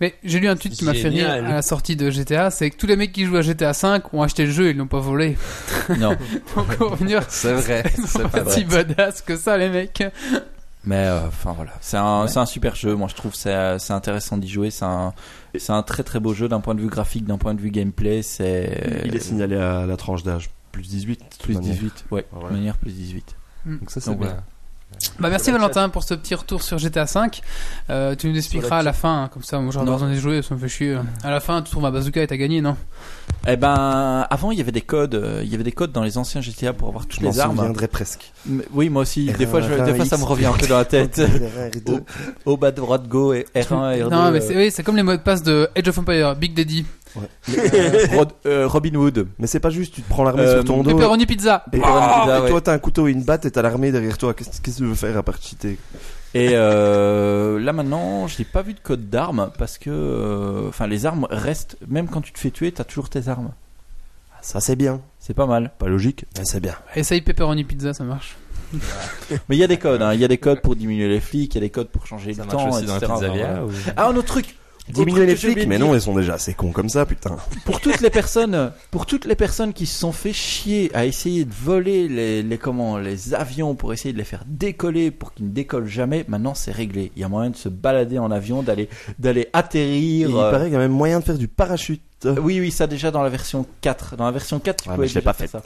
[0.00, 2.70] Mais j'ai lu un tweet qui m'a fait rire à la sortie de GTA, c'est
[2.70, 4.76] que tous les mecs qui jouent à GTA 5 ont acheté le jeu et ils
[4.76, 5.36] l'ont pas volé.
[5.98, 6.16] Non.
[6.56, 10.02] Donc C'est vrai, ils c'est sont pas si badass que ça les mecs.
[10.84, 12.94] Mais euh, enfin voilà, c'est un, c'est un super jeu.
[12.94, 14.70] Moi je trouve c'est c'est intéressant d'y jouer.
[14.70, 15.12] C'est un,
[15.56, 17.70] c'est un très très beau jeu d'un point de vue graphique, d'un point de vue
[17.70, 18.22] gameplay.
[18.22, 20.50] C'est Il est signalé à la tranche d'âge.
[20.74, 21.20] Plus 18.
[21.20, 21.72] de toute Plus manière.
[21.74, 22.48] 18, ouais, Voilà.
[22.48, 23.36] de manière plus 18.
[23.66, 24.18] Donc ça, c'est bien.
[24.18, 24.42] voilà.
[25.18, 27.20] Bah merci Valentin pour ce petit retour sur GTA V.
[27.90, 30.40] Euh, tu nous expliqueras à la fin, hein, comme ça, moi j'aurais besoin de jouer,
[30.40, 30.96] ça me fait chier.
[31.24, 32.76] À la fin, tu trouves ma bazooka et t'as gagné, non?
[33.48, 36.04] Eh ben, avant, il y avait des codes, euh, il y avait des codes dans
[36.04, 37.56] les anciens GTA pour avoir toutes Je les armes.
[37.56, 38.32] souviendrai presque.
[38.46, 39.32] Mais- Oui, moi aussi.
[39.36, 41.18] Des fois, je, R1, des fois, ça me revient un peu dans la tête.
[41.74, 42.02] R2.
[42.44, 44.10] Au bas de droite, go et R1 et R2.
[44.10, 46.36] Non, mais euh, c'est oui, c'est comme les mots de passe de Age of Empire,
[46.36, 46.86] Big Daddy,
[47.16, 49.28] Rod- euh, Robin Hood.
[49.38, 50.90] Mais c'est pas juste, tu te prends l'armée Euh, sur ton dos.
[50.90, 51.64] Pepperoni Pizza.
[51.68, 52.48] Et, Pepperoni Ah, pizza, et ouais.
[52.50, 54.34] toi, t'as un couteau et une batte et t'as l'armée derrière toi.
[54.34, 55.78] Qu'est-ce qu'est-ce que tu veux faire à part cheater
[56.34, 60.86] Et euh, là maintenant, je n'ai pas vu de code d'armes parce que, euh, enfin,
[60.86, 61.76] les armes restent.
[61.88, 63.50] Même quand tu te fais tuer, t'as toujours tes armes.
[64.42, 65.00] Ça, c'est bien.
[65.20, 65.70] C'est pas mal.
[65.78, 66.74] Pas logique, mais c'est bien.
[66.94, 68.36] Essaye Pepperoni Pizza, ça marche.
[69.48, 70.02] Mais il y a des codes.
[70.02, 70.12] hein.
[70.14, 71.54] Il y a des codes pour diminuer les flics.
[71.54, 73.06] Il y a des codes pour changer Ça le marche temps, aussi dans etc.
[73.12, 73.64] la pizzeria Enfin, voilà.
[73.66, 74.56] ou- Ah, un autre truc.
[74.88, 75.86] Diminuer les flics, mais dire.
[75.86, 77.36] non, ils sont déjà assez cons comme ça, putain.
[77.64, 81.46] pour toutes les personnes, pour toutes les personnes qui se sont fait chier à essayer
[81.46, 85.46] de voler les, les comment, les avions pour essayer de les faire décoller pour qu'ils
[85.46, 87.12] ne décollent jamais, maintenant c'est réglé.
[87.16, 90.28] Il y a moyen de se balader en avion, d'aller, d'aller Et atterrir.
[90.28, 92.02] il euh, paraît qu'il y a même moyen de faire du parachute.
[92.24, 94.16] Oui, oui, ça déjà dans la version 4.
[94.16, 95.58] Dans la version 4, tu Ah, mais je l'ai déjà pas faire fait.
[95.58, 95.62] ça.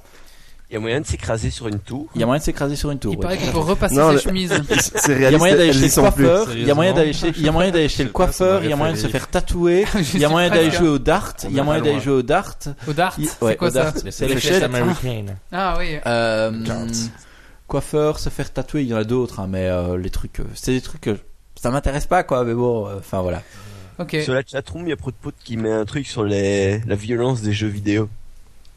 [0.71, 2.09] Il y a moyen de s'écraser sur une tour.
[2.15, 3.15] Il y a moyen de s'écraser sur une tour.
[3.15, 3.23] Il ouais.
[3.23, 4.53] paraît qu'on peut repasser Non, ses chemises.
[4.95, 7.13] C'est Il y a réaliste, moyen d'aller chez le coiffeur, il y a moyen d'aller
[7.15, 9.07] chez, il y a moyen d'aller chez le coiffeur, il y a moyen de se
[9.07, 12.01] faire tatouer, il y a moyen d'aller jouer au dart, il y a moyen d'aller
[12.01, 12.55] jouer au dart.
[12.87, 14.63] Au dart, c'est quoi ça C'est fléchettes.
[14.63, 15.37] américaines.
[15.53, 15.97] Ah oui.
[16.07, 16.51] Euh,
[17.67, 20.45] coiffeur, se faire tatouer, il y en a d'autres, hein, mais euh, les trucs, euh,
[20.55, 21.17] c'est des trucs que
[21.55, 22.45] ça m'intéresse pas, quoi.
[22.45, 23.43] Mais bon, euh, enfin voilà.
[23.99, 24.17] Ok.
[24.23, 25.15] Sur la chatroom, il y a Prout
[25.45, 26.81] qui met un truc sur les...
[26.87, 28.09] la violence des jeux vidéo.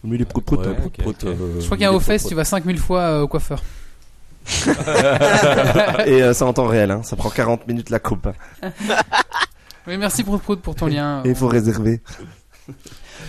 [0.03, 0.59] Mais il est prout prout.
[0.59, 1.29] Ouais, prout, prout, ok.
[1.29, 3.61] euh, Je crois qu'il y a un fest, tu vas 5000 fois euh, au coiffeur.
[6.07, 7.03] Et euh, c'est en temps réel, hein.
[7.03, 8.27] ça prend 40 minutes la coupe.
[9.87, 11.23] Oui, merci Prout Prout pour ton lien.
[11.25, 12.01] Et il faut réserver.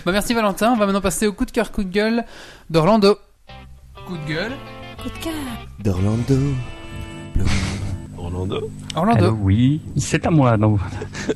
[0.05, 2.25] Bah merci Valentin, on va maintenant passer au coup de cœur, coup de gueule
[2.69, 3.17] d'Orlando.
[4.05, 4.51] Coup de gueule.
[5.79, 6.37] D'Orlando.
[8.23, 8.69] Orlando.
[8.95, 9.25] Orlando.
[9.25, 10.57] Allô, oui, c'est à moi.
[10.57, 10.79] Donc,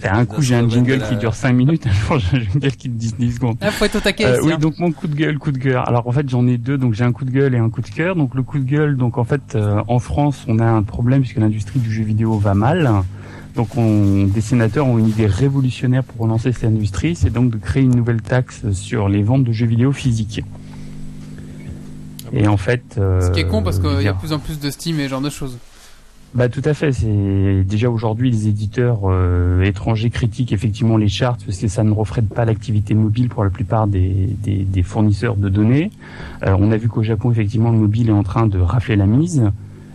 [0.04, 2.90] un coup, j'ai un jingle qui dure 5 minutes, un jour, j'ai un jingle qui
[2.90, 3.58] dure 10 secondes.
[3.62, 4.58] Ah, faut être au taquet Euh, oui, hein.
[4.58, 5.88] donc mon coup de gueule, coup de cœur.
[5.88, 7.82] Alors en fait, j'en ai deux, donc j'ai un coup de gueule et un coup
[7.82, 8.16] de cœur.
[8.16, 11.22] Donc le coup de gueule, donc en fait, euh, en France, on a un problème
[11.22, 12.90] puisque l'industrie du jeu vidéo va mal.
[13.56, 17.58] Donc on, des sénateurs ont une idée révolutionnaire pour relancer cette industrie, c'est donc de
[17.58, 20.44] créer une nouvelle taxe sur les ventes de jeux vidéo physiques.
[22.34, 24.40] Et en fait, euh, Ce qui est con parce qu'il y a de plus en
[24.40, 25.58] plus de Steam et ce genre de choses.
[26.34, 26.92] Bah tout à fait.
[26.92, 31.92] C'est déjà aujourd'hui les éditeurs euh, étrangers critiquent effectivement les charts parce que ça ne
[31.92, 35.90] reflète pas l'activité mobile pour la plupart des, des, des fournisseurs de données.
[36.46, 39.06] Euh, on a vu qu'au Japon effectivement le mobile est en train de rafler la
[39.06, 39.44] mise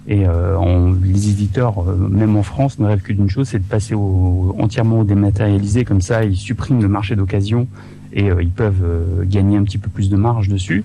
[0.08, 3.64] et euh, les éditeurs, euh, même en France, ne rêvent que d'une chose, c'est de
[3.64, 5.84] passer au, entièrement au dématérialisé.
[5.84, 7.68] Comme ça, ils suppriment le marché d'occasion
[8.12, 10.84] et euh, ils peuvent euh, gagner un petit peu plus de marge dessus.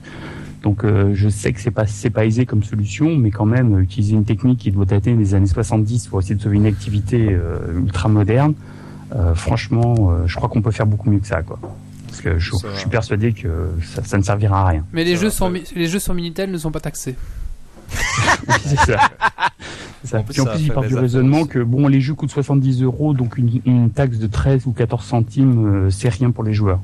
[0.67, 3.75] Donc euh, je sais que c'est pas c'est pas aisé comme solution, mais quand même
[3.75, 6.65] euh, utiliser une technique qui doit dater des années 70 pour essayer de sauver une
[6.65, 8.53] activité euh, ultra moderne,
[9.15, 11.57] euh, franchement, euh, je crois qu'on peut faire beaucoup mieux que ça, quoi.
[12.07, 14.83] Parce que je, suis persuadé que ça, ça ne servira à rien.
[14.91, 17.15] Mais les Ça jeux, Mi- les jeux sur Minitel ne sont pas taxés.
[18.49, 19.09] Oui, c'est ça.
[20.03, 20.19] Ça.
[20.19, 22.81] En plus, Puis en plus, il part du raisonnement que bon, les jeux coûtent 70
[22.83, 26.53] euros, donc une, une taxe de 13 ou 14 centimes, euh, c'est rien pour les
[26.53, 26.81] joueurs.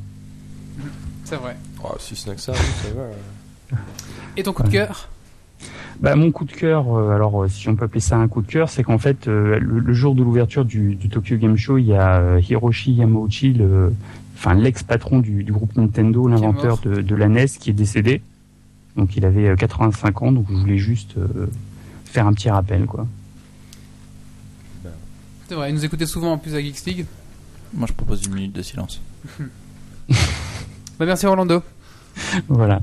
[1.26, 1.58] C'est vrai.
[1.84, 3.08] Oh, si ce n'est que ça, oui, ça va.
[4.38, 5.10] Et ton coup de cœur
[6.00, 8.42] Bah, mon coup de cœur, euh, alors euh, si on peut appeler ça un coup
[8.42, 11.56] de cœur, c'est qu'en fait, euh, le, le jour de l'ouverture du, du Tokyo Game
[11.58, 13.94] Show, il y a euh, Hiroshi Yamauchi, le,
[14.36, 18.22] enfin l'ex-patron du, du groupe Nintendo, l'inventeur de, de la NES, qui est décédé.
[18.96, 21.48] Donc il avait euh, 85 ans, donc je voulais juste euh,
[22.06, 23.08] faire un petit rappel, quoi.
[25.48, 27.06] C'est vrai, il nous écoutait souvent en plus à Geeks League.
[27.74, 29.02] Moi, je propose une minute de silence.
[31.00, 31.64] Bah merci Orlando.
[32.48, 32.82] Voilà.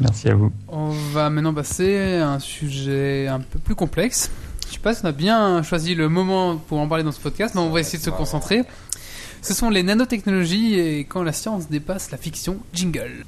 [0.00, 0.52] Merci à vous.
[0.68, 4.30] On va maintenant passer à un sujet un peu plus complexe.
[4.68, 7.20] Je sais pas si on a bien choisi le moment pour en parler dans ce
[7.20, 8.62] podcast, mais on va essayer de se concentrer.
[9.42, 12.58] Ce sont les nanotechnologies et quand la science dépasse la fiction.
[12.72, 13.24] Jingle.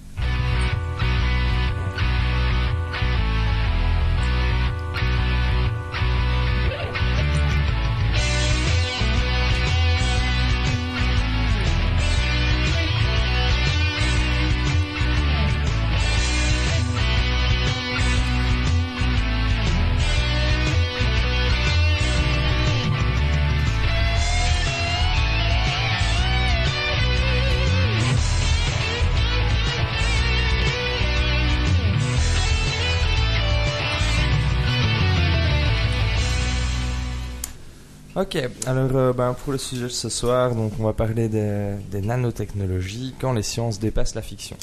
[38.21, 38.37] Ok,
[38.67, 43.15] alors euh, ben, pour le sujet de ce soir, donc on va parler des, nanotechnologies
[43.19, 44.59] quand les sciences dépassent la fiction.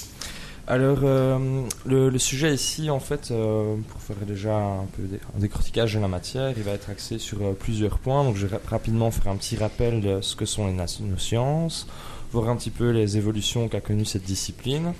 [0.68, 5.02] Alors, euh, le, sujet ici, en fait, euh, pour faire déjà un peu
[5.36, 8.24] un décortiquage de la matière, il va être axé sur euh, plusieurs points.
[8.24, 11.88] Donc, je vais ra- rapidement faire un petit rappel de ce que sont les nanosciences,
[12.32, 14.94] voir un petit peu les évolutions qu'a connues cette discipline,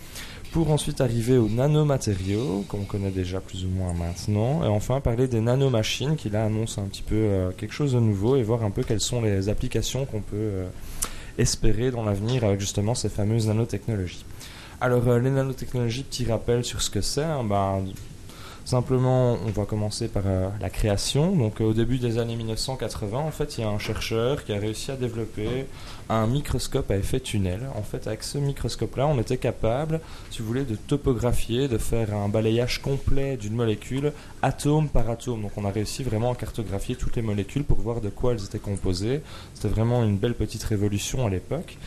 [0.58, 5.28] pour ensuite arriver aux nanomatériaux, qu'on connaît déjà plus ou moins maintenant, et enfin parler
[5.28, 8.64] des nanomachines, qui là annoncent un petit peu euh, quelque chose de nouveau, et voir
[8.64, 10.68] un peu quelles sont les applications qu'on peut euh,
[11.38, 14.26] espérer dans l'avenir avec justement ces fameuses nanotechnologies.
[14.82, 17.22] Alors, euh, les nanotechnologies, petit rappel sur ce que c'est.
[17.22, 17.84] hein, ben,
[18.68, 21.34] simplement, on va commencer par euh, la création.
[21.34, 24.52] Donc, euh, au début des années 1980, en fait, il y a un chercheur qui
[24.52, 25.68] a réussi à développer
[26.10, 27.62] un microscope à effet tunnel.
[27.76, 32.14] En fait, avec ce microscope-là, on était capable, si vous voulez, de topographier, de faire
[32.14, 34.12] un balayage complet d'une molécule,
[34.42, 35.44] atome par atome.
[35.44, 38.44] Donc, on a réussi vraiment à cartographier toutes les molécules pour voir de quoi elles
[38.44, 39.22] étaient composées.
[39.54, 41.78] C'était vraiment une belle petite révolution à l'époque.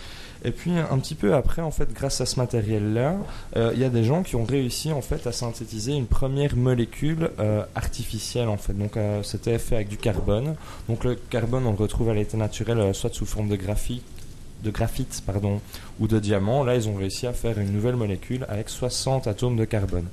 [0.44, 3.16] Et puis un petit peu après, en fait, grâce à ce matériel-là,
[3.56, 6.56] euh, il y a des gens qui ont réussi en fait à synthétiser une première
[6.56, 8.72] molécule euh, artificielle en fait.
[8.72, 10.56] Donc euh, c'était fait avec du carbone.
[10.88, 14.04] Donc le carbone, on le retrouve à l'état naturel, soit sous forme de graphite,
[14.64, 15.60] de graphite pardon,
[15.98, 16.64] ou de diamant.
[16.64, 20.06] Là, ils ont réussi à faire une nouvelle molécule avec 60 atomes de carbone.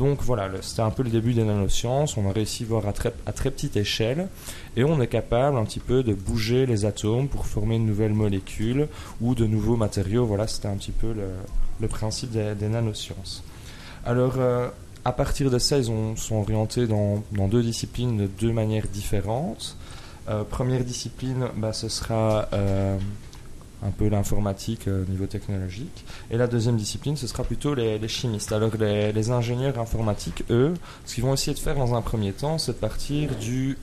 [0.00, 2.16] Donc voilà, c'était un peu le début des nanosciences.
[2.16, 4.28] On a réussi à voir à très, petite échelle
[4.74, 8.14] et on est capable un petit peu de bouger les atomes pour former une nouvelle
[8.14, 8.88] molécule
[9.20, 10.24] ou de nouveaux matériaux.
[10.24, 13.44] Voilà, c'était un petit peu le, principe des, nanosciences.
[14.06, 14.70] Alors, euh,
[15.04, 18.88] à partir de ça, ils ont, sont orientés dans, dans deux disciplines de deux manières
[18.90, 19.76] différentes.
[20.30, 22.96] Euh, première discipline, bah, ce sera euh,
[23.82, 26.04] un peu l'informatique euh, au niveau technologique.
[26.30, 28.52] Et la deuxième discipline, ce sera plutôt les, chimistes.
[28.52, 30.74] Alors les, les ingénieurs informatiques, eux,
[31.04, 33.76] ce qu'ils vont essayer de faire dans un premier temps, c'est de partir du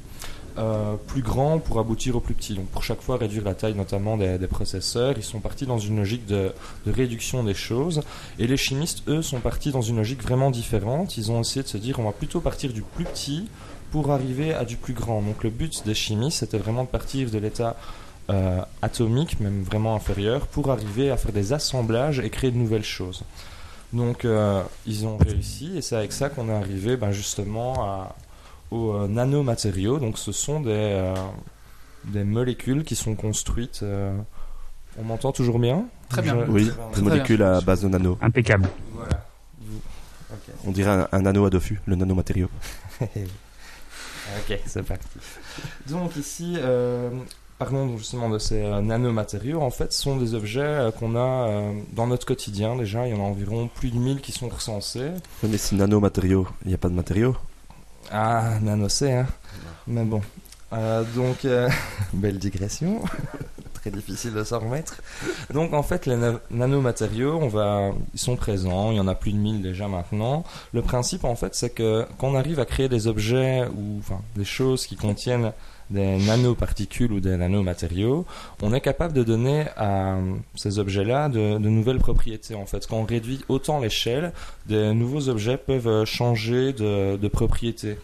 [0.57, 2.55] euh, plus grand pour aboutir au plus petit.
[2.55, 5.13] Donc pour chaque fois réduire la taille notamment des, des processeurs.
[5.15, 6.51] Ils sont partis dans une logique de,
[6.87, 8.01] de réduction des choses.
[8.39, 11.15] Et les chimistes, eux, sont partis dans une logique vraiment différente.
[11.17, 13.47] Ils ont essayé de se dire on va plutôt partir du plus petit
[13.91, 15.21] pour arriver à du plus grand.
[15.21, 17.75] Donc le but des chimistes, c'était vraiment de partir de l'état
[18.29, 22.83] euh, atomique, même vraiment inférieur, pour arriver à faire des assemblages et créer de nouvelles
[22.83, 23.23] choses.
[23.93, 28.15] Donc euh, ils ont réussi et c'est avec ça qu'on est arrivé ben, justement à,
[28.71, 29.97] aux euh, nanomatériaux.
[29.99, 31.13] Donc ce sont des, euh,
[32.05, 33.79] des molécules qui sont construites.
[33.83, 34.13] euh,
[34.99, 35.85] on m'entend toujours bien?
[36.09, 36.35] Très bien.
[36.45, 37.09] Je- Oui, très des bien.
[37.11, 38.17] molécules à base de nano.
[38.21, 38.67] Impeccable.
[38.93, 39.23] Voilà.
[40.65, 42.49] On dirait un, un nano à Dofu, le nanomatériau.
[44.39, 45.07] Ok, c'est parti.
[45.87, 47.09] Donc ici, euh,
[47.59, 49.61] parlons justement de ces euh, nanomatériaux.
[49.61, 52.75] En fait, ce sont des objets euh, qu'on a euh, dans notre quotidien.
[52.75, 55.11] Déjà, il y en a environ plus de 1000 qui sont recensés.
[55.43, 57.35] Oui, Mais si nanomatériaux, il n'y a pas de matériaux?
[58.11, 59.27] Ah, nano c'est, hein.
[59.87, 60.21] Mais bon.
[60.73, 61.69] Euh, donc, euh,
[62.13, 63.01] belle digression.
[63.73, 65.01] Très difficile de s'en remettre.
[65.53, 68.91] Donc, en fait, les na- nanomatériaux, on va, ils sont présents.
[68.91, 70.43] Il y en a plus de 1000 déjà maintenant.
[70.73, 74.19] Le principe, en fait, c'est que quand on arrive à créer des objets ou enfin,
[74.35, 75.53] des choses qui contiennent
[75.89, 78.25] des nanoparticules ou des nanomatériaux,
[78.61, 82.55] on est capable de donner à euh, ces objets-là de, de nouvelles propriétés.
[82.55, 84.33] En fait, quand on réduit autant l'échelle,
[84.65, 87.97] des nouveaux objets peuvent euh, changer de, de propriété.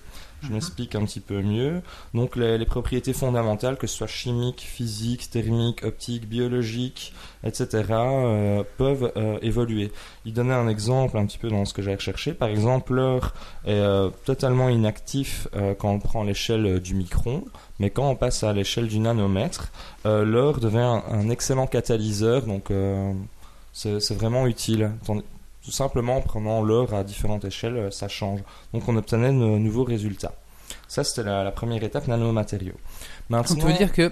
[0.43, 1.81] Je m'explique un petit peu mieux.
[2.13, 7.13] Donc les, propriétés fondamentales, que ce soit chimiques, physiques, thermiques, optiques, biologiques,
[7.43, 9.91] etc., euh, peuvent euh, évoluer.
[10.25, 12.33] Il donnait un exemple un petit peu dans ce que j'ai recherché.
[12.33, 13.33] Par exemple, l'or
[13.65, 15.47] est euh, totalement inactif
[15.79, 17.43] quand on prend l'échelle du micron,
[17.79, 19.71] mais quand on passe à l'échelle du nanomètre,
[20.05, 22.71] l'or devient un, un excellent catalyseur, donc
[23.71, 24.91] c'est vraiment utile.
[25.63, 28.41] Tout simplement en prenant l'or à différentes échelles, euh, ça change.
[28.73, 30.33] Donc on obtenait de nouveaux résultats.
[30.87, 32.73] Ça, c'était la, la première étape, nanomatériaux.
[33.29, 34.11] Maintenant, tu veux dire que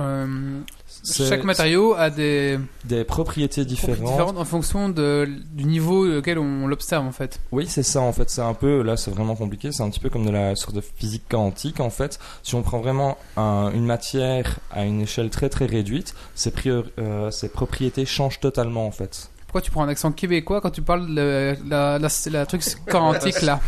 [0.00, 0.60] euh,
[1.04, 4.00] chaque matériau a des des propriétés différentes.
[4.10, 7.40] différentes en fonction de, du niveau auquel on l'observe en fait.
[7.52, 8.30] Oui, c'est ça en fait.
[8.30, 10.74] C'est un peu, là c'est vraiment compliqué, c'est un petit peu comme de la sorte
[10.74, 12.18] de physique quantique en fait.
[12.42, 17.30] Si on prend vraiment un- une matière à une échelle très très réduite, ses, euh,
[17.30, 19.28] ses propriétés changent totalement en fait.
[19.52, 22.62] Pourquoi tu prends un accent québécois quand tu parles de la, la, la, la truc
[22.90, 23.60] quantique là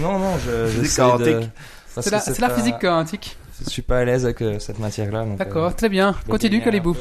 [0.00, 1.50] non, non, je, quantique.
[1.96, 3.36] parce C'est la, c'est la pas- physique quantique.
[3.64, 5.24] Je suis pas à l'aise avec euh, cette matière-là.
[5.36, 6.14] D'accord, euh, très bien.
[6.24, 6.94] je Continue, peu.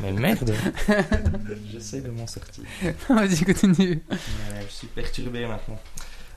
[0.00, 0.54] Mais merde
[1.72, 2.62] J'essaie de m'en sortir.
[3.08, 4.00] Vas-y, continue.
[4.08, 5.80] Voilà, je suis perturbé maintenant.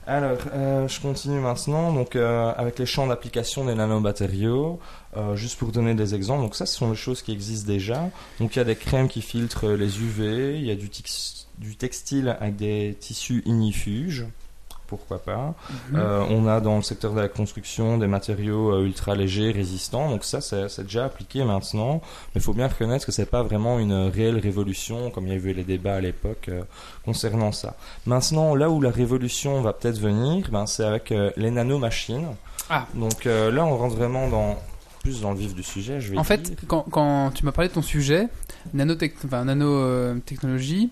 [0.06, 1.92] Alors, euh, je continue maintenant.
[1.92, 4.80] Donc, euh, avec les champs d'application des nanomatériaux,
[5.16, 6.42] euh, juste pour donner des exemples.
[6.42, 8.10] Donc, ça, ce sont des choses qui existent déjà.
[8.40, 10.58] Donc, il y a des crèmes qui filtrent les UV.
[10.58, 10.90] Il y a du,
[11.58, 14.26] du textile avec des tissus ignifuges
[14.96, 15.54] pourquoi pas.
[15.70, 15.98] Mhm.
[15.98, 20.10] Euh, on a dans le secteur de la construction des matériaux euh, ultra légers, résistants,
[20.10, 22.02] donc ça c'est déjà appliqué maintenant,
[22.34, 25.36] mais il faut bien reconnaître que c'est pas vraiment une réelle révolution, comme il y
[25.36, 26.62] avait les débats à l'époque euh,
[27.06, 27.74] concernant ça.
[28.04, 32.26] Maintenant, là où la révolution va peut-être venir, ben, c'est avec les nanomachines.
[32.68, 32.86] Ah.
[32.94, 34.58] Donc là, on rentre vraiment dans
[35.02, 36.00] plus dans le vif du sujet.
[36.00, 38.28] Je vais En fait, quand, quand tu m'as parlé de ton sujet,
[38.72, 40.90] nanotech, enfin, nanotechnologie,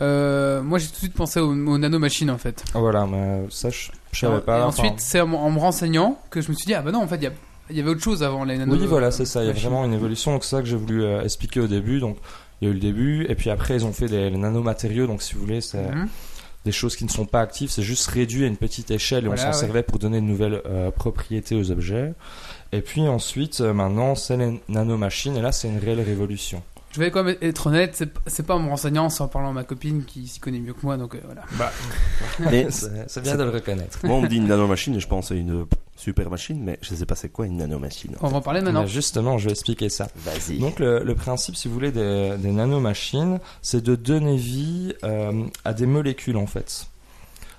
[0.00, 2.64] euh, moi j'ai tout de suite pensé aux, aux nanomachines en fait.
[2.74, 4.58] voilà, mais ça je, je savais pas.
[4.58, 6.90] et enfin, ensuite, c'est en, en me renseignant que je me suis dit, ah bah
[6.92, 7.32] non, en fait, il y, a-
[7.70, 8.74] il y avait autre chose avant les nano.
[8.74, 9.42] Oui, voilà, c'est ça.
[9.42, 10.32] Il y a vraiment une évolution.
[10.32, 12.00] Donc c'est ça que j'ai voulu euh, expliquer au début.
[12.00, 12.16] Donc
[12.60, 15.06] il y a eu le début, et puis après ils ont fait des les nanomatériaux.
[15.06, 16.08] Donc si vous voulez, c'est Mhm.
[16.64, 17.70] des choses qui ne sont pas actives.
[17.70, 19.64] C'est juste réduit à une petite échelle, et Voilà, on s'en ouais.
[19.66, 22.12] servait pour donner de nouvelles euh, propriétés aux objets.
[22.72, 26.62] Et puis ensuite, euh, maintenant, c'est les nanomachines, et là c'est une réelle révolution.
[26.92, 29.52] Je vais quand même être honnête, c'est pas en me renseignant, c'est en parlant à
[29.52, 31.70] ma copine qui s'y connaît mieux que moi, donc euh, voilà.
[32.50, 33.98] Mais C'est bien de le reconnaître.
[34.04, 35.64] moi, on me dit une nanomachine et je pense à une
[35.96, 38.16] super machine, mais je sais pas c'est quoi une nanomachine.
[38.20, 38.82] On va en parler maintenant.
[38.82, 40.08] Bah, justement, je vais expliquer ça.
[40.16, 40.58] Vas-y.
[40.58, 45.44] Donc le, le principe, si vous voulez, des, des nanomachines, c'est de donner vie euh,
[45.64, 46.86] à des molécules en fait.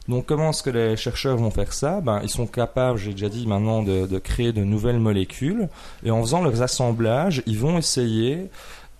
[0.10, 2.02] Donc comment est-ce que les chercheurs vont faire ça?
[2.02, 5.70] Ben ils sont capables, j'ai déjà dit maintenant, de, de créer de nouvelles molécules
[6.04, 8.50] et en faisant leurs assemblages, ils vont essayer,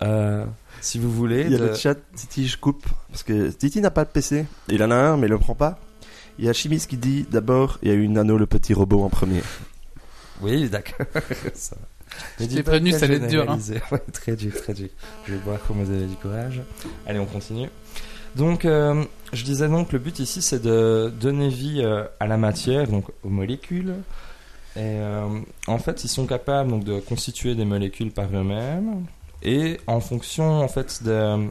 [0.04, 0.44] euh,
[0.80, 1.66] si vous voulez, Il y a de...
[1.66, 2.86] le chat, Titi, je coupe.
[3.10, 4.46] Parce que Titi n'a pas de PC.
[4.68, 5.78] Il en a un, mais il le prend pas.
[6.38, 9.02] Il y a Chimis qui dit d'abord, il y a eu Nano le petit robot
[9.02, 9.42] en premier.
[10.40, 11.06] Oui, d'accord.
[12.38, 13.58] Mais t'ai prévenu, ça allait être dur, hein.
[13.92, 14.88] Ouais, très dur, très dur.
[15.26, 16.60] Je vais boire pour me donner du courage.
[17.06, 17.68] Allez, on continue.
[18.36, 22.36] Donc, euh, je disais donc, le but ici, c'est de donner vie euh, à la
[22.36, 23.94] matière, donc aux molécules.
[24.76, 29.04] Et euh, en fait, ils sont capables donc de constituer des molécules par eux-mêmes.
[29.44, 31.48] Et en fonction, en fait, de,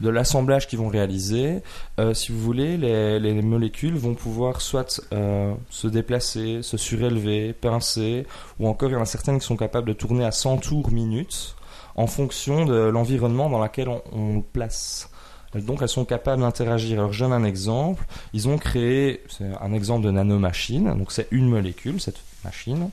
[0.00, 1.62] de l'assemblage qu'ils vont réaliser,
[1.98, 7.52] euh, si vous voulez, les, les molécules vont pouvoir soit euh, se déplacer, se surélever,
[7.52, 8.26] pincer,
[8.58, 10.90] ou encore il y en a certaines qui sont capables de tourner à 100 tours
[10.90, 11.54] minutes
[11.96, 15.10] en fonction de l'environnement dans lequel on, le place.
[15.54, 16.98] Donc elles sont capables d'interagir.
[16.98, 18.04] Alors je donne un exemple.
[18.32, 19.22] Ils ont créé,
[19.60, 22.88] un exemple de nanomachine, donc c'est une molécule, cette machine.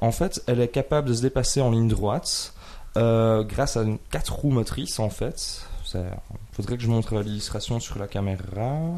[0.00, 2.52] En fait, elle est capable de se déplacer en ligne droite
[2.96, 5.66] euh, grâce à une, quatre roues motrices en fait.
[5.94, 6.04] Il
[6.52, 8.94] faudrait que je montre l'illustration sur la caméra.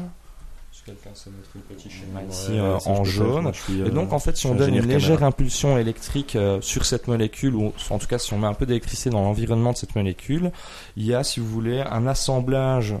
[0.71, 3.05] Si quelqu'un sait mettre le petit schéma ici euh, en faire.
[3.05, 3.53] jaune.
[3.53, 5.27] Suis, Et euh, donc en fait, si on donne une légère caméra.
[5.27, 8.65] impulsion électrique euh, sur cette molécule, ou en tout cas si on met un peu
[8.65, 10.51] d'électricité dans l'environnement de cette molécule,
[10.97, 12.95] il y a, si vous voulez, un assemblage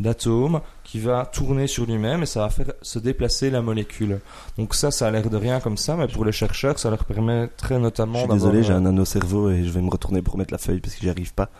[0.00, 4.20] d'atomes qui va tourner sur lui-même et ça va faire se déplacer la molécule.
[4.58, 7.04] Donc ça, ça a l'air de rien comme ça, mais pour les chercheurs, ça leur
[7.04, 8.50] permettrait Je notamment suis d'avoir...
[8.52, 10.80] désolé, j'ai euh, un nano cerveau et je vais me retourner pour mettre la feuille
[10.80, 11.50] parce que j'y arrive pas.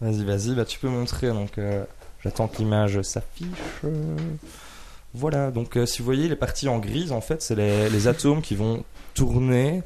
[0.00, 1.28] Vas-y, vas-y, bah tu peux montrer.
[1.28, 1.84] Donc, euh,
[2.22, 3.48] j'attends que l'image s'affiche.
[3.84, 4.16] Euh,
[5.14, 5.50] Voilà.
[5.50, 8.40] Donc, euh, si vous voyez les parties en grise, en fait, c'est les, les atomes
[8.42, 8.84] qui vont
[9.14, 9.82] tourner.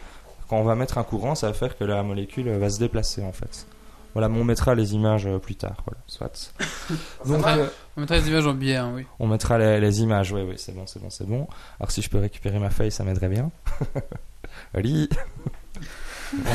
[0.49, 2.79] Quand on va mettre un courant, ça va faire que la molécule euh, va se
[2.79, 3.67] déplacer, en fait.
[4.15, 5.77] Voilà, mais on mettra les images euh, plus tard.
[5.87, 6.53] Voilà, soit.
[7.27, 7.67] Donc, euh,
[7.97, 9.07] On mettra les images en biais, hein, oui.
[9.19, 10.33] on mettra les, les images.
[10.33, 11.47] Oui, oui, c'est bon, c'est bon, c'est bon.
[11.81, 13.51] Alors, si je peux récupérer ma feuille, ça m'aiderait bien.
[14.75, 15.09] Ali.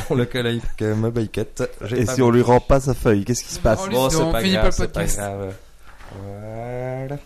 [0.09, 1.63] on le colle avec euh, ma baïquette.
[1.95, 4.09] Et pas si on lui rend pas sa feuille, qu'est-ce qui se passe Oh, Bon,
[4.09, 5.17] c'est- c'est on pas finit grave, pas le c'est pas podcast.
[5.17, 5.53] grave.
[6.23, 7.17] Voilà.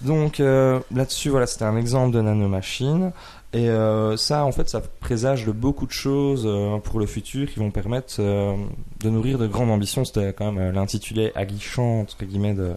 [0.00, 3.10] Donc euh, là-dessus, voilà, c'était un exemple de nanomachine.
[3.54, 7.48] Et euh, ça, en fait, ça présage de beaucoup de choses euh, pour le futur
[7.48, 8.54] qui vont permettre euh,
[9.00, 10.04] de nourrir de grandes ambitions.
[10.04, 12.74] C'était quand même euh, l'intitulé aguichant, entre guillemets, de,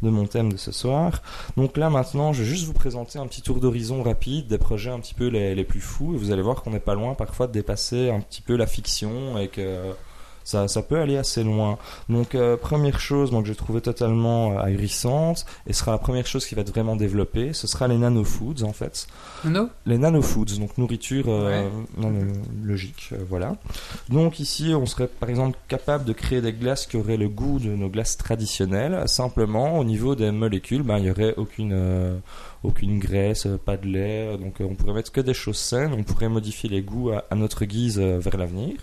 [0.00, 1.20] de mon thème de ce soir.
[1.58, 4.90] Donc là, maintenant, je vais juste vous présenter un petit tour d'horizon rapide des projets
[4.90, 6.14] un petit peu les, les plus fous.
[6.14, 8.66] Et vous allez voir qu'on n'est pas loin parfois de dépasser un petit peu la
[8.66, 9.92] fiction et que
[10.46, 11.76] ça, ça peut aller assez loin.
[12.08, 16.26] Donc euh, première chose moi, que j'ai trouvé totalement euh, ahurissante et sera la première
[16.26, 19.08] chose qui va être vraiment développée, ce sera les nanofoods en fait.
[19.44, 19.68] Nano?
[19.86, 23.56] Les nanofoods, donc nourriture euh, nanologique, euh, voilà.
[24.08, 27.58] Donc ici, on serait par exemple capable de créer des glaces qui auraient le goût
[27.58, 29.02] de nos glaces traditionnelles.
[29.06, 32.20] Simplement, au niveau des molécules, ben, il n'y aurait aucune,
[32.62, 34.38] aucune graisse, pas de lait.
[34.38, 35.92] Donc on pourrait mettre que des choses saines.
[35.92, 38.76] On pourrait modifier les goûts à, à notre guise vers l'avenir.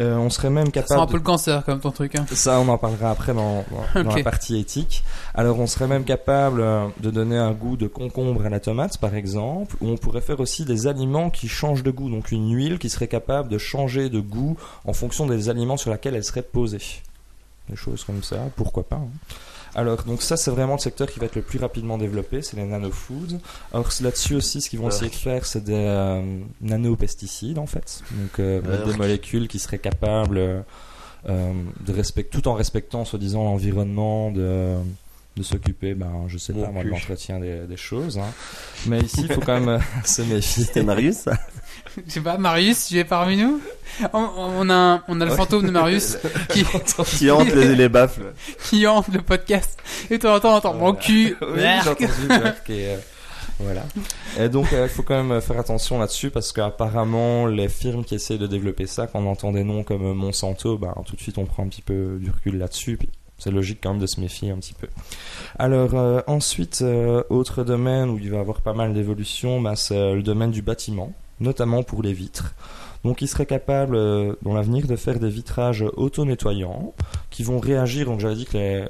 [0.00, 1.00] Euh, on serait même Ça sent capable.
[1.02, 2.14] un peu le cancer, comme ton truc.
[2.16, 2.24] Hein.
[2.32, 3.64] Ça, on en parlera après dans,
[3.94, 5.04] dans, la partie éthique.
[5.34, 8.96] Alors, on serait même capable euh, de donner un goût de concombre à la tomate,
[8.98, 12.08] par exemple, ou on pourrait faire aussi des aliments qui changent de goût.
[12.08, 14.56] Donc, une huile qui serait capable de changer de goût
[14.86, 16.80] en fonction des aliments sur lesquels elle serait posée.
[17.68, 18.96] Des choses comme ça, pourquoi pas.
[18.96, 19.08] hein.
[19.74, 22.56] Alors, donc ça, c'est vraiment le secteur qui va être le plus rapidement développé, c'est
[22.56, 23.38] les nanofoods.
[23.90, 26.22] C'est là-dessus aussi, ce qu'ils vont essayer de faire, c'est des euh,
[26.60, 28.02] nanopesticides, en fait.
[28.12, 31.52] Donc, euh, mettre des molécules qui seraient capables euh,
[31.86, 34.74] de respect, tout en respectant, soi-disant, l'environnement, de,
[35.36, 38.18] de s'occuper, ben, je sais pas, moi, de l'entretien des, des choses.
[38.18, 38.26] hein.
[38.86, 40.64] Mais ici, il faut quand même euh, se méfier.
[40.64, 41.38] C'était Marius, ça?
[42.06, 43.60] Je sais pas, Marius, tu es parmi nous
[44.12, 46.16] on, on a, un- on a le fantôme de Marius
[46.50, 46.64] qui,
[47.18, 48.32] Qui hante les, les baffles.
[48.70, 49.78] qui hante le podcast.
[50.10, 51.36] Et de temps en temps, on entend mon cul.
[51.42, 52.96] Oui, j'ai entendu Berk et, euh,
[53.58, 53.82] voilà.
[54.38, 58.14] Et donc, euh, il faut quand même faire attention là-dessus parce qu'apparemment, les firmes qui
[58.14, 61.36] essayent de développer ça, quand on entend des noms comme Monsanto, ben, tout de suite,
[61.38, 62.96] on prend un petit peu du recul là-dessus.
[62.96, 63.08] Puis
[63.38, 64.86] c'est logique quand même de se méfier un petit peu.
[65.58, 69.74] Alors, euh, ensuite, euh, autre domaine où il va y avoir pas mal d'évolution, ben,
[69.76, 72.54] c'est le domaine du bâtiment, notamment pour les vitres.
[73.04, 76.92] Donc, il serait capable, euh, dans l'avenir, de faire des vitrages auto-nettoyants
[77.30, 78.06] qui vont réagir.
[78.06, 78.84] Donc, j'avais dit que les,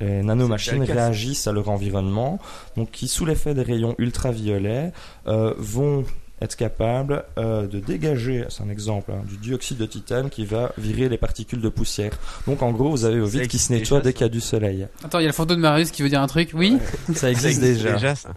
[0.00, 2.38] les nanomachines réagissent à leur environnement,
[2.76, 4.92] donc qui, sous l'effet des rayons ultraviolets,
[5.26, 6.04] euh, vont
[6.40, 10.72] être capables euh, de dégager, c'est un exemple, hein, du dioxyde de titane qui va
[10.78, 12.12] virer les particules de poussière.
[12.46, 14.40] Donc en gros, vous avez vos vitres qui se nettoient dès qu'il y a du
[14.40, 14.86] soleil.
[15.04, 16.50] Attends, il y a le fantôme de Marius qui veut dire un truc.
[16.54, 18.14] Oui Ça Ça existe déjà.
[18.14, 18.30] ça.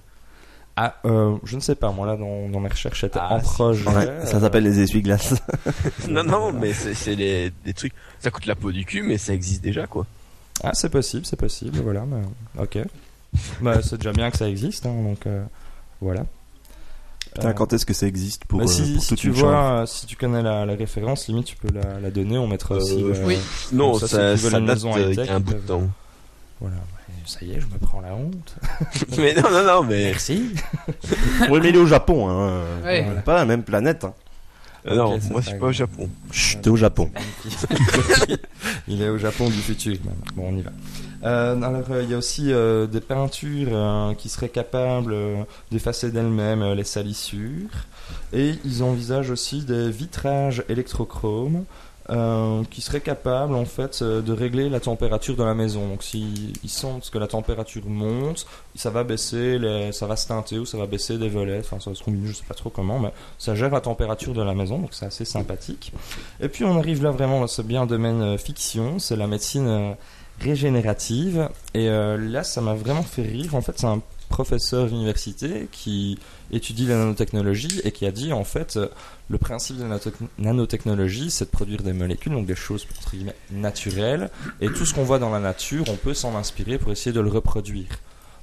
[0.76, 3.40] Ah, euh, je ne sais pas, moi là dans, dans mes recherches, c'était Ah, en
[3.44, 3.54] si.
[3.54, 3.88] projet.
[3.88, 5.36] Ouais, ça euh, s'appelle les essuie-glaces.
[6.10, 7.94] Non, non, mais c'est les- des trucs.
[8.20, 10.06] Ça coûte la peau du cul, mais ça existe déjà, quoi.
[10.64, 12.06] Ah, c'est possible, c'est possible, voilà.
[12.08, 12.24] Mais,
[12.62, 12.80] ok.
[13.62, 15.44] Bah, c'est déjà bien que ça existe, hein, donc euh,
[16.02, 16.26] voilà.
[17.34, 19.28] Putain, Euh, quand est-ce que ça existe pour, bah, euh, si, pour si toute tu
[19.28, 22.38] une vois, euh, si tu connais la, la référence, limite tu peux la, la donner,
[22.38, 23.04] on mettra aussi.
[23.26, 23.38] Oui.
[23.72, 25.54] Non, ça, ça, qui ça, une date maison euh, il high-tech, y a un bout
[25.54, 25.88] de temps.
[26.62, 26.82] Voilà, ouais,
[27.26, 28.56] ça y est, je me prends la honte.
[29.18, 30.06] mais non, non, non, mais.
[30.06, 30.54] Merci.
[31.50, 32.62] Oui, mais il est au Japon, hein.
[32.84, 33.06] Ouais.
[33.08, 34.04] On est Pas la même planète.
[34.04, 34.14] Hein.
[34.86, 35.72] Euh, non, moi je suis pas au.
[35.72, 36.10] Japon.
[36.32, 37.10] Chut, t'es au Japon.
[38.88, 39.98] il est au Japon du futur.
[40.36, 40.72] Bon, on y va.
[41.24, 45.44] Euh, alors, euh, il y a aussi euh, des peintures euh, qui seraient capables euh,
[45.72, 47.70] d'effacer d'elles-mêmes euh, les salissures.
[48.34, 51.64] Et ils envisagent aussi des vitrages électrochromes
[52.10, 55.88] euh, qui seraient capables en fait euh, de régler la température de la maison.
[55.88, 59.58] Donc, s'ils ils sentent que la température monte, ça va baisser,
[59.94, 61.60] ça va se teinter ou ça va baisser des volets.
[61.60, 64.42] Enfin, ça se combiner, je sais pas trop comment, mais ça gère la température de
[64.42, 65.94] la maison, donc c'est assez sympathique.
[66.42, 69.96] Et puis on arrive là vraiment dans ce bien domaine euh, fiction, c'est la médecine
[70.42, 71.48] régénérative.
[71.74, 73.56] Et là, ça m'a vraiment fait rire.
[73.56, 74.02] En fait, c'est un
[74.34, 76.18] professeur d'université qui
[76.52, 78.80] étudie la nanotechnologie et qui a dit en fait
[79.30, 83.12] le principe de la nanote- nanotechnologie c'est de produire des molécules donc des choses entre
[83.12, 84.32] guillemets naturelles.
[84.60, 87.22] Et tout ce qu'on voit dans la nature on peut s'en inspirer pour essayer de
[87.22, 87.90] le reproduire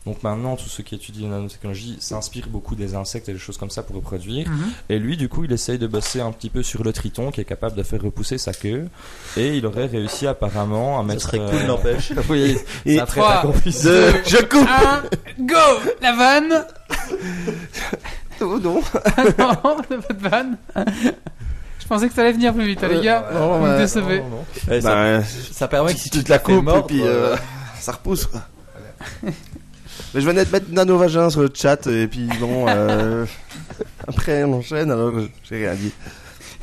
[0.06, 3.58] donc maintenant tous ceux qui étudient la nanotechnologie s'inspirent beaucoup des insectes et des choses
[3.58, 4.70] comme ça pour reproduire Mhm.
[4.88, 7.40] et lui, du coup, il essaye de bosser un petit peu sur le triton qui
[7.42, 8.88] est capable de faire repousser sa queue.
[9.36, 11.20] Et il aurait réussi apparemment à mettre.
[11.22, 12.12] serait cool, euh, n'empêche.
[12.30, 12.56] oui,
[12.86, 15.02] Et ça qu'on puisse- Deux, je coupe Un,
[15.44, 15.54] go
[16.00, 16.64] La vanne
[18.40, 18.82] Oh non Non,
[19.36, 20.56] t'as pas de vanne.
[21.78, 23.28] Je pensais que ça allait venir plus vite, hein, les gars.
[23.34, 24.20] non, Vous me ouais, décevez.
[24.20, 24.44] Non, non, non.
[24.70, 27.36] Eh, ça, Bah, ça permet que si tu te la coupes et puis euh, euh,
[27.78, 28.40] ça repousse quoi.
[30.14, 33.26] Mais je venais de mettre nanovagin sur le chat et puis bon euh,
[34.06, 35.12] après on enchaîne alors
[35.48, 35.92] j'ai rien dit.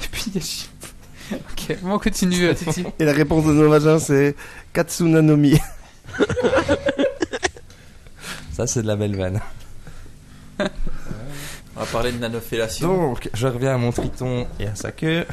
[0.03, 0.69] Et puis, il y a Chip.
[1.31, 2.85] Ok, on continue, euh, Titi.
[2.99, 4.35] Et la réponse de nanovagin c'est
[4.73, 5.59] Katsunanomi.
[8.57, 9.39] Ça, c'est de la belle vanne.
[10.59, 10.64] on
[11.80, 13.09] va parler de nanofellation.
[13.09, 15.26] Donc, je reviens à mon triton et à sa queue.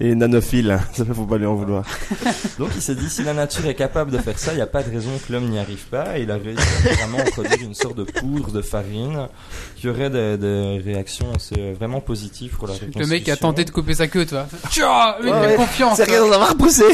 [0.00, 1.84] Et nanophile, hein, ça faut pas lui en vouloir.
[2.58, 4.66] Donc, il s'est dit si la nature est capable de faire ça, il n'y a
[4.66, 6.18] pas de raison que l'homme n'y arrive pas.
[6.18, 9.28] Et il a réussi à vraiment produire une sorte de poudre de farine
[9.76, 13.70] qui aurait des, des réactions assez, vraiment positives pour la Le mec a tenté de
[13.70, 14.46] couper sa queue, toi.
[14.52, 15.96] Ouais, il a confiance.
[15.96, 16.84] C'est rien d'en avoir poussé.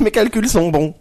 [0.00, 0.94] mes calculs sont bons.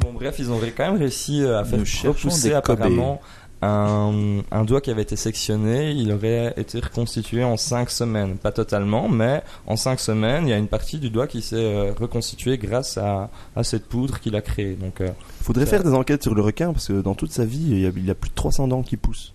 [0.00, 3.20] Bon, bref, ils ont quand même réussi euh, à faire repousser apparemment
[3.62, 5.90] un, un doigt qui avait été sectionné.
[5.92, 8.36] Il aurait été reconstitué en 5 semaines.
[8.36, 11.56] Pas totalement, mais en 5 semaines, il y a une partie du doigt qui s'est
[11.56, 14.74] euh, reconstituée grâce à, à cette poudre qu'il a créée.
[14.76, 15.08] Donc, euh,
[15.42, 17.80] Faudrait Ça- faire des enquêtes sur le requin parce que dans toute sa vie il
[17.80, 19.32] y a, il y a plus de 300 dents qui poussent.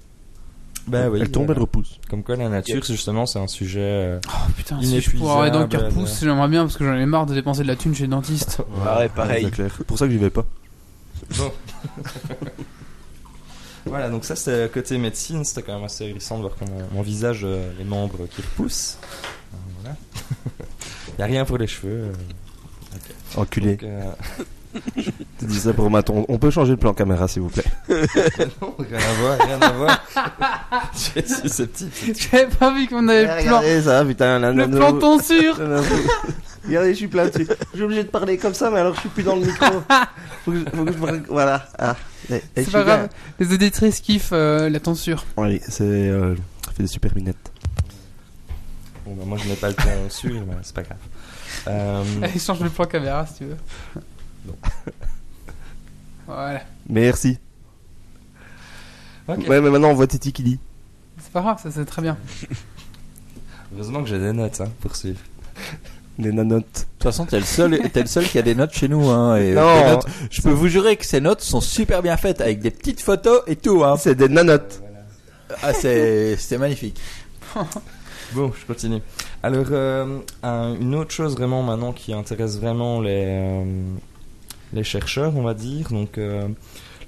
[0.88, 2.00] bah oui, elle tombe, elle repousse.
[2.10, 3.80] Comme quoi, la nature, justement, c'est un sujet.
[3.82, 6.86] euh, Oh putain, si je pouvais avoir les dents qui repoussent, j'aimerais bien parce que
[6.86, 8.62] j'en ai marre de dépenser de la thune chez le dentiste.
[8.84, 9.46] Pareil, pareil.
[9.46, 9.72] c'est clair.
[9.78, 10.46] C'est pour ça que j'y vais pas.
[13.86, 17.42] Voilà, donc ça c'était côté médecine, c'était quand même assez hérissant de voir qu'on envisage
[17.44, 18.98] euh, les membres qui repoussent.
[19.54, 19.96] Euh, Voilà.
[21.10, 22.10] Il n'y a rien pour les cheveux.
[22.10, 22.14] euh,
[23.38, 23.76] Enculé.
[23.78, 24.12] donc, euh,
[25.40, 27.64] Tu dis ça pour ma ton- On peut changer le plan caméra s'il vous plaît.
[27.90, 30.04] non, rien à voir, rien à voir.
[31.14, 31.92] Tu es susceptible.
[32.32, 33.60] J'avais pas vu qu'on avait le plan.
[33.60, 35.00] Regardez ça, putain, la Le la nano-
[36.66, 37.48] Regardez, je suis plein dessus.
[37.72, 39.66] Je suis obligé de parler comme ça, mais alors je suis plus dans le micro.
[40.46, 41.68] Faut que je, faut que je me- Voilà.
[41.78, 41.96] Ah.
[42.30, 42.96] Eh, eh, je C'est suis pas bien.
[42.98, 45.24] grave, les auditrices kiffent euh, la tonsure.
[45.38, 45.84] Allez, c'est.
[45.84, 46.36] Euh,
[46.66, 47.52] ça fait des super minettes.
[49.06, 50.98] Bon, bah, moi je n'ai pas le temps sûr, mais c'est pas grave.
[51.68, 53.58] Euh, Allez, change le plan caméra si tu veux.
[56.28, 56.62] Voilà.
[56.90, 57.38] Merci.
[59.28, 59.48] Ok.
[59.48, 60.60] Ouais, mais maintenant on voit Titi qui dit.
[61.20, 62.18] C'est pas grave, ça c'est très bien.
[63.74, 65.20] Heureusement que j'ai des notes hein, pour suivre.
[66.18, 66.64] Les nanotes.
[66.64, 69.10] De toute façon, t'es le seul, t'es le seul qui a des notes chez nous,
[69.10, 69.36] hein.
[69.36, 69.86] Et Non.
[69.96, 73.02] notes- je peux vous jurer que ces notes sont super bien faites avec des petites
[73.02, 73.98] photos et tout, hein.
[73.98, 74.82] C'est des nanotes.
[75.62, 77.00] Ah, c'est, c'est magnifique.
[78.34, 79.02] Bon, je continue.
[79.44, 83.66] Alors, euh, un- une autre chose vraiment maintenant qui intéresse vraiment les, euh,
[84.76, 85.90] les chercheurs, on va dire.
[85.90, 86.48] Donc euh,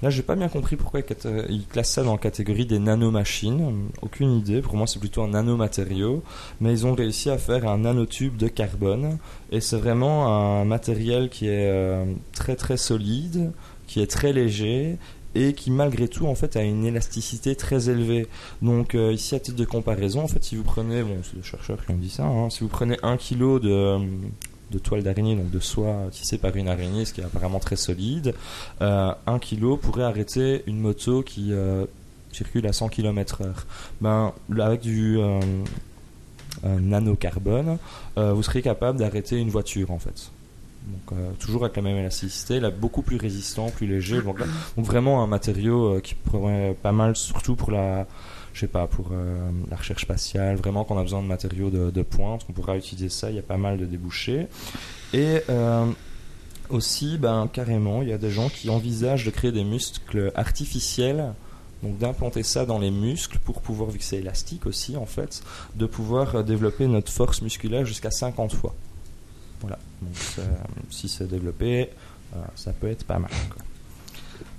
[0.02, 3.88] là, j'ai pas bien compris pourquoi ils ils classent ça dans la catégorie des nanomachines.
[4.02, 4.60] Aucune idée.
[4.60, 6.22] Pour moi, c'est plutôt un nanomatériau.
[6.60, 9.18] Mais ils ont réussi à faire un nanotube de carbone.
[9.52, 13.52] Et c'est vraiment un matériel qui est euh, très très solide,
[13.86, 14.98] qui est très léger
[15.34, 18.26] et qui malgré tout en fait a une élasticité très élevée.
[18.62, 21.42] Donc euh, ici à titre de comparaison, en fait si vous prenez, bon c'est les
[21.42, 23.98] chercheurs qui ont dit ça, hein, si vous prenez un kilo de,
[24.70, 27.76] de toile d'araignée, donc de soie tissée par une araignée, ce qui est apparemment très
[27.76, 28.34] solide,
[28.82, 31.86] euh, un kilo pourrait arrêter une moto qui euh,
[32.32, 33.66] circule à 100 km heure.
[34.00, 35.40] Ben, avec du euh,
[36.64, 37.78] nanocarbone,
[38.16, 40.30] vous serez capable d'arrêter une voiture en fait.
[40.86, 44.22] Donc, toujours avec la même élasticité, là beaucoup plus résistant, plus léger.
[44.22, 44.38] Donc,
[44.76, 48.06] vraiment un matériau qui pourrait pas mal, surtout pour la,
[48.58, 50.56] je sais pas, pour euh, la recherche spatiale.
[50.56, 53.30] Vraiment, qu'on a besoin de matériaux de, de pointe, on pourra utiliser ça.
[53.30, 54.48] Il y a pas mal de débouchés.
[55.12, 55.86] Et euh,
[56.68, 61.32] aussi, ben carrément, il y a des gens qui envisagent de créer des muscles artificiels.
[61.84, 65.44] Donc d'implanter ça dans les muscles pour pouvoir, vu que c'est élastique aussi en fait,
[65.76, 68.74] de pouvoir euh, développer notre force musculaire jusqu'à 50 fois.
[69.60, 69.78] Voilà.
[70.02, 70.16] Donc
[70.90, 71.90] si c'est développé,
[72.56, 73.30] ça peut être pas mal.
[73.50, 73.62] quoi.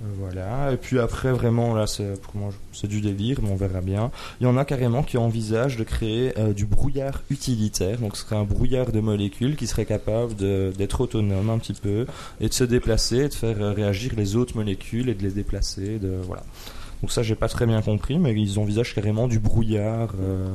[0.00, 0.72] Voilà.
[0.72, 4.10] Et puis après, vraiment, là, c'est du délire, mais on verra bien.
[4.40, 7.98] Il y en a carrément qui envisagent de créer euh, du brouillard utilitaire.
[7.98, 12.06] Donc, ce serait un brouillard de molécules qui serait capable d'être autonome un petit peu
[12.40, 15.98] et de se déplacer, de faire euh, réagir les autres molécules et de les déplacer.
[15.98, 16.44] De voilà.
[17.02, 20.48] Donc ça, j'ai pas très bien compris, mais ils envisagent carrément du brouillard euh,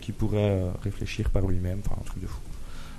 [0.00, 1.80] qui pourrait réfléchir par lui-même.
[1.84, 2.40] Enfin, un truc de fou.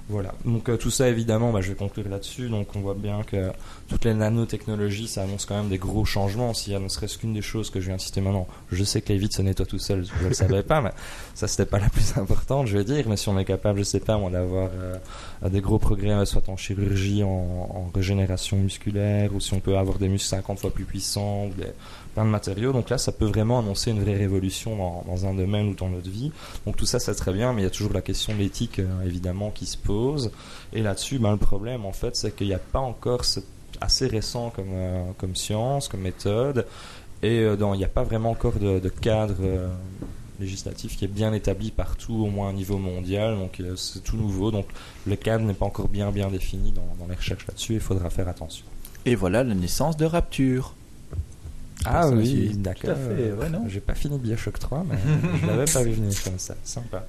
[0.09, 0.33] Voilà.
[0.45, 2.47] Donc euh, tout ça, évidemment, bah, je vais conclure là-dessus.
[2.47, 3.51] Donc on voit bien que
[3.89, 6.53] toutes les nanotechnologies, ça annonce quand même des gros changements.
[6.53, 9.01] S'il y a ne serait-ce qu'une des choses que je vais insister maintenant, je sais
[9.01, 10.91] que les vitres se nettoient tout seul, je ne le savais pas, mais
[11.35, 13.05] ça c'était pas la plus importante, je vais dire.
[13.09, 16.25] Mais si on est capable, je sais pas, moi, d'avoir euh, des gros progrès, euh,
[16.25, 20.59] soit en chirurgie, en, en régénération musculaire, ou si on peut avoir des muscles 50
[20.59, 21.67] fois plus puissants, ou des,
[22.25, 22.73] de matériaux.
[22.73, 26.09] Donc là, ça peut vraiment annoncer une vraie révolution dans, un domaine ou dans notre
[26.09, 26.31] vie.
[26.65, 28.79] Donc tout ça, c'est très bien, mais il y a toujours la question de l'éthique,
[28.79, 30.31] euh, évidemment, qui se pose.
[30.73, 33.21] Et là-dessus, ben, le problème, en fait, c'est qu'il n'y a pas encore
[33.81, 36.65] assez récent comme, euh, comme science, comme méthode,
[37.21, 39.35] et euh, il n'y a pas vraiment encore de, cadre
[40.39, 44.51] législatif qui est bien établi partout, au moins à niveau mondial, donc c'est tout nouveau,
[44.51, 44.67] donc
[45.07, 48.11] le cadre n'est pas encore bien bien défini dans, dans les recherches là-dessus, il faudra
[48.11, 48.65] faire attention.
[49.07, 50.73] Et voilà la naissance de Rapture.
[51.85, 52.81] Ah oui, d'accord.
[52.83, 54.97] Tout à fait, ouais, non J'ai pas fini Bioshock 3, mais
[55.41, 57.05] je l'avais pas vu venir comme ça, sympa.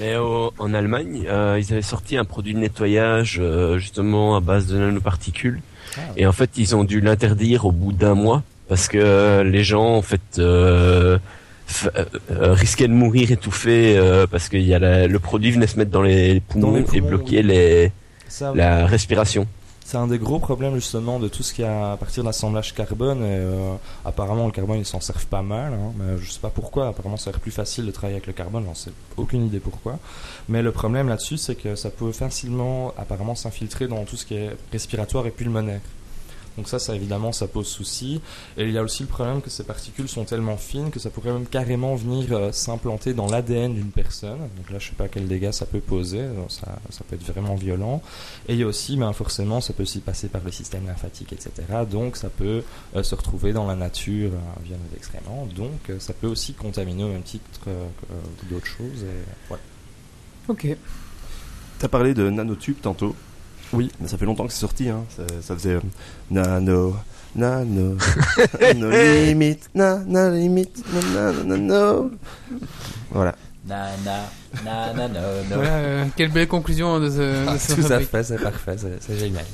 [0.00, 4.40] Mais au- en Allemagne, euh, ils avaient sorti un produit de nettoyage euh, justement à
[4.40, 5.60] base de nanoparticules.
[5.96, 9.42] Ah, Et en fait, ils ont dû l'interdire au bout d'un mois parce que euh,
[9.44, 11.18] les gens, en fait, euh,
[11.68, 15.50] f- euh, euh, risquaient de mourir étouffés euh, parce que y a la- le produit
[15.50, 17.90] venait se mettre dans les poumons, Dans les et bloquer les,
[18.28, 19.46] Ça, la respiration.
[19.86, 22.74] C'est un des gros problèmes justement de tout ce qui est à partir de l'assemblage
[22.74, 23.22] carbone.
[23.22, 25.74] Et, euh, apparemment, le carbone, ils s'en servent pas mal.
[25.74, 26.88] Hein, mais je sais pas pourquoi.
[26.88, 28.64] Apparemment, ça a l'air plus facile de travailler avec le carbone.
[28.66, 30.00] J'en sais aucune idée pourquoi.
[30.48, 34.34] Mais le problème là-dessus, c'est que ça peut facilement, apparemment, s'infiltrer dans tout ce qui
[34.34, 35.82] est respiratoire et pulmonaire.
[36.56, 38.20] Donc ça, ça évidemment, ça pose souci.
[38.56, 41.10] Et il y a aussi le problème que ces particules sont tellement fines que ça
[41.10, 44.38] pourrait même carrément venir euh, s'implanter dans l'ADN d'une personne.
[44.56, 46.22] Donc là, je sais pas quel dégâts ça peut poser.
[46.22, 48.02] Donc ça, ça peut être vraiment violent.
[48.48, 51.32] Et il y a aussi, ben, forcément, ça peut aussi passer par le système lymphatique,
[51.32, 51.50] etc.
[51.90, 52.62] Donc ça peut
[52.94, 55.46] euh, se retrouver dans la nature euh, via nos excréments.
[55.54, 59.02] Donc euh, ça peut aussi contaminer au même titre euh, que euh, d'autres choses.
[59.02, 59.62] Et, voilà.
[60.48, 60.76] Ok.
[61.78, 63.14] T'as parlé de nanotube tantôt.
[63.72, 63.90] Oui.
[64.00, 65.04] Mais ça fait longtemps que c'est sorti, hein.
[65.16, 65.80] Ça, ça faisait euh,
[66.30, 66.96] nano,
[67.34, 67.96] nano,
[68.60, 70.82] nano limite, nano limite,
[71.14, 72.10] nano, nano.
[73.10, 73.34] Voilà.
[73.68, 74.30] Na na
[74.64, 75.20] na na na na.
[75.56, 79.18] Voilà, euh, quelle belle conclusion de ce, de ce Tout à fait, c'est parfait, c'est
[79.18, 79.44] génial.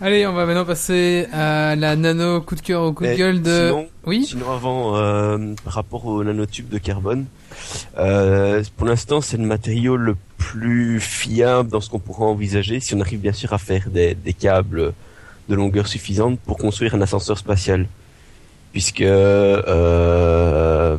[0.00, 3.16] Allez, on va maintenant passer à la nano coup de cœur au coup de Mais
[3.16, 3.68] gueule de.
[3.68, 4.24] sinon- oui.
[4.26, 7.26] Sinon, avant, euh, rapport au nanotube de carbone,
[7.98, 12.94] euh, pour l'instant, c'est le matériau le plus fiable dans ce qu'on pourra envisager si
[12.94, 14.92] on arrive bien sûr à faire des, des câbles
[15.48, 17.86] de longueur suffisante pour construire un ascenseur spatial.
[18.72, 20.96] Puisque euh,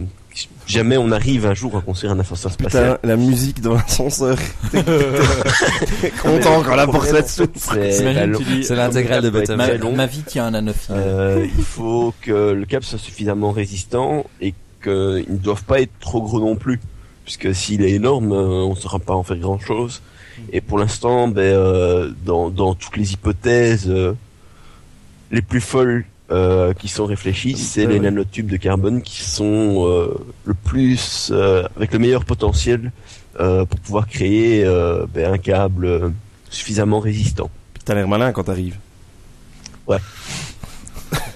[0.67, 2.95] jamais on arrive un jour à construire un ascenseur spatial.
[2.95, 4.37] Putain, la musique dans l'ascenseur.
[6.21, 7.49] Content quand la porte s'ouvre.
[7.63, 9.77] C'est l'intégrale de Ma, Beethoven.
[9.79, 9.95] long.
[9.95, 10.95] ma vie tient un anophile.
[10.97, 15.91] Euh, il faut que le câble soit suffisamment résistant et qu'ils ne doivent pas être
[15.99, 16.79] trop gros non plus.
[17.23, 20.01] Puisque s'il est énorme, euh, on ne saura pas en faire grand chose.
[20.51, 24.13] Et pour l'instant, ben, euh, dans, dans toutes les hypothèses euh,
[25.31, 28.05] les plus folles euh, qui sont réfléchies, c'est Ouais, les ouais.
[28.05, 30.13] nanotubes de carbone qui sont euh,
[30.45, 32.91] le plus, euh, avec le meilleur potentiel
[33.37, 34.63] pour pouvoir créer
[35.13, 36.11] ben, un câble
[36.49, 37.49] suffisamment résistant.
[37.85, 38.77] T'as l'air malin quand t'arrives.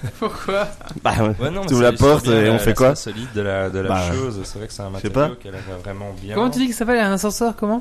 [0.18, 0.68] Pourquoi
[1.02, 1.50] Bah ouais.
[1.50, 3.88] Non, mais la porte et la- on fait la quoi solide de la, de la
[3.88, 4.40] Bah, chose.
[4.44, 5.40] C'est vrai que c'est un je sais matériau pas.
[5.40, 6.34] qui a l'air vraiment bien.
[6.34, 7.80] Comment tu dis que ça s'appelle un ascenseur Comment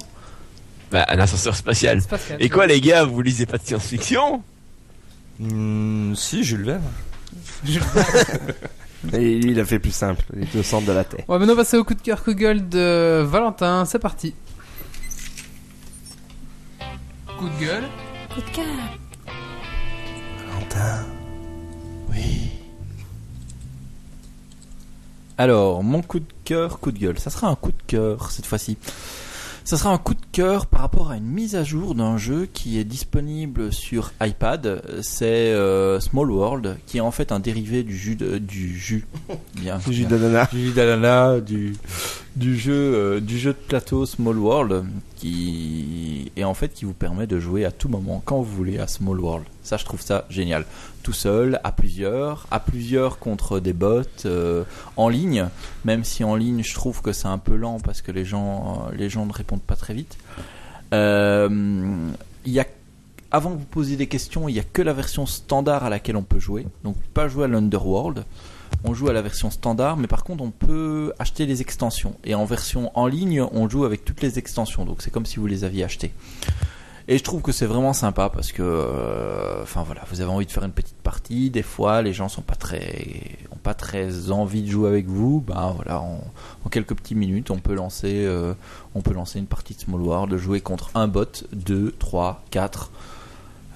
[0.91, 2.01] Ben, un ascenseur spatial.
[2.01, 2.41] Spatial.
[2.41, 4.41] Et quoi les gars, vous lisez pas de science-fiction
[5.39, 6.81] Hmm, Si, Jules Verne.
[9.13, 11.25] Et il a fait plus simple, les deux centres de la Terre.
[11.27, 13.83] On va maintenant passer au coup de cœur, coup de gueule de Valentin.
[13.85, 14.33] C'est parti.
[17.37, 17.83] Coup de gueule.
[18.33, 18.65] Coup de cœur.
[25.37, 27.19] Alors, mon coup de cœur, coup de gueule.
[27.19, 28.77] Ça sera un coup de cœur cette fois-ci.
[29.65, 32.47] Ça sera un coup de cœur par rapport à une mise à jour d'un jeu
[32.53, 34.81] qui est disponible sur iPad.
[35.01, 39.07] C'est euh, Small World, qui est en fait un dérivé du jus de- du jus.
[39.55, 39.79] Bien.
[39.85, 40.49] Du jus d'ananas.
[40.51, 41.75] du jus d'ananas, du,
[42.35, 44.85] du jeu, euh, du jeu de plateau Small World,
[45.15, 48.77] qui et en fait qui vous permet de jouer à tout moment quand vous voulez
[48.77, 49.45] à Small World.
[49.63, 50.63] Ça, je trouve ça génial.
[51.05, 54.63] Tout seul, à plusieurs, à plusieurs contre des bots, euh,
[54.97, 55.45] en ligne.
[55.83, 58.87] Même si en ligne, je trouve que c'est un peu lent parce que les gens,
[58.89, 60.17] euh, les gens ne répondent pas très vite.
[60.95, 62.09] Euh,
[62.47, 62.65] y a
[63.29, 66.17] avant que vous posiez des questions, il n'y a que la version standard à laquelle
[66.17, 66.65] on peut jouer.
[66.83, 68.25] Donc pas jouer à l'Underworld.
[68.83, 72.15] On joue à la version standard, mais par contre on peut acheter les extensions.
[72.23, 74.85] Et en version en ligne, on joue avec toutes les extensions.
[74.85, 76.13] Donc c'est comme si vous les aviez achetées.
[77.07, 80.47] Et je trouve que c'est vraiment sympa parce que, euh, enfin voilà, vous avez envie
[80.47, 81.51] de faire une petite partie.
[81.51, 85.43] Des fois, les gens sont pas très, ont pas très envie de jouer avec vous.
[85.45, 86.21] Ben voilà, en,
[86.71, 88.55] quelques petites minutes, on peut lancer, euh,
[88.95, 92.89] on peut lancer une partie de Small World, jouer contre un bot, deux, trois, quatre.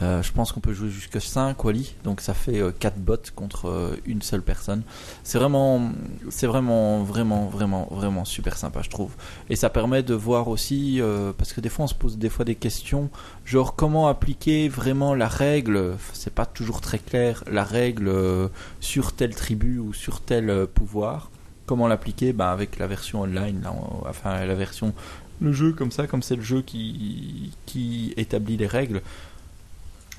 [0.01, 3.67] Euh, je pense qu'on peut jouer jusqu'à 5 Wally, donc ça fait 4 bots contre
[3.67, 4.83] euh, une seule personne.
[5.23, 5.91] C'est vraiment,
[6.29, 9.11] c'est vraiment, vraiment, vraiment, vraiment super sympa, je trouve.
[9.49, 12.29] Et ça permet de voir aussi, euh, parce que des fois on se pose des
[12.29, 13.09] fois des questions,
[13.45, 18.47] genre comment appliquer vraiment la règle, c'est pas toujours très clair, la règle euh,
[18.79, 21.31] sur telle tribu ou sur tel euh, pouvoir.
[21.65, 22.33] Comment l'appliquer?
[22.33, 23.73] Ben, Avec la version online, là,
[24.07, 24.93] enfin la version,
[25.41, 29.01] le jeu comme ça, comme c'est le jeu qui, qui établit les règles.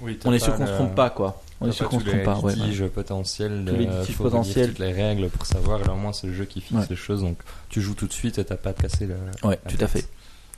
[0.02, 1.42] Oui, On est sûr qu'on se trompe pas, quoi.
[1.60, 2.38] On est sûr qu'on se trompe pas.
[2.38, 2.54] ouais, ouais.
[2.54, 4.68] litiges potentiels, Tous les euh, litiges faut potentiels.
[4.70, 5.78] toutes les règles pour savoir.
[5.80, 6.86] Là, au moins, c'est le jeu qui fixe Ouais.
[6.88, 7.20] les choses.
[7.20, 7.36] Donc,
[7.68, 9.14] tu joues tout de suite et t'as pas à te casser la.
[9.48, 9.82] Ouais, la tout tête.
[9.82, 10.08] à fait.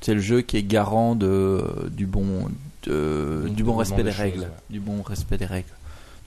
[0.01, 2.49] C'est le jeu qui est garant de, du bon,
[2.85, 4.41] de- Du du bon respect des des choses, règles.
[4.41, 4.49] ouais.
[4.71, 5.69] Du bon respect des règles.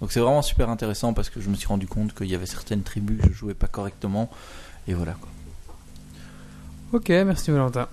[0.01, 2.45] Donc c'est vraiment super intéressant parce que je me suis rendu compte qu'il y avait
[2.45, 4.29] certaines tribus que je jouais pas correctement.
[4.89, 5.29] Et voilà quoi.
[6.93, 7.87] Ok, merci Valentin.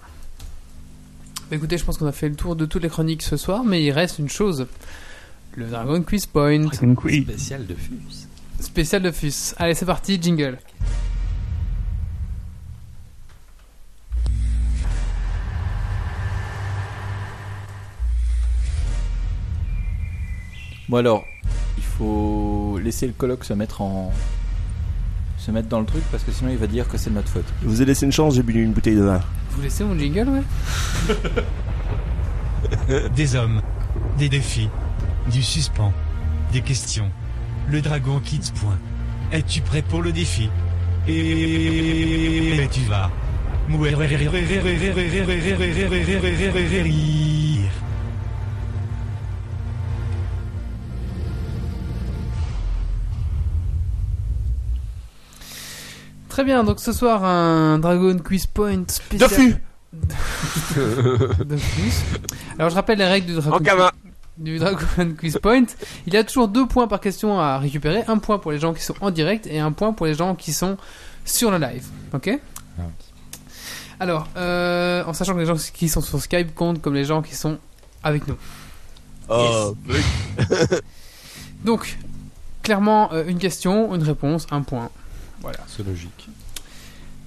[1.51, 3.65] Bah, écoutez, je pense qu'on a fait le tour de toutes les chroniques ce soir,
[3.65, 4.67] mais il reste une chose.
[5.55, 7.25] Le Dragon Quiz Point, Dragon Quiz.
[7.25, 8.27] Spécial de fus.
[8.59, 9.55] spécial de FUS.
[9.59, 10.59] Allez, c'est parti, jingle.
[20.89, 21.25] Bon alors,
[21.77, 24.13] il faut laisser le colloque se mettre en
[25.39, 27.29] se mettre dans le truc parce que sinon il va dire que c'est de notre
[27.29, 27.45] faute.
[27.63, 29.21] Je vous ai laissé une chance, j'ai bu une bouteille de vin.
[29.51, 30.43] Vous laissez mon jingle, ouais?
[33.17, 33.61] Des hommes,
[34.19, 34.69] des défis,
[35.31, 35.93] du suspens,
[36.53, 37.11] des questions.
[37.69, 38.79] Le dragon quitte point.
[39.33, 40.51] Es-tu prêt pour le défi?
[41.09, 43.11] Et tu vas.
[56.29, 59.31] Très bien, donc ce soir, un Dragon Quiz Point spécial.
[62.59, 63.91] Alors, je rappelle les règles du Dragon En gamin.
[64.39, 64.87] Du Dragon
[65.19, 65.67] Quiz Point.
[66.07, 68.03] Il y a toujours deux points par question à récupérer.
[68.09, 70.35] Un point pour les gens qui sont en direct et un point pour les gens
[70.35, 70.77] qui sont
[71.25, 71.87] sur le live.
[72.13, 72.31] Ok
[72.79, 72.83] Ah.
[74.01, 77.23] Alors, euh, en sachant que les gens qui sont sur Skype comptent comme les gens
[77.23, 77.59] qui sont
[78.03, 78.37] avec nous.
[79.29, 79.77] Oh,
[81.65, 81.99] Donc,
[82.63, 84.91] clairement, euh, une question, une réponse, un point.
[85.41, 85.61] Voilà.
[85.69, 86.29] C'est logique.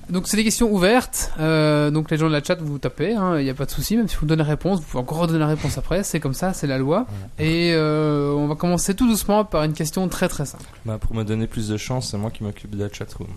[0.09, 1.31] Donc c'est des questions ouvertes.
[1.39, 3.97] Euh, donc les gens de la chat, vous tapez, il n'y a pas de souci.
[3.97, 6.03] Même si vous donnez la réponse, vous pouvez encore redonner la réponse après.
[6.03, 7.07] C'est comme ça, c'est la loi.
[7.39, 10.65] Et euh, on va commencer tout doucement par une question très très simple.
[10.85, 13.29] Bah, pour me donner plus de chance, c'est moi qui m'occupe de la chatroom.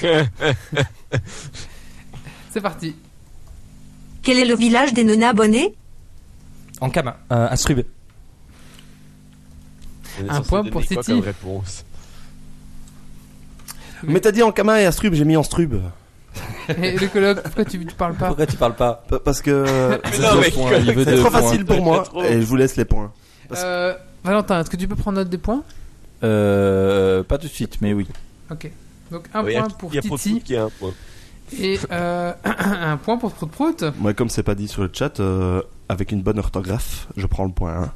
[2.50, 2.94] C'est parti.
[4.22, 5.74] Quel est le village des non-abonnés
[6.80, 7.84] En Kama, euh, Astrub.
[10.20, 11.22] On est Un point pour Titi.
[14.04, 15.80] Mais t'as dit en Kama et Astrub, j'ai mis en Strub.
[16.82, 19.64] Et le colloque, pourquoi tu, tu parles pas Pourquoi tu parles pas Pa- Parce que
[20.10, 21.40] Mais non, mais points, il veut c'est deux trop points.
[21.42, 23.12] facile pour moi et je vous laisse les points.
[23.48, 23.94] Parce- euh,
[24.24, 25.62] Valentin, est-ce que tu peux prendre note des points?
[26.24, 28.06] Euh, Pas tout de suite, mais oui.
[28.50, 28.70] Ok.
[29.10, 30.92] Donc un Ouais, y a- point pour y a Prout Titi qui a un point.
[31.58, 33.84] et euh, un point pour Prout Prout.
[33.98, 37.44] Moi, comme c'est pas dit sur le chat, euh, avec une bonne orthographe, je prends
[37.44, 37.74] le point.
[37.84, 37.92] hein.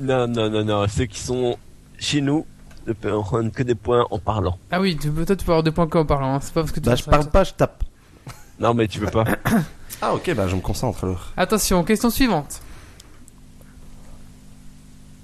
[0.00, 0.86] Non, non, non, non.
[0.88, 1.56] Ceux qui sont
[1.98, 2.44] chez nous
[2.86, 4.58] ne prennent que des points en parlant.
[4.70, 6.34] Ah oui, tu peux, toi tu peux avoir deux points qu'en parlant.
[6.34, 6.40] hein.
[6.42, 7.82] C'est pas parce que tu Bah, je parle pas, je tape.
[8.60, 9.24] Non, mais tu veux pas.
[10.02, 11.32] Ah, ok, bah, je me concentre alors.
[11.36, 12.60] Attention, question suivante.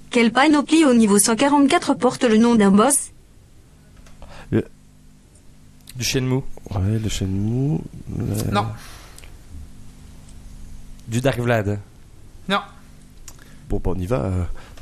[0.09, 3.11] Quelle panoplie au niveau 144 porte le nom d'un boss?
[4.51, 6.41] Du Shenmue.
[6.73, 7.79] Ouais, le Shenmue.
[8.17, 8.65] le- Non.
[11.07, 11.79] Du Dark Vlad.
[12.47, 12.61] Non.
[13.69, 14.31] Bon, bah, on y va.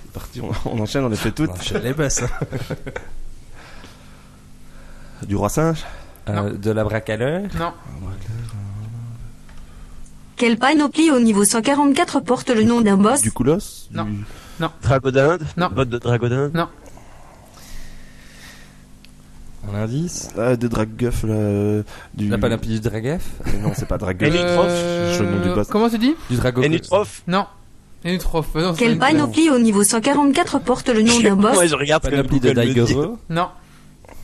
[0.10, 1.50] C'est parti, on, on enchaîne, on les fait toutes.
[1.50, 2.22] Non, je les boss.
[5.28, 5.84] Du roi singe
[6.28, 7.44] Euh, de la bracaleur.
[7.58, 7.74] Non.
[10.36, 14.06] Quelle panoplie au niveau 144 porte le nom d'un boss Du Koulos Non.
[14.06, 15.70] du- Dragodinde Non.
[15.74, 16.56] Botte de Dragodinde
[19.72, 20.30] Un indice.
[20.38, 21.84] Ah, de Dragguff, là.
[22.14, 22.30] Du...
[22.30, 22.90] La panoplie du.
[23.46, 24.30] Mais Non, c'est pas Dragguff.
[24.34, 25.68] Enitrof, Euh, je le nom du boss.
[25.68, 26.16] Comment tu dis?
[26.30, 26.64] Du Drago.
[26.64, 27.46] Enitrof Non.
[28.06, 28.18] Euh,
[28.56, 32.04] non, c'est Quelle panoplie au niveau 144 porte le nom d'un boss Moi, je regarde
[32.04, 32.52] Panoplie de.
[32.52, 33.18] Daigoro.
[33.30, 33.48] Non.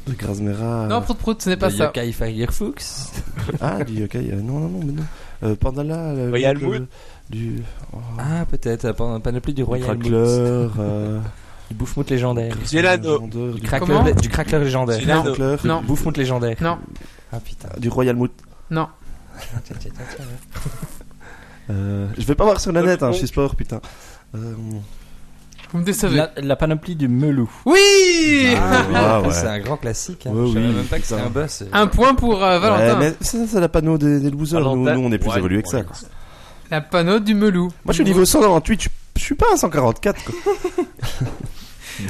[0.07, 0.88] De Grasmera.
[0.88, 1.85] Non, Prout Prout, ce n'est pas de ça.
[1.85, 3.11] Yokai Firefox.
[3.61, 4.30] Ah, du yokai.
[4.31, 5.03] euh, non, non, non, mais non.
[5.43, 6.14] Euh, Pandala.
[6.14, 6.88] le- Royal le- Moon.
[7.30, 7.61] Du.
[7.93, 8.85] oh, Ah, peut-être.
[8.85, 11.19] euh, pan- Panoplie du Royal euh,
[11.69, 12.56] Du Bouffe-Mout légendaire.
[12.56, 15.02] Du Du crackler, Comment du crackler légendaire.
[15.02, 15.56] Crackler.
[15.65, 15.81] Non.
[15.81, 16.57] Bouffe-Mout légendaire.
[16.61, 16.77] Non.
[17.34, 17.69] Ah putain.
[17.80, 18.31] Du Royal Moot.
[18.72, 18.88] Non.
[21.69, 23.81] Euh, je vais pas voir sur la net, hein, je suis sport, putain.
[24.35, 24.53] Euh,
[25.71, 26.15] Vous me décevez.
[26.15, 27.49] La, la panoplie du melou.
[27.65, 28.55] Oui
[28.93, 29.31] Ah, ouais.
[29.33, 30.27] C'est un grand classique.
[30.27, 30.31] Hein.
[30.31, 31.63] Ouais, je savais oui, même pas que c'était un boss.
[31.73, 32.99] Un point pour euh, Valentin.
[32.99, 34.59] Ouais, mais ça, c'est la panneau des, des losers.
[34.75, 35.83] Nous, on est plus Ouais, évolué que ça.
[35.83, 35.95] quoi.
[36.71, 37.69] La panneau du melou.
[37.83, 40.23] Moi, je suis niveau 198, je, suis pas à 144.
[40.23, 40.35] Quoi.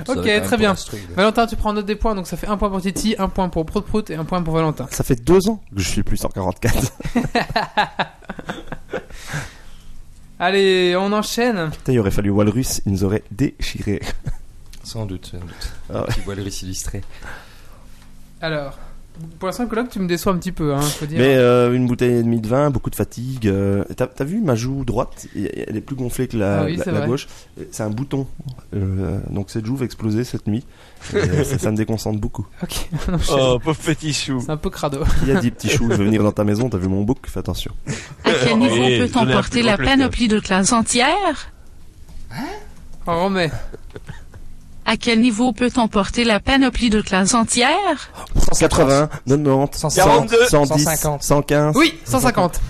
[0.08, 0.74] Ok, très bien.
[1.16, 3.50] Valentin, tu prends note des points, donc ça fait un point pour Titi, un point
[3.50, 4.88] pour Prout Prout et un point pour Valentin.
[4.90, 6.92] Ça fait deux ans que je suis plus 144.
[10.40, 11.72] Allez, on enchaîne.
[11.72, 14.02] Putain, il aurait fallu Walrus, il nous aurait déchiré.
[14.84, 15.74] Sans doute, sans doute.
[15.90, 16.08] Ah ouais.
[16.08, 17.02] Petit Walrus illustré.
[18.42, 18.78] Alors,
[19.40, 21.18] pour l'instant, colloque, tu me déçois un petit peu, hein, faut dire.
[21.20, 23.48] Mais euh, une bouteille et demie de vin, beaucoup de fatigue.
[23.48, 25.28] euh, T'as t'as vu ma joue droite?
[25.36, 27.08] Elle est plus gonflée que la, Ah oui, la- c'est la vrai.
[27.08, 27.28] gauche.
[27.72, 28.28] C'est un bouton.
[28.76, 30.66] Euh, donc cette joue va exploser cette nuit.
[31.16, 32.46] Et, ça, ça me déconcentre beaucoup.
[32.64, 33.36] Ok, on enchaîne.
[33.40, 34.42] Oh, pauvre petit chou.
[34.44, 35.00] C'est un peu crado.
[35.24, 37.04] Il y a dit petit chou, je veux venir dans ta maison, t'as vu mon
[37.04, 37.72] bouc, fais attention.
[38.24, 41.52] À quel niveau Oui, peut-on porter la panoplie de classe entière
[43.08, 43.52] On remet.
[44.88, 48.12] À quel niveau peut-on porter la panoplie de classe entière?
[48.52, 51.24] 180, 90, 100, 42, 110, 150.
[51.24, 51.76] 115.
[51.76, 52.62] Oui, 150.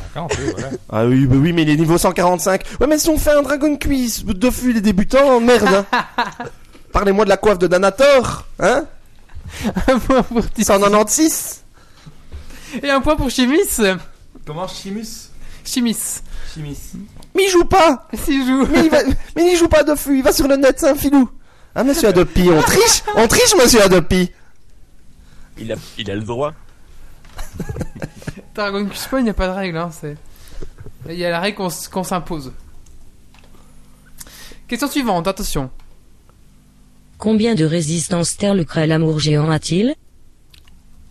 [0.90, 2.62] Ah oui, bah oui, mais il est niveau 145.
[2.80, 5.68] Ouais, mais si on fait un Dragon Quiz de fût les débutants, merde.
[5.92, 6.06] hein.
[6.94, 8.86] Parlez-moi de la coiffe de Danator, hein
[9.88, 10.64] un point pour Titi.
[10.64, 11.64] 196.
[12.82, 13.58] Et un point pour Chimis.
[14.46, 15.30] Comment Chimus?
[15.66, 15.98] Chimis.
[16.54, 16.78] Chimis.
[17.36, 18.08] Mais il joue pas.
[18.14, 18.66] S'il joue.
[18.72, 19.00] Mais il, va,
[19.36, 21.30] mais il joue pas de fût, il va sur le net, c'est un filou.
[21.78, 24.32] Ah, monsieur Adopi, on triche, on triche, monsieur Adopi.
[25.58, 26.54] Il a, il a le droit.
[28.56, 29.78] Dragon Quest il n'y a pas de règle.
[29.78, 30.16] Hein, c'est...
[31.10, 32.54] Il y a la règle qu'on, s'impose.
[34.68, 35.70] Question suivante, attention.
[37.18, 39.96] Combien de résistance terre le crêle amour géant a-t-il?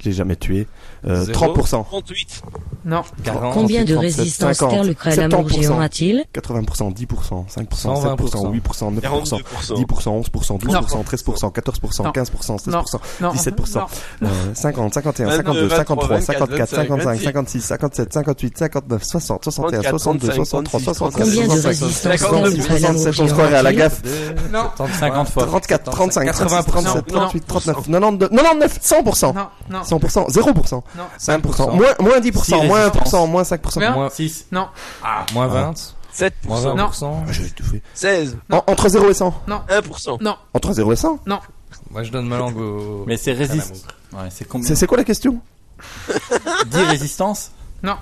[0.00, 0.66] Je l'ai jamais tué.
[1.06, 1.54] Euh, Zéro.
[1.54, 1.84] 30%.
[1.84, 2.42] 38.
[2.86, 3.02] Non.
[3.24, 3.54] 40.
[3.54, 5.54] Combien de 37, résistance 50, terre le crêle amour 70%.
[5.60, 9.74] géant a-t-il 80%, 10%, 5%, 120%, 7%, 8%, 9%, 42%.
[9.74, 12.10] 10%, 11%, 12%, 13%, 14%, Non.
[12.10, 13.32] 15%, 16%, Non.
[13.32, 13.78] 17%,
[14.20, 14.28] Non.
[14.28, 19.44] euh, 50, 51, 22, 52, 53, 23, 54, 55, 26, 56, 57, 58, 59, 60,
[19.44, 23.00] 61, 34, 62, 35, 63, 64, Combien de 65, résistance terre 52, le crêle amour
[23.02, 24.02] 67, on se croirait à la gaffe.
[24.52, 24.70] Non.
[25.00, 25.46] 50 fois.
[25.46, 29.34] 34, 35, 36, 37, Non, 38, 39, 92, 99, 100%.
[29.34, 29.46] Non.
[29.70, 29.82] Non.
[29.82, 31.04] 100%, 0%, Non.
[31.18, 33.58] 5%, moins, moins 10%, moins 1%, moins 5%.
[33.74, 34.46] Combien Moins, 6.
[34.52, 34.68] Non.
[35.32, 35.72] moins 20.
[36.14, 36.30] 7%.
[36.46, 37.24] Moins 20%.
[37.26, 37.82] Ah, J'ai tout fait.
[37.94, 38.38] 16.
[38.50, 39.34] En- Entre 0 et 100.
[39.48, 40.18] 1%.
[40.22, 40.36] Non.
[40.52, 41.18] Entre 0 et 100.
[41.90, 43.04] Moi je donne ma langue au.
[43.06, 43.86] Mais c'est résiste.
[44.12, 45.40] Ouais, c'est combien C'est c'est quoi la question?
[46.66, 47.50] 10 résistances?
[47.82, 47.96] Non.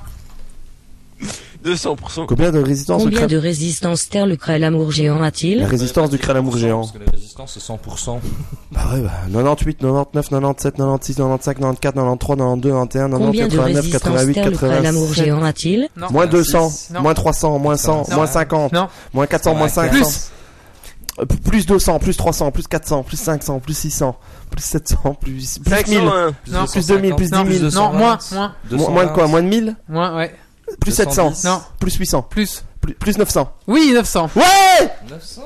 [1.65, 2.27] 200%.
[2.27, 6.51] Combien de résistance Combien de résistance terre le crêle-amour géant La a-t-il résistance du crâne
[6.57, 6.81] géant.
[6.81, 8.19] Parce que la résistance c'est 100%.
[8.73, 13.57] Bah ouais, bah 98, 99, 97, 96, 95, 94, 93, 92, 91, Combien 90, de
[13.57, 15.25] 89, résistance 88, terre le crêle-amour 87.
[15.25, 15.89] géant a-t-il.
[16.11, 17.03] Moins 200, Non.
[17.03, 18.17] moins 300, moins 100, Non.
[18.17, 18.89] moins 50, Non.
[19.15, 19.91] moins 400, moins 500.
[19.91, 20.31] Plus.
[21.21, 24.17] Euh, p- Plus 200, plus 300, plus 400, plus 500, plus 600,
[24.51, 26.33] plus 700, plus, plus 1000, 501.
[26.51, 26.65] Non.
[26.67, 27.65] plus 2000, plus 10 Non, 000.
[27.71, 30.35] non, moins, moins, Moins, moins de quoi Moins de 1000 moins, ouais.
[30.81, 31.35] Plus 210.
[31.35, 31.63] 700 Non.
[31.81, 32.65] Plus 800 Plus.
[32.81, 34.31] plus, plus 900 Oui, 900.
[34.37, 34.43] Ouais
[35.11, 35.43] 900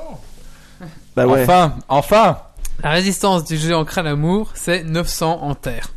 [1.15, 1.43] Bah ouais.
[1.43, 2.39] Enfin, enfin
[2.83, 5.89] La résistance du géant crâle-amour, c'est 900 en terre.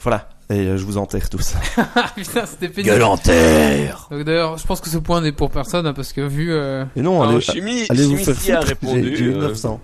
[0.00, 0.28] Voilà.
[0.50, 1.54] Et euh, je vous enterre tous.
[1.96, 3.02] Ah putain, c'était pénible.
[3.02, 6.20] en terre Donc d'ailleurs, je pense que ce point n'est pour personne, hein, parce que
[6.20, 6.52] vu...
[6.52, 8.68] euh, Et non, Alors, allez, chimie, allez vous chimie faire qui a foutre.
[8.68, 9.10] répondu.
[9.10, 9.80] J'ai j'ai eu euh, 900.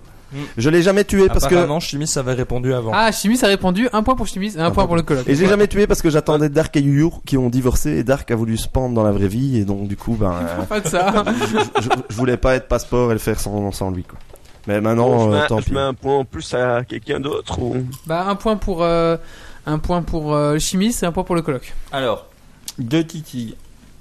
[0.57, 1.55] Je l'ai jamais tué parce que...
[1.55, 2.91] Apparemment, Chimis avait répondu avant.
[2.93, 5.27] Ah, Chimis a répondu, un point pour Chimis et un, Un point pour le colloque.
[5.27, 8.29] Et j'ai jamais tué parce que j'attendais Dark et Yu qui ont divorcé et Dark
[8.31, 10.79] a voulu se pendre dans la vraie vie et donc du coup ben euh, Pas
[10.79, 11.25] de ça.
[11.27, 14.17] je, je- je voulais pas être passeport et le faire sans, sans lui quoi.
[14.67, 15.73] Mais bon, maintenant je, mets, euh, tant je pis.
[15.73, 17.75] mets un point en plus à quelqu'un d'autre ou...
[18.05, 18.83] bah, un point pour...
[18.83, 19.17] euh,
[19.65, 21.73] un point pour euh, Chimis et un point pour le colloque.
[21.91, 22.27] Alors,
[22.79, 23.55] deux titis,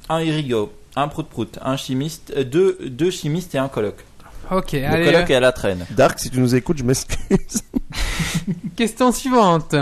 [0.09, 3.97] un irigo, un prout-prout, un chimiste, euh, deux, deux chimistes et un coloc.
[4.51, 5.05] Ok, Le allez.
[5.07, 5.87] coloc euh, est à la traîne.
[5.91, 7.63] Dark si tu nous écoutes je m'excuse.
[8.77, 9.75] Question suivante.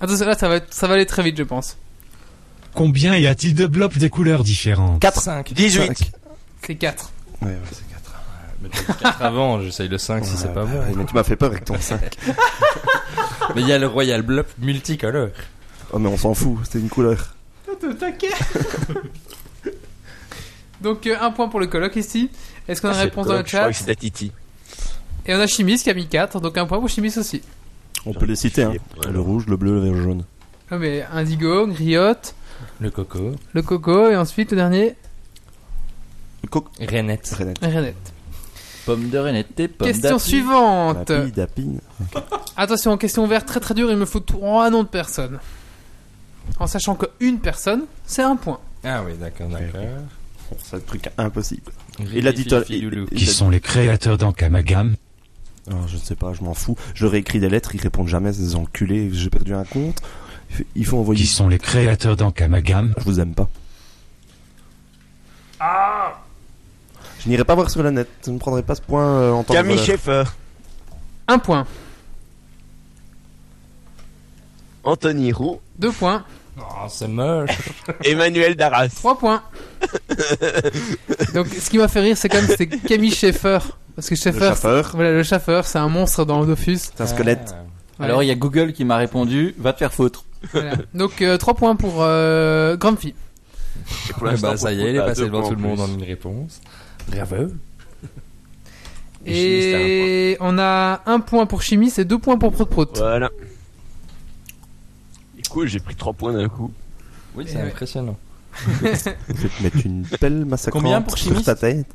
[0.00, 1.76] Attention, là, ça va, être- ça va aller très vite, je pense.
[2.74, 5.52] Combien y a-t-il de blocs des couleurs différentes 4 5.
[5.52, 6.12] 18.
[6.66, 7.10] C'est 4.
[7.42, 8.14] Ouais, ouais, c'est 4.
[8.62, 10.80] Mais t'as dit 4 avant, j'essaye le 5 si c'est pas bon.
[10.96, 12.00] Mais tu m'as fait peur avec ton 5.
[13.54, 15.28] Mais il y a le Royal Bluff multicolore.
[15.92, 17.34] Oh mais on s'en fout, c'était une couleur.
[20.80, 22.30] Donc, euh, un point pour le colloque ici.
[22.68, 24.06] Est-ce qu'on a une réponse dans le coq, je crois chat que.
[25.26, 27.42] Et on a Chimis qui a mis 4, donc un point pour Chimis aussi.
[28.06, 28.74] On peut les citer hein.
[29.08, 30.24] Le rouge, le bleu, le vert, le jaune.
[30.70, 32.34] Ah, mais Indigo, Griotte,
[32.80, 33.32] Le coco.
[33.52, 34.96] le Coco et ensuite le dernier,
[36.42, 36.66] Le coq.
[36.80, 37.28] Renette.
[37.38, 37.58] Renette.
[37.62, 38.12] Renette.
[38.86, 41.06] Pomme de Renette et pomme Question suivante.
[41.06, 41.70] Dapi, Dapi.
[42.56, 45.38] Attention, question ouverte très très dure, il me faut trois noms de personnes.
[46.58, 48.58] En sachant qu'une personne, c'est un point.
[48.82, 49.80] Ah oui, d'accord, d'accord.
[50.64, 51.70] C'est un truc impossible.
[52.14, 52.46] Il a dit
[53.14, 54.94] Qui sont les créateurs d'Ankamagram
[55.70, 56.76] Oh, je ne sais pas, je m'en fous.
[56.94, 59.10] Je réécris des lettres, ils répondent jamais, ces enculés.
[59.12, 60.02] J'ai perdu un compte.
[60.74, 61.22] Il faut envoyer.
[61.22, 63.48] Qui sont les créateurs d'Ankamagram Je vous aime pas.
[67.20, 68.08] Je n'irai pas voir sur la net.
[68.26, 69.78] Je ne prendrai pas ce point euh, en tant que Camille.
[69.78, 70.24] Schaeffer.
[71.28, 71.66] Un point.
[74.82, 75.60] Anthony Roux.
[75.78, 76.24] Deux points.
[76.58, 77.50] Oh, c'est moche.
[78.04, 78.88] Emmanuel Darras.
[78.88, 79.42] Trois points.
[81.34, 83.58] Donc, ce qui m'a fait rire, c'est quand même c'était Camille Schaeffer.
[83.94, 86.78] Parce que Le Schaeffer, chauffeur, voilà, le chauffeur, c'est un monstre dans Dofus.
[86.78, 87.54] c'est un squelette.
[87.98, 88.04] Ah.
[88.04, 90.24] Alors il y a Google qui m'a répondu, va te faire foutre.
[90.52, 90.72] Voilà.
[90.94, 93.14] Donc, euh, trois points pour euh, Grumpy.
[94.08, 95.80] Et pour l'instant, bah, ça y est, il est passé deux devant tout le monde
[95.80, 96.60] en une réponse.
[97.08, 97.48] Bravo.
[99.24, 102.98] Et on a un point pour Chimis et deux points pour Prout Prout.
[102.98, 103.30] Voilà.
[105.64, 106.72] Et j'ai pris 3 points d'un coup.
[107.34, 107.62] Oui, c'est ouais.
[107.68, 108.16] impressionnant.
[108.66, 111.86] Je vais te mettre une pelle pour sur chimiste ta tête.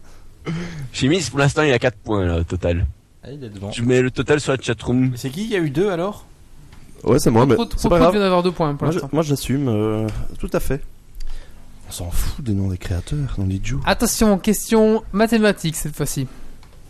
[0.92, 2.88] Chimis, pour l'instant, il a 4 points là, au total.
[3.24, 3.72] Ah, il est devant.
[3.72, 5.10] Je mets le total sur la chatroom.
[5.12, 6.26] Mais c'est qui qui a eu deux alors
[7.04, 8.12] Ouais, c'est moi, mais c'est pas grave.
[8.14, 9.10] vient d'avoir deux points pour Moi, je- l'instant.
[9.14, 10.08] moi, j'assume euh,
[10.40, 10.82] tout à fait.
[11.90, 13.80] On s'en fout des noms des créateurs, on dit Joe.
[13.86, 16.28] Attention, question mathématique cette fois-ci.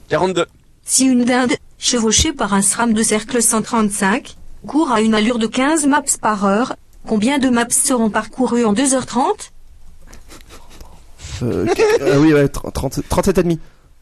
[0.10, 0.45] 42.
[0.84, 5.48] Si une dinde, chevauchée par un SRAM de cercle 135, court à une allure de
[5.48, 6.76] 15 maps par heure,
[7.06, 9.52] combien de maps seront parcourus en 2h30
[11.44, 11.66] Euh,
[12.02, 13.60] euh, oui, ouais, 30, 37 et demi.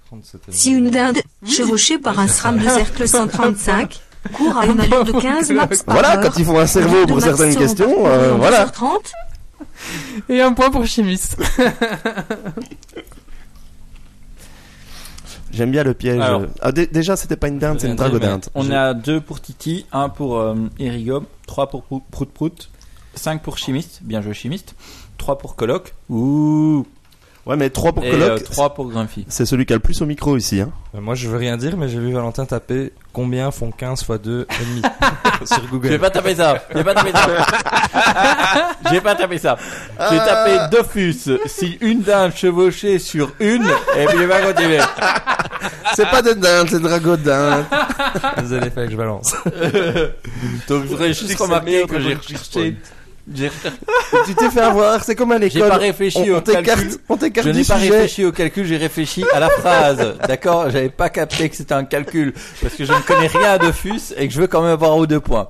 [0.07, 3.99] 37 Si une dinde, chevauchée par un SRAM de cercle 135,
[4.33, 7.05] court à une allure de 15 maps par Voilà, heure, quand ils font un cerveau
[7.05, 8.65] pour certaines questions, euh, voilà.
[8.65, 9.11] 2h30
[10.29, 11.19] Et un point pour Chimis.
[15.55, 16.19] J'aime bien le piège.
[16.19, 16.43] Alors.
[16.61, 18.49] Ah, dé- déjà, c'était pas une dinde, c'est une dragodinte.
[18.55, 20.55] On a deux pour Titi, un pour euh,
[21.47, 22.69] trois pour Prout Prout, Prout,
[23.15, 24.75] cinq pour Chimiste, bien joué Chimiste,
[25.17, 26.85] trois pour Coloc, ouh,
[27.45, 29.23] Ouais, mais 3 pour et coloc, euh, trois pour Grumpy.
[29.29, 30.61] c'est celui qui a le plus au micro ici.
[30.61, 30.71] Hein.
[30.95, 34.11] Euh, Moi, je veux rien dire, mais j'ai vu Valentin taper combien font 15 x
[34.23, 34.81] 2 et demi
[35.45, 35.99] sur Je vais Google.
[35.99, 37.27] pas taper ça, je vais pas taper ça.
[38.85, 39.57] Je vais pas taper ça.
[40.11, 41.15] J'ai tapé Dofus,
[41.45, 43.63] si une dinde chevauchée sur une,
[43.97, 44.79] et puis je vais continuer.
[45.95, 47.65] C'est pas de dinde, c'est dragodinte.
[48.39, 49.33] Désolé, fallait que je balance.
[50.67, 52.77] Donc je voudrais juste remarquer meilleur que j'ai recherché J'ai
[53.33, 55.69] tu t'es fait avoir, c'est comme à j'ai l'école.
[55.69, 56.91] pas réfléchi on, au on calcul.
[57.09, 57.89] on t'écarte Je du n'ai pas sujet.
[57.89, 60.15] réfléchi au calcul, j'ai réfléchi à la phrase.
[60.27, 60.69] D'accord?
[60.69, 62.33] J'avais pas capté que c'était un calcul.
[62.61, 64.95] Parce que je ne connais rien à Dofus et que je veux quand même avoir
[64.95, 65.49] au deux points.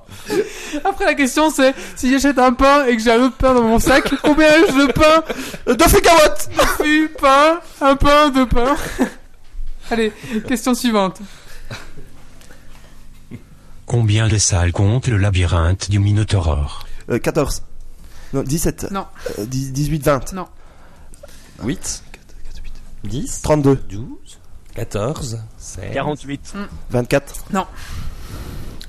[0.84, 3.62] Après, la question c'est si j'achète un pain et que j'ai un autre pain dans
[3.62, 5.22] mon sac, combien ai-je de pain?
[5.68, 6.48] Euh, Deux carottes
[6.82, 8.74] Deux pain, un pain, deux pains.
[9.90, 10.12] Allez,
[10.48, 11.18] question suivante.
[13.84, 17.62] Combien de salles compte le labyrinthe du Minotaure euh, 14.
[18.32, 18.90] Non, 17.
[18.90, 19.06] Non.
[19.38, 20.32] Euh, 10 18, 20.
[20.32, 20.46] Non.
[21.62, 22.02] 8,
[23.04, 23.76] 10, 32.
[23.88, 24.08] 12,
[24.74, 26.54] 14, 16, 48.
[26.90, 27.44] 24.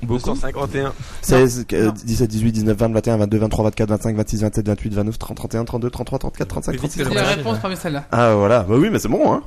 [0.04, 0.20] Beaucoup.
[0.20, 0.94] 251.
[1.22, 5.18] 16, euh, 17, 18, 19, 20, 21, 22, 23, 24, 25, 26, 27, 28, 29,
[5.18, 7.04] 30, 31, 32, 33, 34, 35, Plus vite 36.
[7.04, 8.06] que C'est la réponse parmi celle-là.
[8.12, 9.44] Ah voilà, bah oui mais c'est bon hein.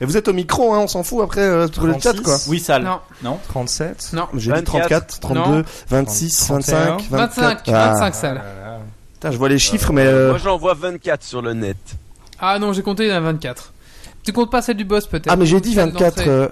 [0.00, 2.22] Et vous êtes au micro hein, on s'en fout après euh, sur le chat 36.
[2.22, 2.36] quoi.
[2.48, 2.84] Oui, sale.
[2.84, 4.28] Non, Non 37, non.
[4.34, 5.64] J'ai dit 24, 34, 32, Non.
[5.88, 7.10] 26, 31, 25, 24.
[7.10, 7.88] 25, Ah.
[7.94, 8.42] 25 salles.
[9.14, 11.76] Putain, je vois les chiffres mais euh, Moi j'en vois 24 sur le net.
[12.38, 13.72] Ah non, j'ai compté, il y en a 24.
[14.22, 15.26] Tu comptes pas celle du boss peut-être?
[15.28, 16.28] Ah mais j'ai dit Celle 24 d'entrée.
[16.30, 16.48] euh,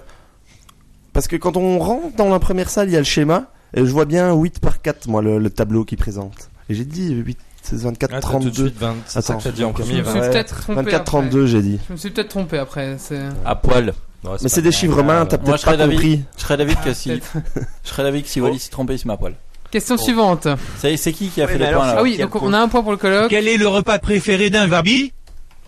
[1.13, 3.79] parce que quand on rentre dans la première salle, il y a le schéma et
[3.85, 6.49] je vois bien 8 par 4 moi le, le tableau qui présente.
[6.69, 7.37] Et j'ai dit 8
[7.69, 8.95] c'est 24 Ah, t'as tout de 32 suite 20.
[9.05, 10.01] C'est ça Attends, que t'as dit en premier.
[10.01, 10.29] me suis Ouais.
[10.29, 10.75] peut-être trompé.
[10.81, 11.03] 24 après.
[11.05, 11.79] 32 j'ai dit.
[11.87, 12.97] Je me suis peut-être trompé après.
[13.45, 13.93] À poil.
[14.41, 15.95] Mais c'est des chiffres mains, t'as Moi, peut-être je pas serais d'avis.
[15.95, 16.23] compris.
[16.37, 17.21] Je serais d'avis que si.
[17.83, 19.33] Je serais d'avis que si Wally s'est trompé, c'est ma poil.
[19.71, 20.47] Question suivante.
[20.79, 22.53] C'est c'est qui qui a Oui, fait les alors, points là Ah oui, donc on
[22.53, 23.29] a un point pour le colloque.
[23.29, 25.11] Quel est le repas préféré d'un Vabi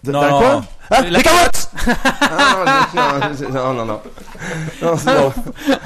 [0.03, 0.63] De- Non, d'un non, quoi?
[0.91, 1.69] Ah, La des carottes
[2.21, 4.01] Ah, non, non, non, non, non.
[4.81, 5.33] Non, c'est bon.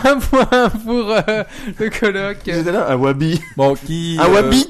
[0.05, 1.43] un point pour euh,
[1.80, 2.38] le colloque.
[2.45, 3.41] J'étais là, un wabi.
[3.57, 4.17] Bon, qui.
[4.21, 4.65] Un euh, wabi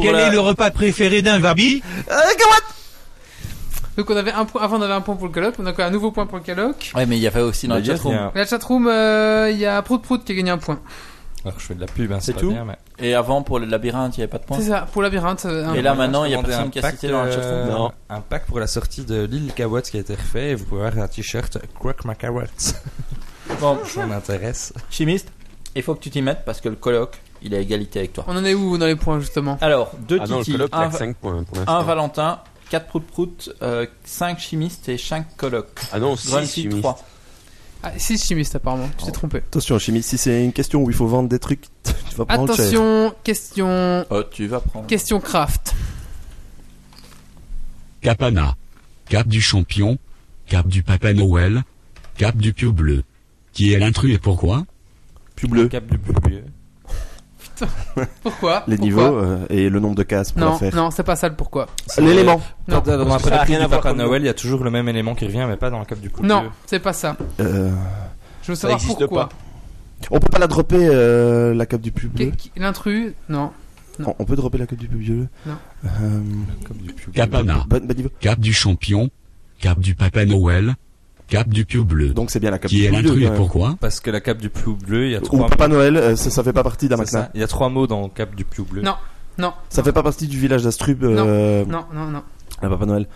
[0.00, 2.62] Quel la- est le repas préféré d'un Vabi Ah, des carottes
[3.96, 4.62] Donc on avait un point.
[4.62, 5.54] Avant on avait un point pour le colloque.
[5.58, 6.92] On a encore un nouveau point pour le colloque?
[6.94, 8.30] Ouais, mais il y avait aussi dans il y chatroom.
[8.34, 10.78] La chatroom, euh, il y a Prout Prout qui a gagné un point.
[11.44, 13.66] Alors je fais de la pub, hein, C'est tout bien, mais- Et avant, pour le
[13.66, 14.58] labyrinthe, il n'y avait pas de points.
[14.58, 15.44] C'est ça, pour labyrinthe.
[15.44, 17.24] euh, un Et là, maintenant, il y a personne qui un a cité pack, dans
[17.24, 17.76] le euh, chatroom.
[17.78, 17.92] Non.
[18.08, 20.86] Un pack pour la sortie de l'île Cawotte qui a été refait et vous pouvez
[20.86, 22.40] avoir un t-shirt Crock My Carrots.
[23.60, 24.72] Bon, Ça m'intéresse.
[24.90, 25.28] chimiste,
[25.76, 28.14] il faut que tu t'y mettes parce que le colloque, il est à égalité avec
[28.14, 28.24] toi.
[28.26, 30.88] On en est où dans les points justement Alors, deux Ah le Titi, un, a
[30.88, 32.40] que 5 points pour un Valentin,
[32.70, 33.50] 4 prout prout,
[34.04, 35.80] 5 chimistes et 5 colloques.
[35.92, 36.98] Ah non, 6 Grumpy, 3.
[37.86, 38.88] Ah, 6 chimistes apparemment.
[38.96, 39.38] Tu t'es trompé.
[39.38, 42.50] Attention, chimie, si c'est une question où il faut vendre des trucs, tu vas prendre.
[42.54, 44.86] Attention, question, Oh, tu vas prendre.
[44.86, 45.74] question craft.
[48.00, 48.56] Capana.
[49.08, 49.98] Cap du champion.
[50.46, 51.62] Cap du Papa Noël.
[52.16, 53.02] Cap du Pieu Bleu.
[53.52, 54.64] Qui est l'intrus et pourquoi?
[55.36, 55.68] Plus bleu.
[55.68, 56.44] Cap du plus bleu.
[58.22, 60.74] Pourquoi Les Pourquoi niveaux euh, et le nombre de cases pour la Non, faire.
[60.74, 61.66] non, c'est pas ça le pourquoi.
[61.98, 62.40] L'élément.
[62.68, 64.06] Non, Dans la ça a panoplie rien du à voir Papa comme nom.
[64.06, 66.00] Noël, il y a toujours le même élément qui revient, mais pas dans le cap
[66.00, 67.16] du plus non, c'est pas ça.
[67.40, 67.70] Euh,
[68.42, 69.28] Je veux savoir existe pourquoi.
[69.28, 69.36] pas.
[70.10, 72.30] on peut pas la dropper euh, la cape du bleu.
[72.36, 73.50] Qui- L'intrus, non.
[74.00, 74.08] Non.
[74.18, 75.28] On, on peut dropper la cape du plus bleu.
[75.46, 75.54] Non.
[75.84, 76.20] Euh.
[77.12, 77.64] Capana.
[77.96, 78.10] niveau.
[78.20, 79.10] Cap du champion.
[79.60, 80.74] Cap du Papa Noël.
[81.34, 82.08] Cap du Pieu Bleu.
[82.10, 83.02] Donc c'est bien la cape Qui du est plus bleu.
[83.08, 83.38] l'intrus et quand même.
[83.38, 83.76] pourquoi?
[83.80, 85.74] Parce que la cape du plus bleu, il y a Ou trois Papa mots.
[85.74, 87.30] Noël, euh, ça, ça fait pas partie ça.
[87.34, 88.82] Il y a trois mots dans cap du plus bleu.
[88.82, 88.94] Non.
[89.38, 89.52] Non.
[89.68, 91.02] Ça fait pas partie du village d'Astrub.
[91.04, 92.22] Euh, Non, non, non.
[92.62, 93.06] la Papa Noël.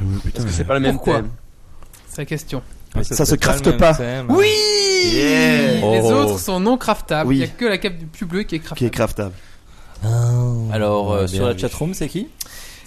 [0.00, 1.28] Euh, putain, Parce que c'est pas le même Pourquoi thème?
[2.08, 2.62] C'est la question.
[2.96, 3.94] Ouais, Ça c'est se crafte pas.
[3.94, 4.26] thème.
[4.30, 4.46] Oui
[5.12, 5.80] Yeah.
[5.80, 6.12] Les Oh.
[6.12, 7.28] autres sont non craftables.
[7.28, 7.36] Oui.
[7.36, 8.78] Il y a que la cape du plus bleu qui est craftable.
[8.78, 9.32] qui est craftable.
[10.72, 12.28] Alors, euh, Ouais, sur la chatroom, c'est qui?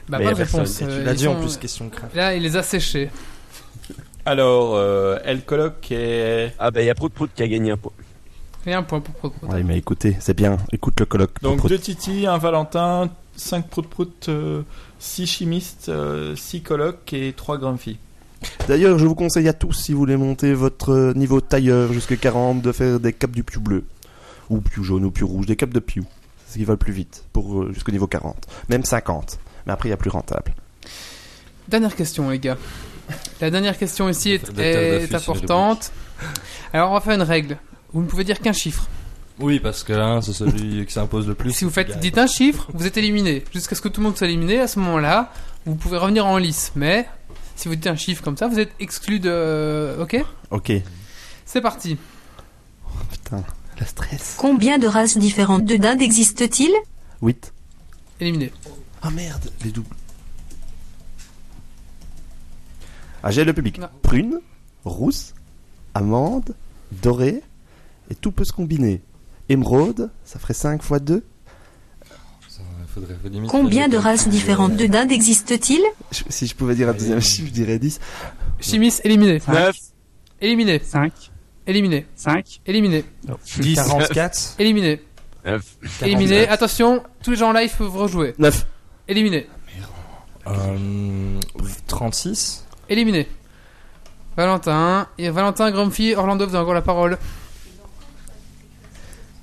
[0.09, 0.79] Bah, pas de réponse.
[0.81, 2.15] euh, Tu l'as dit en plus, question craft.
[2.15, 3.09] Là, il les a séchés.
[4.25, 6.53] Alors, euh, elle colloque est.
[6.59, 7.91] Ah bah il y a Prout Prout qui a gagné un point.
[8.65, 9.51] Et un point pour Prout Prout.
[9.51, 10.57] Ouais, mais écoutez, c'est bien.
[10.71, 11.41] Écoute le colloque.
[11.41, 11.69] Donc, Prout.
[11.69, 14.29] deux Titi, un Valentin, 5 prout prout,
[14.99, 15.91] 6 chimistes,
[16.35, 17.97] 6 colloques et 3 Grumpy.
[18.67, 22.15] D'ailleurs, je vous conseille à tous, si vous voulez monter votre euh, niveau tailleur jusqu'à
[22.15, 23.83] 40, de faire des capes du piou bleu.
[24.49, 25.45] Ou piou jaune ou piou rouge.
[25.45, 26.05] Des capes de piou.
[26.45, 27.25] C'est ce qui va le plus vite.
[27.33, 28.47] Pour euh, jusqu'au niveau 40.
[28.69, 29.39] Même 50.
[29.65, 30.53] Mais après, il y a plus rentable.
[31.67, 32.57] Dernière question, les gars.
[33.41, 35.91] La dernière question ici est, importante.
[36.71, 37.57] Alors, on va faire une règle.
[37.91, 38.87] Vous ne pouvez dire qu'un chiffre.
[39.39, 41.51] Oui, parce que là, c'est celui qui s'impose le plus.
[41.51, 43.43] Si vous faites, dites un chiffre, vous êtes éliminé.
[43.53, 45.31] Jusqu'à ce que tout le monde soit éliminé, à ce moment-là,
[45.65, 46.71] vous pouvez revenir en lice.
[46.75, 47.07] Mais,
[47.55, 49.95] si vous dites un chiffre comme ça, vous êtes exclu de...
[49.99, 50.23] Ok?
[50.51, 50.71] Ok.
[51.45, 51.97] C'est parti.
[53.11, 53.43] Putain,
[53.79, 54.35] le stress.
[54.37, 56.71] Combien de races différentes de dindes existe-t-il
[57.21, 57.53] 8.
[58.19, 58.51] Éliminé.
[59.01, 59.95] Ah merde, les doubles.
[63.23, 63.79] Ah, j'ai le public.
[63.79, 63.87] Non.
[64.01, 64.39] Prune,
[64.83, 65.33] rousse,
[65.93, 66.53] amande,
[66.91, 67.41] dorée,
[68.11, 69.01] et tout peut se combiner.
[69.49, 71.23] Émeraude, ça ferait 5 fois 2.
[72.49, 75.81] Ça, faudrait limite Combien de races différentes de dindes existe-t-il
[76.11, 77.99] Si je pouvais dire un deuxième chiffre, je dirais 10.
[78.59, 79.41] Chimis, éliminé.
[79.47, 79.75] 9
[80.41, 80.81] Éliminé.
[80.83, 81.13] 5,
[81.65, 82.05] Éliminé.
[82.15, 83.05] 5, Éliminé.
[83.57, 84.55] 10, 44.
[84.59, 85.01] Éliminé.
[85.45, 85.77] Neuf.
[86.01, 86.47] Éliminé.
[86.47, 88.33] Attention, tous les gens en live peuvent rejouer.
[88.37, 88.65] 9.
[89.07, 89.47] Éliminé.
[90.47, 91.39] Euh,
[91.87, 93.27] 36 Éliminé.
[94.35, 95.07] Valentin.
[95.17, 97.17] Et Valentin, Grumpy, Orlando, vous avez encore la parole.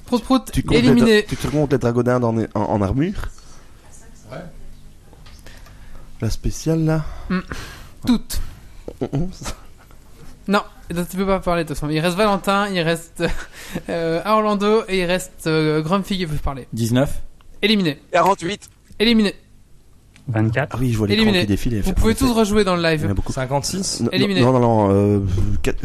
[0.06, 1.16] Prout Prout, Tu éliminé.
[1.18, 3.14] les, tu te comptes les dragodins en, en, en armure
[4.32, 4.38] Ouais.
[6.20, 7.04] La spéciale là
[8.06, 8.40] Toutes.
[10.48, 11.88] Non, donc tu peux pas parler de toute façon.
[11.90, 13.22] Il reste Valentin, il reste
[13.88, 16.66] euh, Orlando et il reste euh, Grumpy qui peut parler.
[16.72, 17.22] 19.
[17.62, 18.00] Éliminé.
[18.10, 18.68] 48.
[18.98, 19.34] Éliminé.
[20.28, 20.68] 24.
[20.72, 21.74] Ah oui, je vois crans qui défilent.
[21.74, 23.10] et Vous pouvez tous rejouer dans le Il y en live.
[23.10, 23.32] a beaucoup.
[23.32, 24.40] 56 Non, Éliminé.
[24.40, 25.20] Non, non, non, euh,
[25.62, 25.82] quatre-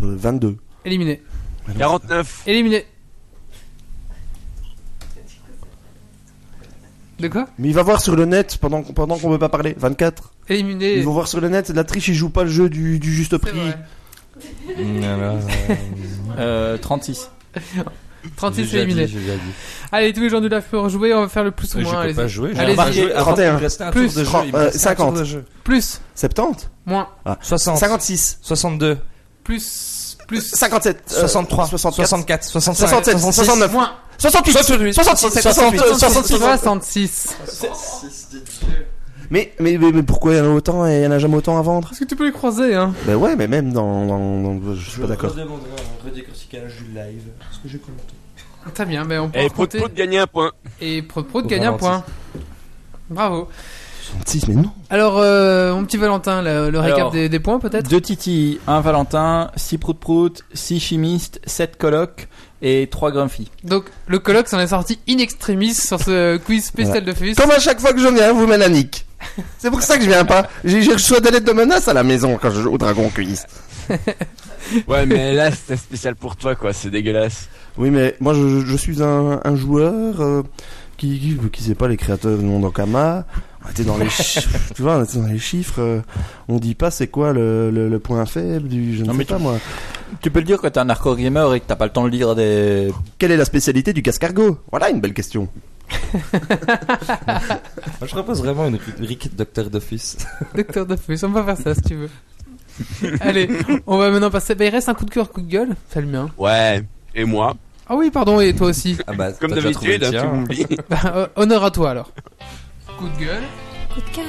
[0.00, 0.56] 22.
[0.84, 1.22] Éliminé.
[1.78, 2.42] 49.
[2.46, 2.84] Éliminé.
[7.20, 7.46] De quoi?
[7.58, 9.74] Mais il va voir sur le net pendant, qu'on- pendant qu'on veut pas parler.
[9.78, 10.32] 24.
[10.48, 10.96] Éliminé.
[10.96, 12.68] Ils vont voir sur le net, c'est de la triche, ils jouent pas le jeu
[12.68, 13.52] du, du juste prix.
[13.56, 13.78] vrai.
[16.38, 17.30] Euh, 36.
[18.36, 19.06] 36 j'ai déjà éliminé.
[19.06, 19.40] dit, j'ai déjà dit.
[19.92, 21.90] Allez, tous les gens du live peuvent rejouer, on va faire le plus ou moins.
[21.90, 22.14] je peux allez-y.
[22.16, 22.50] pas jouer.
[22.54, 22.92] j'ai Allez-y.
[22.92, 23.46] Jouer avant, 31.
[23.50, 24.06] Il me restait un Plus.
[24.06, 24.30] tour de jeu.
[24.30, 25.18] Trente- il me euh, restait un tour 50.
[25.18, 25.44] de jeu.
[25.64, 27.08] Plus, 70 moins,
[27.40, 28.98] 60 56 62
[29.44, 35.78] plus, plus, 57 euh, 63 64 64 65 67 69 moins, 68 68 66 68
[35.98, 38.60] 66 66.
[39.30, 41.18] mais, mais, mais, mais pourquoi il y en a autant et il y en a
[41.18, 41.88] jamais autant à vendre?
[41.88, 42.94] Parce que tu peux les croiser, hein.
[43.06, 44.06] Bah ouais, mais même dans.
[44.06, 45.30] dans, dans- je suis pas d'accord.
[45.30, 45.70] redemanderai
[46.62, 47.22] du live.
[47.38, 48.14] Parce que j'ai compris.
[48.72, 49.78] Très bien, ben on peut Et Prout compter.
[49.78, 50.52] Prout gagne un point.
[50.80, 52.02] Et Prout Prout gagne un point.
[53.10, 53.48] Bravo.
[54.18, 54.70] 66, mais non.
[54.90, 58.60] Alors, euh, mon petit Valentin, le, le récap Alors, des, des points peut-être 2 Titi,
[58.66, 62.28] 1 Valentin, 6 Prout Prout, 6 chimistes, 7 colocs
[62.62, 63.50] et 3 Grumpy.
[63.64, 67.34] Donc, le colloque s'en est sorti in extremis sur ce quiz spécial de Fus.
[67.34, 69.06] Comme à chaque fois que je viens, vous mettez la nique.
[69.58, 70.48] C'est pour ça que je viens pas.
[70.64, 73.46] J'ai reçu des lettres de menaces à la maison quand je joue au Dragon Quiz.
[74.88, 76.72] Ouais, mais là, c'était spécial pour toi, quoi.
[76.72, 77.48] C'est dégueulasse.
[77.76, 80.42] Oui, mais moi je, je suis un, un joueur euh,
[80.96, 83.26] qui, qui, qui sait pas les créateurs du monde Okama.
[83.66, 85.80] On était dans les chiffres, tu vois, on était dans les chiffres.
[85.80, 86.00] euh,
[86.48, 89.18] on dit pas c'est quoi le, le, le point faible du, je ne Non, sais
[89.18, 89.58] mais pas moi.
[90.20, 92.04] Tu peux le dire quand t'es un hardcore gamer et que t'as pas le temps
[92.04, 92.92] de lire des.
[93.18, 94.58] Quelle est la spécialité du cascargot?
[94.70, 95.48] Voilà une belle question.
[96.32, 97.40] Moi,
[98.02, 100.16] je propose vraiment une rubrique Docteur d'Office.
[100.54, 102.10] Docteur Fus, on va faire ça si tu veux.
[103.20, 103.48] Allez,
[103.86, 104.54] on va maintenant passer.
[104.54, 105.76] Bah, il reste un coup de cœur, coup de gueule.
[105.88, 106.30] Fais le mien.
[106.36, 106.84] Ouais.
[107.14, 107.54] Et moi
[107.88, 108.96] Ah oui, pardon, et toi aussi.
[109.06, 110.66] Ah bah, Comme d'habitude, hein, tu m'oublies.
[110.88, 112.12] Bah, euh, honneur à toi alors.
[112.98, 113.42] Coup de gueule.
[113.92, 114.24] Coup de cœur.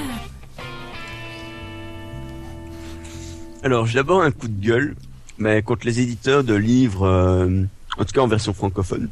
[3.64, 4.96] Alors, j'ai d'abord un coup de gueule,
[5.40, 7.64] mais contre les éditeurs de livres, euh,
[7.98, 9.10] en tout cas en version francophone,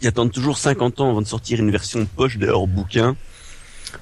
[0.00, 3.16] qui attendent toujours 50 ans avant de sortir une version poche de leur bouquin.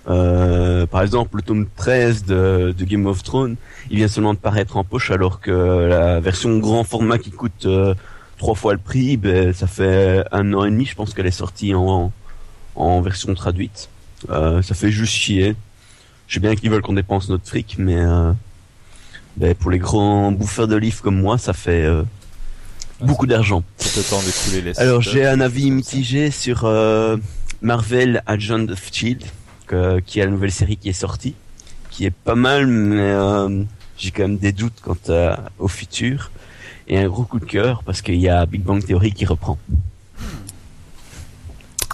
[0.08, 3.56] Euh, par exemple, le tome 13 de, de Game of Thrones,
[3.90, 7.66] il vient seulement de paraître en poche, alors que la version grand format qui coûte
[7.66, 7.94] euh,
[8.38, 11.30] trois fois le prix, ben, ça fait un an et demi, je pense qu'elle est
[11.30, 12.12] sortie en,
[12.74, 13.88] en version traduite.
[14.30, 15.54] Euh, ça fait juste chier.
[16.26, 18.32] Je sais bien qu'ils veulent qu'on dépense notre fric, mais euh,
[19.36, 21.86] ben, pour les grands bouffeurs de livres comme moi, ça fait
[23.00, 23.62] beaucoup d'argent.
[24.78, 26.68] Alors j'ai un avis mitigé sur
[27.62, 29.24] Marvel Agent of Shield,
[30.06, 31.34] qui est la nouvelle série qui est sortie,
[31.90, 33.62] qui est pas mal, mais euh,
[33.96, 36.30] j'ai quand même des doutes quant à- au futur.
[36.90, 39.58] Et un gros coup de cœur parce qu'il y a Big Bang Theory qui reprend.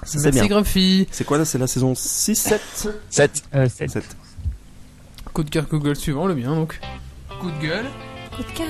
[0.04, 0.46] C'est Merci bien.
[0.48, 1.08] Grumpy.
[1.10, 1.44] C'est quoi là?
[1.44, 2.60] C'est la saison 6, 7
[3.10, 3.42] 7.
[3.54, 3.90] Euh, sept.
[3.90, 4.16] 7.
[5.32, 6.78] Coup de cœur, coup de gueule suivant, le mien donc.
[7.40, 7.86] Coup de gueule.
[8.36, 8.66] Coup de cœur.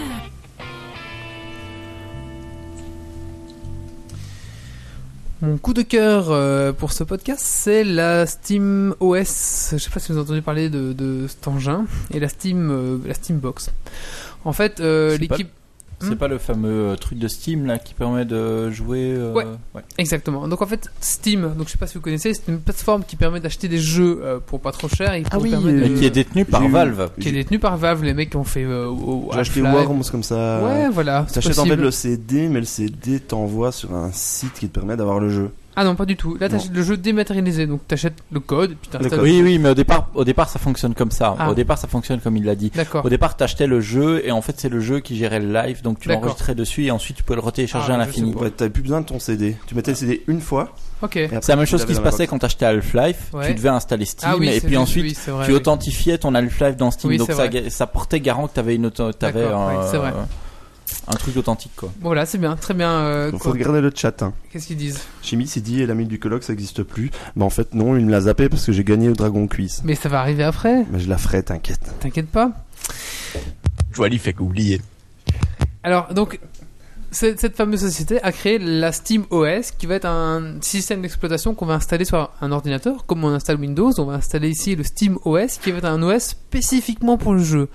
[5.44, 9.68] Mon coup de cœur euh, pour ce podcast, c'est la Steam OS.
[9.72, 11.84] Je sais pas si vous avez entendu parler de, de cet engin
[12.14, 13.70] et la Steam, euh, la Steam Box.
[14.46, 15.50] En fait, euh, pas- l'équipe.
[16.04, 19.12] C'est Hmm pas le fameux euh, truc de Steam là qui permet de jouer.
[19.16, 19.44] euh, Ouais.
[19.98, 20.46] Exactement.
[20.48, 23.16] Donc en fait, Steam, donc je sais pas si vous connaissez, c'est une plateforme qui
[23.16, 25.84] permet d'acheter des jeux euh, pour pas trop cher et qui Ah oui, euh, de-
[25.84, 27.10] Et qui est détenu par Valve.
[27.20, 28.90] qui est détenu par Valve, les mecs qui ont fait euh,
[29.32, 29.60] J'ai acheté.
[29.62, 30.62] Worms comme ça.
[30.62, 31.26] Ouais, voilà.
[31.32, 34.96] T'achètes en fait le CD, mais le CD t'envoie sur un site qui te permet
[34.96, 35.50] d'avoir le jeu.
[35.76, 36.36] Ah non, pas du tout.
[36.38, 39.20] Là, t'achètes le jeu dématérialisé, donc t'achètes le code, puis t'installes.
[39.20, 41.34] Oui, oui, mais au départ, au départ, ça fonctionne comme ça.
[41.38, 41.50] Ah.
[41.50, 42.70] Au départ, ça fonctionne comme il l'a dit.
[42.74, 43.04] D'accord.
[43.04, 45.82] Au départ, t'achetais le jeu et en fait, c'est le jeu qui gérait le live,
[45.82, 48.34] donc tu l'enregistrais dessus et ensuite tu peux le retélécharger Ah, à l'infini.
[48.34, 49.56] Ouais, t'avais plus besoin de ton CD.
[49.66, 50.74] Tu mettais le CD une fois.
[51.02, 51.12] Ok.
[51.14, 53.30] C'est la même chose qui se passait quand t'achetais Half-Life.
[53.32, 53.48] Ouais.
[53.48, 55.56] Tu devais installer Steam Ah oui, et puis juste- ensuite oui, c'est vrai, tu oui.
[55.56, 57.10] authentifiais ton Half-Life dans Steam.
[57.10, 57.30] Oui, donc
[57.68, 59.70] ça, portait garant que t'avais une t'avais D'accord,
[61.08, 61.90] un, c'est truc authentique quoi.
[62.00, 62.90] Bon, voilà, c'est bien, très bien.
[62.90, 64.22] euh, Donc, faut regarder le chat.
[64.22, 64.32] Hein.
[64.50, 67.10] Qu'est-ce qu'ils disent Chimie s'est dit, et l'ami du colloque, ça existe plus.
[67.36, 69.82] Mais en fait, non, il me l'a zappé parce que j'ai gagné au Dragon Quiz.
[69.84, 71.80] Mais ça va arriver après, Mais je la ferai, t'inquiète.
[72.00, 72.52] t'inquiète pas.
[73.92, 74.80] Joali fait qu'oublier.
[75.82, 76.40] Alors, donc,
[77.10, 81.54] cette, cette fameuse société a créé la Steam OS, qui va être un système d'exploitation
[81.54, 83.06] qu'on va installer sur un ordinateur.
[83.06, 86.02] Comme on installe Windows, on va installer ici le Steam OS, qui va être un
[86.02, 87.68] OS spécifiquement pour le jeu.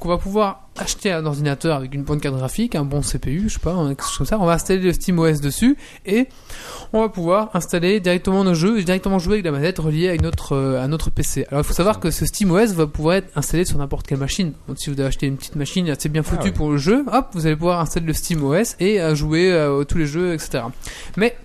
[0.00, 3.50] Donc on va pouvoir acheter un ordinateur avec une bonne carte graphique, un bon CPU,
[3.50, 4.38] je sais pas, quelque chose comme ça.
[4.38, 6.26] On va installer le Steam OS dessus et
[6.94, 10.16] on va pouvoir installer directement nos jeux et directement jouer avec la manette reliée à
[10.16, 11.44] notre euh, à notre PC.
[11.50, 14.16] Alors il faut savoir que ce Steam OS va pouvoir être installé sur n'importe quelle
[14.16, 14.54] machine.
[14.68, 16.52] Donc si vous avez acheté une petite machine assez bien foutue ouais.
[16.52, 19.84] pour le jeu, hop, vous allez pouvoir installer le Steam OS et euh, jouer euh,
[19.84, 20.62] tous les jeux, etc.
[21.18, 21.36] Mais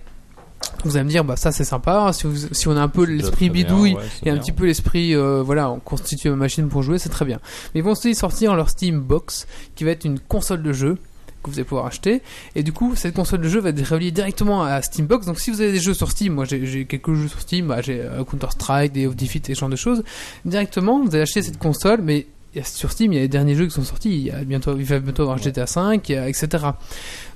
[0.86, 2.12] vous allez me dire, bah ça c'est sympa.
[2.12, 4.42] Si, vous- si on a un peu l'esprit bien, bidouille ouais, et un bien.
[4.42, 7.40] petit peu l'esprit, euh, voilà, on constitue ma machine pour jouer, c'est très bien.
[7.74, 10.98] Mais ils vont aussi sortir leur Steam Box, qui va être une console de jeu
[11.42, 12.22] que vous allez pouvoir acheter.
[12.54, 15.26] Et du coup, cette console de jeu va être reliée directement à Steambox.
[15.26, 17.82] Donc si vous avez des jeux sur Steam, moi j'ai quelques jeux sur Steam, bah,
[17.82, 20.02] j'ai euh, Counter-Strike, des of Defeat et ce genre de choses.
[20.44, 22.26] Directement, vous allez acheter cette console, mais
[22.64, 24.10] sur Steam, il y a les derniers jeux qui sont sortis.
[24.10, 26.48] Il, y a bientôt, il va bientôt avoir GTA 5, etc.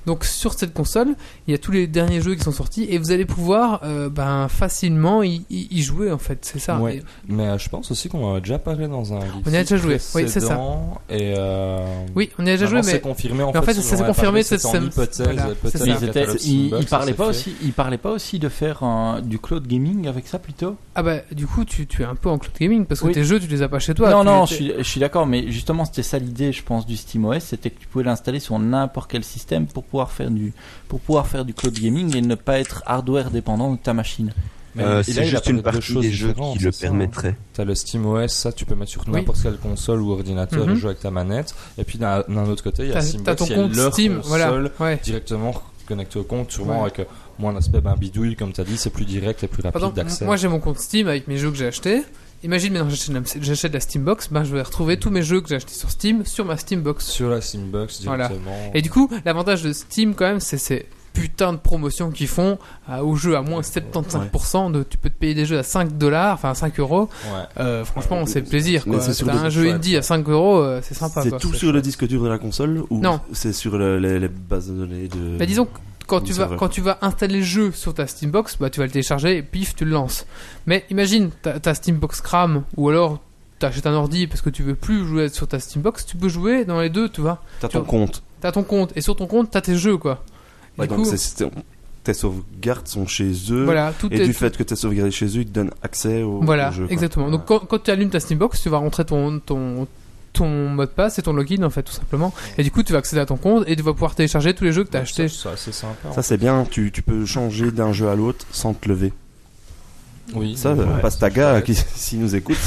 [0.05, 1.09] Donc sur cette console,
[1.47, 4.09] il y a tous les derniers jeux qui sont sortis et vous allez pouvoir euh,
[4.09, 6.39] ben, facilement y, y- y jouer en fait.
[6.41, 6.79] C'est ça.
[6.79, 6.97] Ouais.
[6.97, 9.61] Et- Mais euh, je pense aussi qu'on a déjà parlé dans un On y a
[9.61, 10.59] déjà joué, oui, c'est ça.
[11.09, 13.43] Et euh, Oui, on y a déjà joué, mais- c'est confirmé.
[13.43, 14.89] En mais en fait, fait, ça s'est confirmé cette semaine.
[16.43, 20.27] Ils, parlaient pas aussi, ils parlaient pas aussi de faire un- du cloud gaming avec
[20.27, 20.75] ça plutôt?
[20.95, 23.13] Ah bah du coup tu, tu es un peu en cloud gaming parce que Oui.
[23.13, 24.09] tes jeux tu les as pas chez toi.
[24.11, 26.97] non, non, je suis, je suis d'accord, mais justement, c'était ça l'idée, je pense, du
[26.97, 30.53] SteamOS, c'était que tu pouvais l'installer sur n'importe quel système pour pouvoir faire du,
[30.87, 34.31] pour pouvoir faire du cloud gaming et ne pas être hardware dépendant de ta machine.
[34.73, 36.71] Mais Euh, c'est juste une partie des jeux qui le hein.
[36.79, 37.35] permettraient.
[37.53, 39.11] T'as le SteamOS, ça tu peux mettre sur Oui.
[39.13, 40.73] n'importe quelle console ou ordinateur Mhm.
[40.73, 41.53] et jouer avec ta manette.
[41.77, 44.71] Et puis d'un autre côté, il y a Steambox ton compte leur Steam, voilà, console
[44.79, 44.99] ouais.
[45.03, 45.53] directement
[45.87, 46.87] connecté au compte, sûrement Ouais.
[46.87, 47.03] avec euh,
[47.37, 50.23] moins d'aspect ben, bidouille, comme tu as dit, c'est plus direct et plus rapide d'accès.
[50.23, 52.03] moi j'ai mon compte Steam avec mes jeux que j'ai achetés.
[52.43, 55.49] Imagine maintenant j'achète la, j'achète la Steambox, ben je vais retrouver tous mes jeux que
[55.49, 57.05] j'ai achetés sur Steam sur ma Steambox.
[57.05, 58.27] Sur la Steambox Voilà.
[58.29, 58.71] directement.
[58.73, 62.57] Et du coup, l'avantage de Steam quand même, c'est ces putains de promotions qu'ils font
[62.89, 64.71] euh, aux jeux à moins 75%.
[64.71, 67.09] De, tu peux te payer des jeux à 5 dollars, enfin 5 euros.
[67.25, 67.41] Ouais.
[67.59, 68.85] Euh, franchement, c'est plaisir.
[68.85, 69.01] Quoi.
[69.01, 69.71] c'est sur T'as le- un jeu ouais.
[69.73, 71.21] indie à 5 euros, euh, c'est sympa.
[71.23, 73.19] C'est tout sur le disque dur de la console ou Non.
[73.33, 75.37] c'est sur le- les, les bases de données de.
[75.37, 75.77] Bah, disons que
[76.11, 78.85] quand tu vas quand tu vas installer le jeu sur ta Steambox, bah tu vas
[78.85, 80.25] le télécharger et pif tu le lances.
[80.67, 83.19] Mais imagine ta, ta Steambox crame ou alors
[83.59, 86.65] t'achètes un ordi parce que tu veux plus jouer sur ta Steambox, tu peux jouer
[86.65, 87.43] dans les deux, tu vois.
[87.59, 88.23] T'as ton compte.
[88.41, 90.23] T'as ton compte et sur ton compte t'as tes jeux quoi.
[90.77, 91.11] Ouais, donc coup,
[92.03, 93.65] tes sauvegardes sont chez eux.
[93.65, 95.71] Voilà, tout et est- du fait que tu es sauvegardé chez eux, ils te donnent
[95.83, 96.85] accès au, Voilà, jeu.
[96.85, 96.93] quoi.
[96.93, 97.29] exactement.
[97.29, 99.87] Donc quand, quand tu allumes ta Steambox, tu vas rentrer ton, ton,
[100.33, 102.33] ton mot de passe et ton login en fait tout simplement.
[102.57, 104.63] Et du coup tu vas accéder à ton compte et tu vas pouvoir télécharger tous
[104.63, 105.27] les jeux que tu as achetés.
[105.27, 106.11] Ça, c'est sympa.
[106.13, 109.13] Ça c'est bien, tu, tu peux changer d'un jeu à l'autre sans te lever.
[110.33, 112.57] Oui, Ça, ouais, euh, Pastaga, qui s'il nous écoute,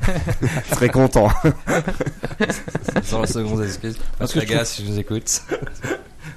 [0.72, 1.28] serait content.
[3.02, 3.96] Sans la seconde excuse.
[4.18, 5.42] Parce que je Pastaga, si je nous écoute.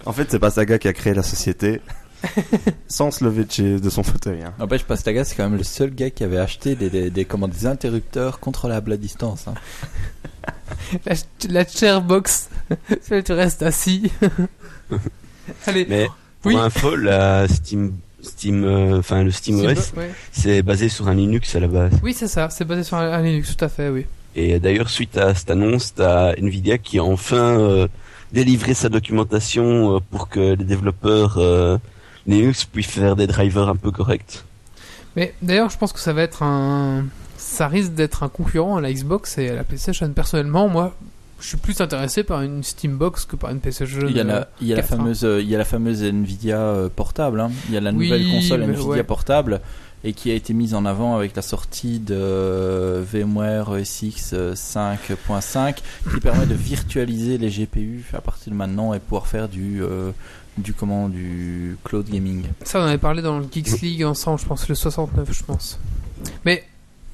[0.05, 1.81] En fait, c'est Pastaga qui a créé la société
[2.87, 4.41] sans se lever de, chez, de son fauteuil.
[4.43, 4.53] hein.
[4.59, 7.47] N'empêche, Pastaga, c'est quand même le seul gars qui avait acheté des, des, des, comment,
[7.47, 9.47] des interrupteurs contrôlables à distance.
[9.47, 9.53] hein.
[11.05, 11.15] La,
[11.49, 12.49] la chairbox,
[13.25, 14.11] tu restes assis.
[15.65, 15.85] Allez.
[15.89, 16.07] Mais
[16.41, 16.57] pour Oui.
[16.57, 20.11] info, la Steam, Steam, euh, enfin le SteamOS, Steam- ouais.
[20.31, 21.93] c'est basé sur un Linux à la base.
[22.03, 24.05] Oui, c'est ça, c'est basé sur un, un Linux, tout à fait, oui.
[24.35, 27.87] Et d'ailleurs, suite à cette annonce, t'as Nvidia qui a enfin euh,
[28.31, 31.77] délivré sa documentation euh, pour que les développeurs euh,
[32.27, 34.43] Linux puissent faire des drivers un peu corrects.
[35.15, 37.05] Mais d'ailleurs, je pense que ça va être un.
[37.37, 40.09] Ça risque d'être un concurrent à la Xbox et à la PlayStation.
[40.09, 40.95] Personnellement, moi,
[41.39, 44.07] je suis plus intéressé par une Steambox que par une PlayStation.
[44.07, 44.97] Il y, a, il, y a la 4, hein.
[44.97, 47.39] fameuse, euh, il y a la fameuse Nvidia euh, portable.
[47.39, 47.51] hein.
[47.67, 49.03] Il y a la nouvelle Oui, console Nvidia ouais.
[49.03, 49.61] portable
[50.03, 54.53] et qui a été mise en avant avec la sortie de euh, VMware ESX euh,
[54.53, 55.75] 5.5
[56.13, 60.11] qui permet de virtualiser les GPU à partir de maintenant et pouvoir faire du euh,
[60.57, 62.43] du comment du cloud gaming.
[62.63, 65.43] Ça, on en avait parlé dans le Geeks League ensemble, je pense, le 69, je
[65.43, 65.79] pense.
[66.45, 66.63] Mais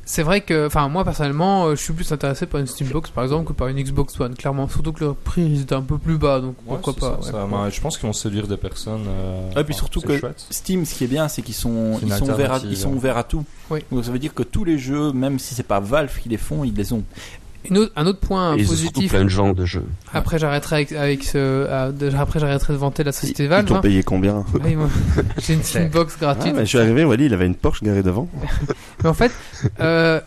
[0.03, 3.23] c'est vrai que, enfin, moi personnellement, euh, je suis plus intéressé par une Steambox par
[3.23, 4.67] exemple que par une Xbox One, clairement.
[4.67, 7.19] Surtout que le prix est un peu plus bas, donc Ouais, pourquoi pas.
[7.23, 7.31] ça, ouais.
[7.31, 9.05] ça, ouais, je pense qu'ils vont séduire des personnes.
[9.07, 10.45] euh, Et puis surtout que chouette.
[10.49, 13.17] Steam, ce qui est bien, c'est qu'ils sont, ils sont, ouverts à, ils sont ouverts
[13.17, 13.45] à tout.
[13.69, 13.79] Oui.
[13.91, 16.37] Donc ça veut dire que tous les jeux, même si c'est pas Valve qui les
[16.37, 17.03] font, ils les ont.
[17.69, 19.11] Une autre- un autre point Et ils positif.
[19.11, 19.85] plein de genres de jeux.
[20.13, 23.67] Après, j'arrêterai avec, avec ce, ah, de- après, j'arrêterai de vanter la société Ils Valve.
[23.67, 23.81] t'ont hein.
[23.81, 24.89] payé combien Ah, ils m'ont-
[25.37, 26.53] J'ai une Steambox Ah, gratuite.
[26.55, 28.27] mais Je suis arrivé, Wally, il avait une Porsche garée devant.
[29.03, 29.31] Mais en fait,
[29.79, 30.19] euh,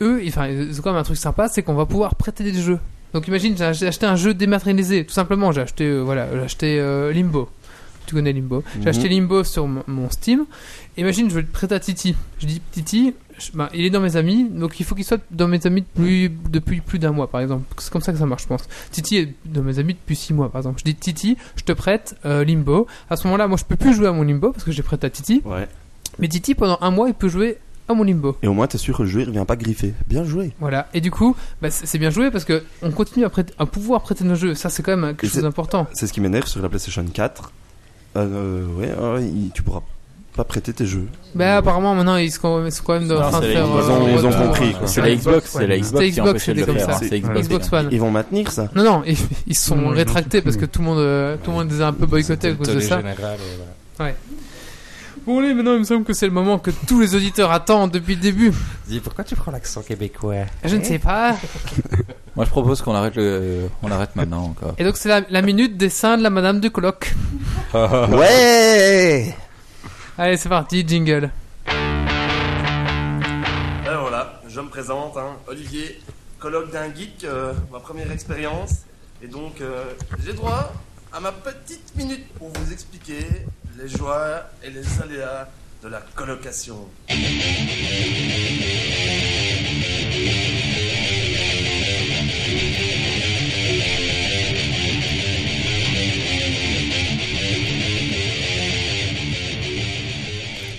[0.00, 2.78] eux, enfin, c'est quand même un truc sympa, c'est qu'on va pouvoir prêter des jeux.
[3.12, 5.50] Donc imagine, j'ai ach- j'ai acheté un jeu dématérialisé, tout simplement.
[5.52, 7.48] J'ai acheté, euh, voilà, j'ai acheté euh, Limbo.
[8.06, 8.62] Tu connais Limbo.
[8.74, 8.88] J'ai Mhm.
[8.88, 10.44] acheté Limbo sur m- mon Steam.
[10.96, 12.14] Imagine, je vais le prêter à Titi.
[12.38, 13.14] Je dis, Titi,
[13.54, 16.30] bah, il est dans mes amis, donc il faut qu'il soit dans mes amis depuis,
[16.50, 17.64] depuis plus d'un mois, par exemple.
[17.78, 18.64] C'est comme ça que ça marche, je pense.
[18.90, 20.78] Titi est dans mes amis depuis six mois, par exemple.
[20.80, 22.86] Je dis Titi, je te prête euh, Limbo.
[23.10, 25.06] À ce moment-là, moi, je peux plus jouer à mon Limbo parce que j'ai prêté
[25.06, 25.42] à Titi.
[25.44, 25.68] Ouais.
[26.18, 27.58] Mais Titi, pendant un mois, il peut jouer
[27.88, 28.36] à mon Limbo.
[28.42, 29.94] Et au moins, t'es sûr que le jeu il revient pas griffé.
[30.08, 30.52] Bien joué.
[30.60, 30.88] Voilà.
[30.92, 34.02] Et du coup, bah, c'est bien joué parce que on continue à, prêter- à pouvoir
[34.02, 34.54] prêter nos jeux.
[34.54, 35.86] Ça, c'est quand même quelque Et chose d'important.
[35.94, 37.52] C'est ce qui m'énerve sur la PlayStation 4.
[38.16, 39.82] Euh, ouais, ouais, tu pourras
[40.38, 41.06] pas prêter tes jeux.
[41.34, 43.66] Bah, apparemment, maintenant, ils sont, ils quand même en train de faire.
[43.66, 44.86] la- euh, ils ont- ils ont compris, quoi.
[44.86, 46.92] C'est la Xbox, c'est la C'était Xbox qui empêchait de comme faire.
[46.92, 46.98] ça.
[47.06, 47.40] C'est Xbox.
[47.40, 47.88] Xbox One.
[47.90, 48.68] Ils vont maintenir ça.
[48.74, 49.16] Non, non, ils,
[49.48, 51.80] ils se sont ils rétractés parce que tout le monde, euh, tout le monde les
[51.82, 53.00] a un peu boycottés à cause de ça.
[53.98, 54.14] voilà.
[55.26, 57.90] Bon, allez, maintenant, il me semble que c'est le moment que tous les auditeurs attendent
[57.90, 58.50] depuis le début.
[58.86, 60.46] Dis, pourquoi tu prends l'accent québécois?
[60.64, 61.36] Je ne sais pas.
[62.36, 64.74] Moi, je propose qu'on arrête le, on arrête maintenant encore.
[64.78, 67.12] Et donc, c'est la, la minute des seins de la Madame du Coloc.
[67.74, 69.34] Ouais
[70.20, 71.30] Allez, c'est parti, jingle.
[71.68, 71.72] Et
[73.84, 76.00] voilà, je me présente, hein, Olivier,
[76.40, 78.80] colloque d'un geek, euh, ma première expérience.
[79.22, 79.84] Et donc, euh,
[80.26, 80.72] j'ai droit
[81.12, 83.28] à ma petite minute pour vous expliquer
[83.78, 85.46] les joies et les aléas
[85.84, 86.88] de la colocation.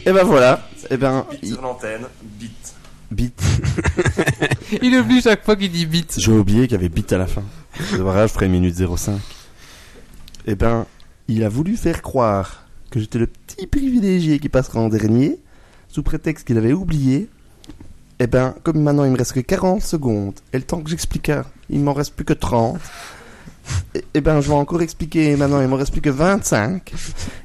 [0.10, 0.68] Et ben voilà.
[0.90, 2.02] Et ben, Bit il- sur l'antenne,
[2.40, 2.73] bit.
[3.11, 3.41] Bit.
[4.81, 6.14] Il oublie chaque fois qu'il dit bit.
[6.18, 7.44] J'ai oublié qu'il y avait bit à la fin.
[7.91, 9.19] C'est grave, je ferai minute 05.
[10.48, 10.86] Eh ben,
[11.27, 15.38] il a voulu faire croire que j'étais le petit privilégié qui passera en dernier,
[15.90, 17.30] sous prétexte qu'il avait oublié.
[18.19, 21.31] Eh ben, comme maintenant il me reste que 40 secondes, et le temps que j'explique,
[21.69, 22.80] il m'en reste plus que 30.
[23.96, 26.91] Eh- Eh ben, je vais encore expliquer maintenant, il m'en reste plus que 25.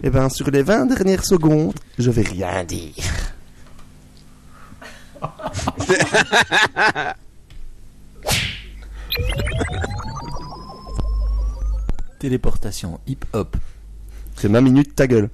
[0.03, 2.95] Eh ben, sur les 20 dernières secondes, je vais rien dire.
[12.19, 13.57] Téléportation hip-hop.
[14.37, 15.29] C'est ma minute, ta gueule.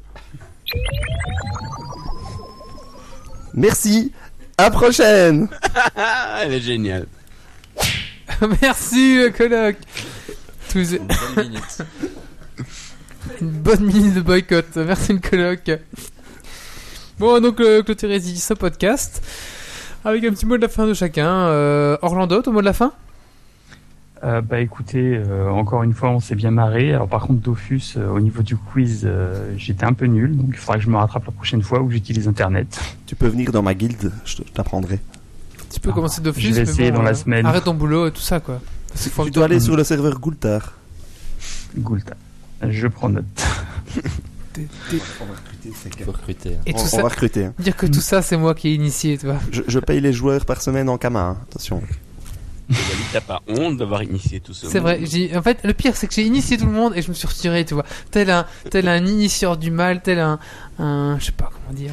[3.55, 4.13] Merci.
[4.59, 5.49] À prochaine.
[6.43, 7.07] Elle est géniale.
[8.63, 9.77] Merci, le coloc.
[10.71, 11.83] Tous- Une bonne minute.
[13.41, 14.77] Une bonne minute de boycott.
[14.77, 15.71] Merci, le coloc.
[17.19, 19.23] Bon, donc, euh, clôturer ici ce podcast.
[20.05, 21.29] Avec un petit mot de la fin de chacun.
[21.29, 22.93] Euh, Orlando, ton mot de la fin?
[24.23, 26.93] Euh, bah écoutez, euh, encore une fois, on s'est bien marré.
[26.93, 30.49] Alors par contre, Dofus, euh, au niveau du quiz, euh, j'étais un peu nul, donc
[30.51, 32.79] il faudra que je me rattrape la prochaine fois où j'utilise Internet.
[33.07, 34.99] Tu peux venir dans ma guilde, je t'apprendrai.
[35.73, 36.49] Tu peux commencer d'office.
[36.49, 37.47] je vais essayer bon, dans la semaine.
[37.47, 38.61] Arrête ton boulot et tout ça, quoi.
[38.95, 40.73] C'est Tu dois aller sur le serveur Goultar.
[41.77, 42.15] Goulta.
[42.69, 43.25] Je prends note.
[46.05, 46.55] Faut recruter.
[46.57, 46.61] hein.
[46.67, 47.03] Et On, tout on ça.
[47.03, 47.45] va recruter.
[47.47, 47.55] hein.
[47.59, 49.39] Dire que tout ça, c'est moi qui ai initié, tu vois.
[49.53, 51.37] Je, je paye les joueurs par semaine en Kama, hein.
[51.49, 51.83] attention.
[53.13, 55.01] T'as pas honte d'avoir initié tout ça C'est vrai.
[55.03, 57.15] J'ai, en fait, le pire, c'est que j'ai initié tout le monde et je me
[57.15, 57.85] suis retiré, tu vois.
[58.13, 60.39] Tel un, tel un initieur du mal, tel un,
[60.81, 61.91] un, je sais pas comment dire,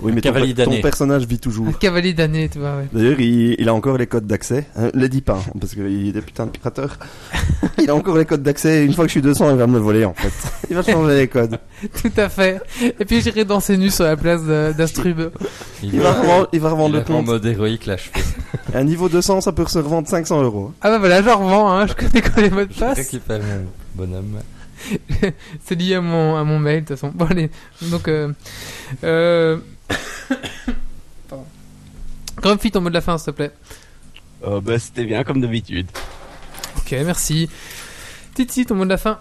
[0.00, 1.78] Oui, mais ton, cavalier ton personnage vit un toujours.
[1.78, 2.88] cavalier d'année, tu vois, ouais.
[2.92, 4.66] D'ailleurs, il, il a encore les codes d'accès.
[4.78, 6.96] Euh, les dis pas, hein, parce qu'il est des putains de pirateur.
[7.82, 8.84] il a encore les codes d'accès.
[8.84, 10.32] Une fois que je suis 200, il va me le voler, en fait.
[10.70, 11.58] Il va changer les codes.
[12.02, 12.60] Tout à fait.
[13.00, 15.30] Et puis j'irai danser nu sur la place de- d'Astrub.
[15.82, 17.26] Il va revendre, il va revendre il le est en compte.
[17.26, 18.08] mode héroïque, là, je
[18.74, 20.72] un niveau 200, ça peut se revendre 500 euros.
[20.82, 21.86] Ah bah voilà, j'en revends, hein.
[21.86, 22.98] Je connais quoi les mots de Je passe.
[22.98, 23.66] récupère mon
[24.06, 24.38] bonhomme.
[25.64, 27.12] C'est lié à mon, à mon mail, de toute façon.
[27.14, 27.50] Bon, allez.
[27.82, 28.32] Donc, euh,
[29.04, 29.58] euh...
[31.28, 31.44] Pardon.
[32.36, 33.50] Grumpy, ton mot de la fin, s'il te plaît.
[34.46, 35.86] Oh, bah, c'était bien comme d'habitude.
[36.76, 37.48] Ok, merci.
[38.34, 39.18] Titi, ton mot de la fin.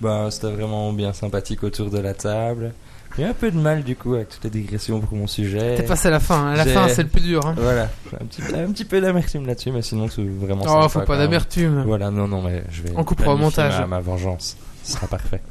[0.00, 2.72] Bah, c'était vraiment bien sympathique autour de la table.
[3.16, 5.76] J'ai un peu de mal, du coup, avec toutes les digressions pour mon sujet.
[5.76, 6.48] T'es passé à la fin.
[6.48, 6.56] hein.
[6.56, 7.46] La fin, c'est le plus dur.
[7.46, 7.54] Hein.
[7.56, 7.88] Voilà,
[8.20, 11.16] un petit, un petit peu d'amertume là-dessus, mais sinon c'est vraiment Oh, sympa, faut pas
[11.16, 11.84] d'amertume.
[11.86, 12.90] Voilà, non, non, mais je vais.
[12.96, 13.78] On coupera au montage.
[13.78, 15.42] Ma, ma vengeance, ce sera parfait.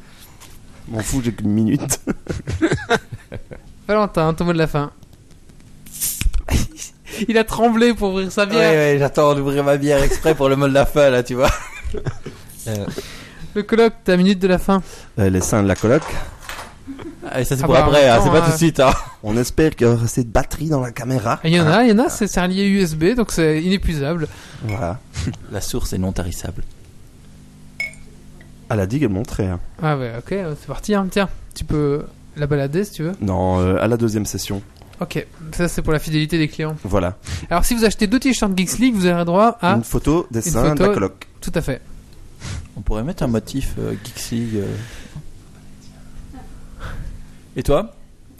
[0.89, 1.99] M'en fous, j'ai qu'une minute.
[3.87, 4.91] Valentin, ton mot de la fin.
[7.27, 8.71] Il a tremblé pour ouvrir sa Ouais, bière.
[8.71, 11.51] ouais, j'attends d'ouvrir ma bière exprès pour le mot de la fin, là, tu vois.
[12.65, 12.85] Euh,
[13.55, 14.81] Le colloque, ta minute de la fin.
[15.19, 16.01] Euh, les seins de la coloc.
[17.29, 18.79] Ah, et ça, c'est Ah pour bah, après, hein, c'est pas euh, tout de suite,
[18.79, 18.93] hein.
[19.21, 21.41] On espère qu'il y aura assez de batterie dans la caméra.
[21.43, 23.61] Il y en a, il y en a, c'est c'est un lié USB, donc c'est
[23.61, 24.29] inépuisable.
[24.63, 24.97] Voilà.
[25.51, 26.63] La source est non tarissable.
[28.73, 29.45] Elle a dit qu'elle montrait.
[29.47, 29.59] hein.
[29.81, 30.29] Ah ouais, ok,
[30.59, 30.95] c'est parti.
[30.95, 31.07] Hein.
[31.11, 32.05] Tiens, tu peux
[32.35, 33.11] la balader si tu veux.
[33.21, 34.61] Non, euh, à la deuxième session.
[34.99, 36.75] Ok, ça c'est pour la fidélité des clients.
[36.83, 37.17] Voilà.
[37.49, 39.73] Alors si vous achetez deux t-shirts Geeks League, vous aurez droit à...
[39.75, 41.27] Une photo des une de la coloc.
[41.41, 41.81] Tout à fait.
[42.75, 44.67] On pourrait mettre un motif euh, Geeks League, euh.
[47.55, 47.93] Et toi?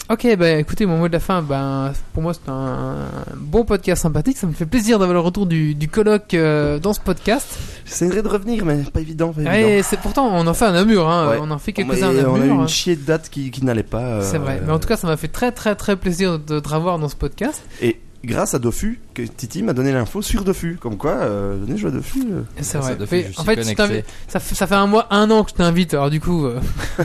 [0.10, 3.08] Ok, bah écoutez, mon mot de la fin, ben, pour moi c'est un
[3.38, 4.38] bon podcast sympathique.
[4.38, 7.58] Ça me fait plaisir d'avoir le retour du, du colloque euh, dans ce podcast.
[7.86, 9.32] J'essaierai de revenir, mais pas évident.
[9.32, 9.82] Pas évident.
[9.90, 11.30] C'est pourtant, on en fait un Namur, hein.
[11.30, 11.38] Ouais.
[11.42, 13.82] on en fait quelques-uns à on a eu une chier de date qui, qui n'allait
[13.82, 14.02] pas.
[14.02, 16.60] euh, C'est vrai, mais en tout cas, ça m'a fait très très très plaisir de
[16.60, 17.64] te revoir dans ce podcast.
[17.82, 20.78] Et grâce à Dofus, que Titi m'a donné l'info sur Dofus.
[20.80, 22.24] Comme quoi, euh, venez jouer à Dofus.
[22.32, 22.42] euh.
[22.62, 22.98] C'est vrai.
[23.38, 26.20] En fait, ça, fait, ça fait un mois, un an que je t'invite, alors du
[26.20, 26.46] coup.
[26.46, 26.60] euh,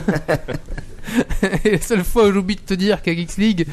[1.65, 3.67] la seule fois où j'oublie de te dire qu'à Geeks League,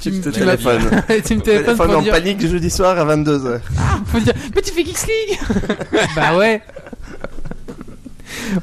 [0.00, 3.60] tu, me- te tu me téléphones Téléphone pour en dire, panique jeudi soir à 22h.
[4.06, 5.38] faut dire, mais tu fais Geeks League
[6.16, 6.60] Bah ouais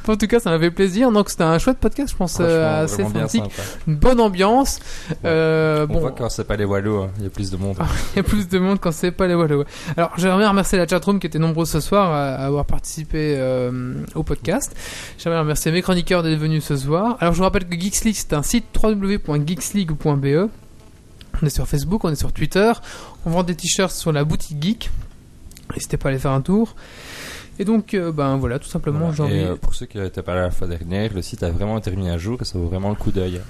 [0.07, 1.11] En tout cas, ça m'a fait plaisir.
[1.11, 3.43] Donc, c'était un chouette podcast, je pense, euh, assez sympathique.
[3.43, 3.67] sympa.
[3.87, 4.79] Une bonne ambiance.
[5.25, 7.57] Euh, On bon, voit quand c'est pas les Wallows, hein, il y a plus de
[7.57, 7.77] monde.
[8.13, 9.65] il y a plus de monde quand c'est pas les Wallows.
[9.95, 13.93] Alors, j'aimerais remercier la chatroom qui était nombreux ce soir à, à avoir participé euh,
[14.15, 14.75] au podcast.
[15.17, 17.17] J'aimerais remercier mes chroniqueurs d'être venus ce soir.
[17.19, 20.49] Alors, je vous rappelle que Geeks League, c'est un site www.geeksleague.be.
[21.41, 22.71] On est sur Facebook, on est sur Twitter.
[23.25, 24.89] On vend des t-shirts sur la boutique Geek.
[25.73, 26.75] N'hésitez pas à aller faire un tour.
[27.59, 29.33] Et donc, euh, ben voilà, tout simplement, Voilà.
[29.33, 31.77] Et euh, pour ceux qui n'étaient pas là la fois dernière, le site a vraiment
[31.79, 33.41] été mis à jour et ça vaut vraiment le coup d'œil.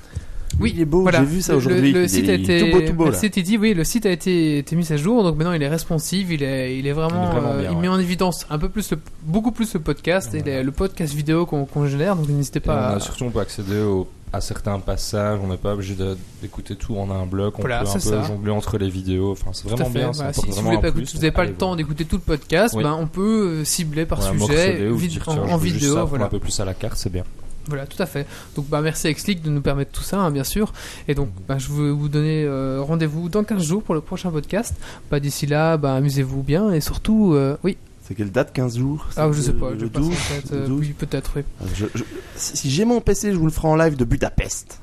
[0.61, 1.19] Oui, il est beau, voilà.
[1.19, 1.91] j'ai vu ça aujourd'hui.
[1.91, 3.17] Le, Il site est a été, tout beau, tout beau, là.
[3.59, 6.41] oui, le site a été, été mis à jour, donc maintenant il est responsive, il
[6.41, 7.81] est, il est vraiment, Il est vraiment euh, bien, il ouais.
[7.81, 11.13] met en évidence un peu plus, le- beaucoup plus le podcast et les- le podcast
[11.13, 12.73] vidéo qu'on qu'on génère, donc n'hésitez Et pas.
[12.75, 15.95] on à- a surtout, on peut accéder au- à certains passages, on n'est pas obligé
[16.41, 18.23] d'écouter tout en un bloc, on Voilà, peut un peu ça.
[18.23, 20.11] jongler entre les vidéos, enfin c'est vraiment bien.
[20.13, 22.83] Si, vous n'avez pas, plus, vous le temps d'écouter tout le podcast, Oui.
[22.83, 24.19] ben, on peut euh, cibler par.
[24.19, 26.25] Ouais, sujet, vid- dire, en, en vidéo, ça, voilà.
[26.25, 27.23] Un peu plus à la carte, c'est bien.
[27.69, 28.25] Voilà, tout à fait.
[28.55, 30.71] Donc, bah, merci à Xleak de nous permettre tout ça, hein, bien sûr.
[31.09, 34.31] Et donc, bah, je veux vous donner euh, rendez-vous dans 15 jours pour le prochain
[34.31, 34.73] podcast.
[35.11, 37.75] Bah, d'ici là, bah, amusez-vous bien et surtout, euh, oui.
[38.07, 39.05] C'est quelle date 15 jours?
[39.17, 40.79] Ah, je sais pas, le je passe en 12, tête, le euh, 12.
[40.79, 41.41] oui, peut-être, oui.
[41.75, 42.03] Je- je-
[42.37, 44.79] si j'ai mon PC, je vous le ferai en live de Budapest.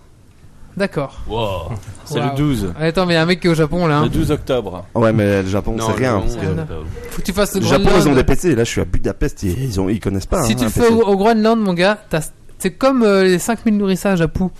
[0.76, 1.20] D'accord.
[1.28, 1.76] Wow.
[2.04, 2.30] C'est Waouh.
[2.32, 2.74] le 12.
[2.78, 3.98] Attends, mais il y a un mec qui est au Japon là.
[3.98, 4.02] hein.
[4.02, 4.84] Le 12 octobre.
[4.94, 6.18] Ouais, mais le Japon, c'est rien.
[6.20, 7.10] parce 11 que-.
[7.12, 8.16] Faut que tu fasses le Le Japon, ils ont Groenland.
[8.16, 8.54] des PC.
[8.56, 9.42] Là, je suis à Budapest.
[9.44, 10.42] Ils, ils, ont, ils connaissent pas.
[10.42, 10.92] Si hein, tu un le fais PC.
[10.94, 12.28] au, au Groenland, mon gars, t'as-
[12.58, 14.50] c'est comme euh, les 5000 nourrissages à Pou.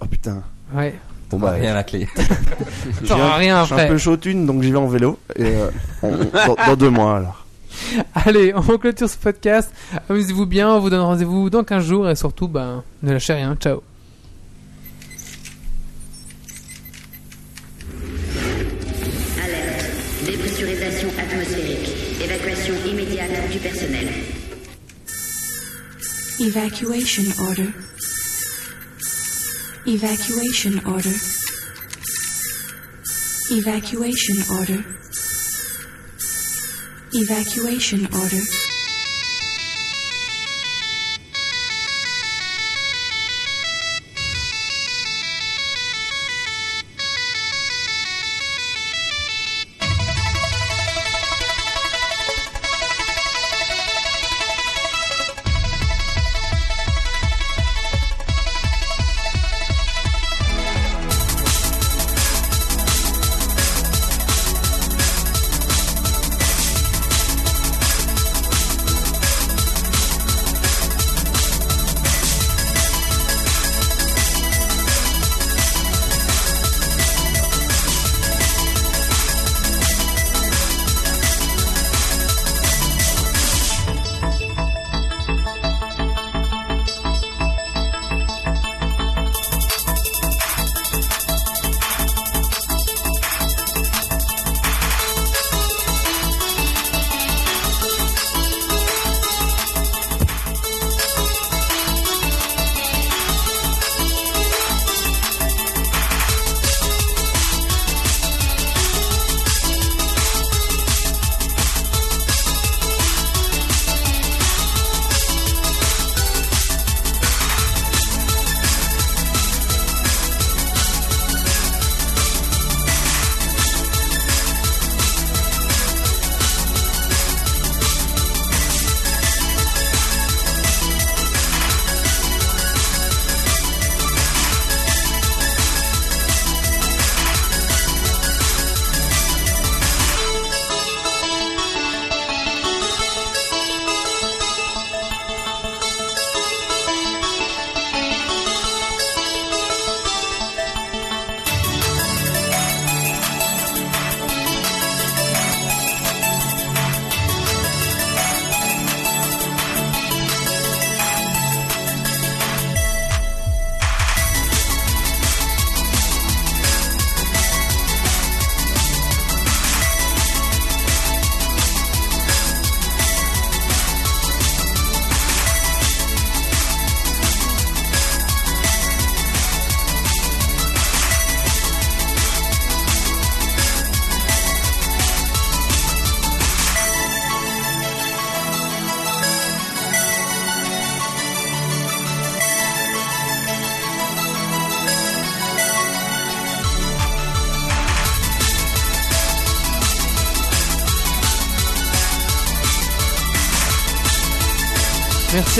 [0.00, 0.42] Oh putain.
[0.74, 0.94] Ouais.
[1.30, 2.08] Bon, bah, Rien à la clé.
[3.02, 3.88] je T'auras viens- rien Je suis un après.
[3.88, 5.18] peu chaud thune, donc j'y vais en vélo.
[5.36, 5.70] Et euh,
[6.02, 7.44] on- dans, dans deux mois, alors.
[8.14, 9.72] Allez, on clôture ce podcast.
[10.08, 13.56] Amusez-vous bien, on vous donne rendez-vous dans 15 jours et surtout, ben, ne lâchez rien.
[13.56, 13.82] Ciao.
[19.42, 19.84] Alerte.
[20.26, 21.88] Dépressurisation atmosphérique.
[22.22, 24.08] Évacuation immédiate du personnel.
[26.40, 27.68] Evacuation order.
[29.86, 31.16] Evacuation order.
[33.50, 34.84] Evacuation order.
[37.14, 38.67] Evacuation order.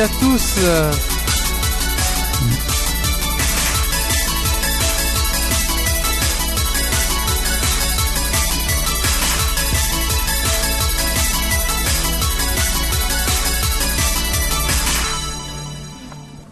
[0.00, 0.54] À tous.
[0.58, 0.92] euh,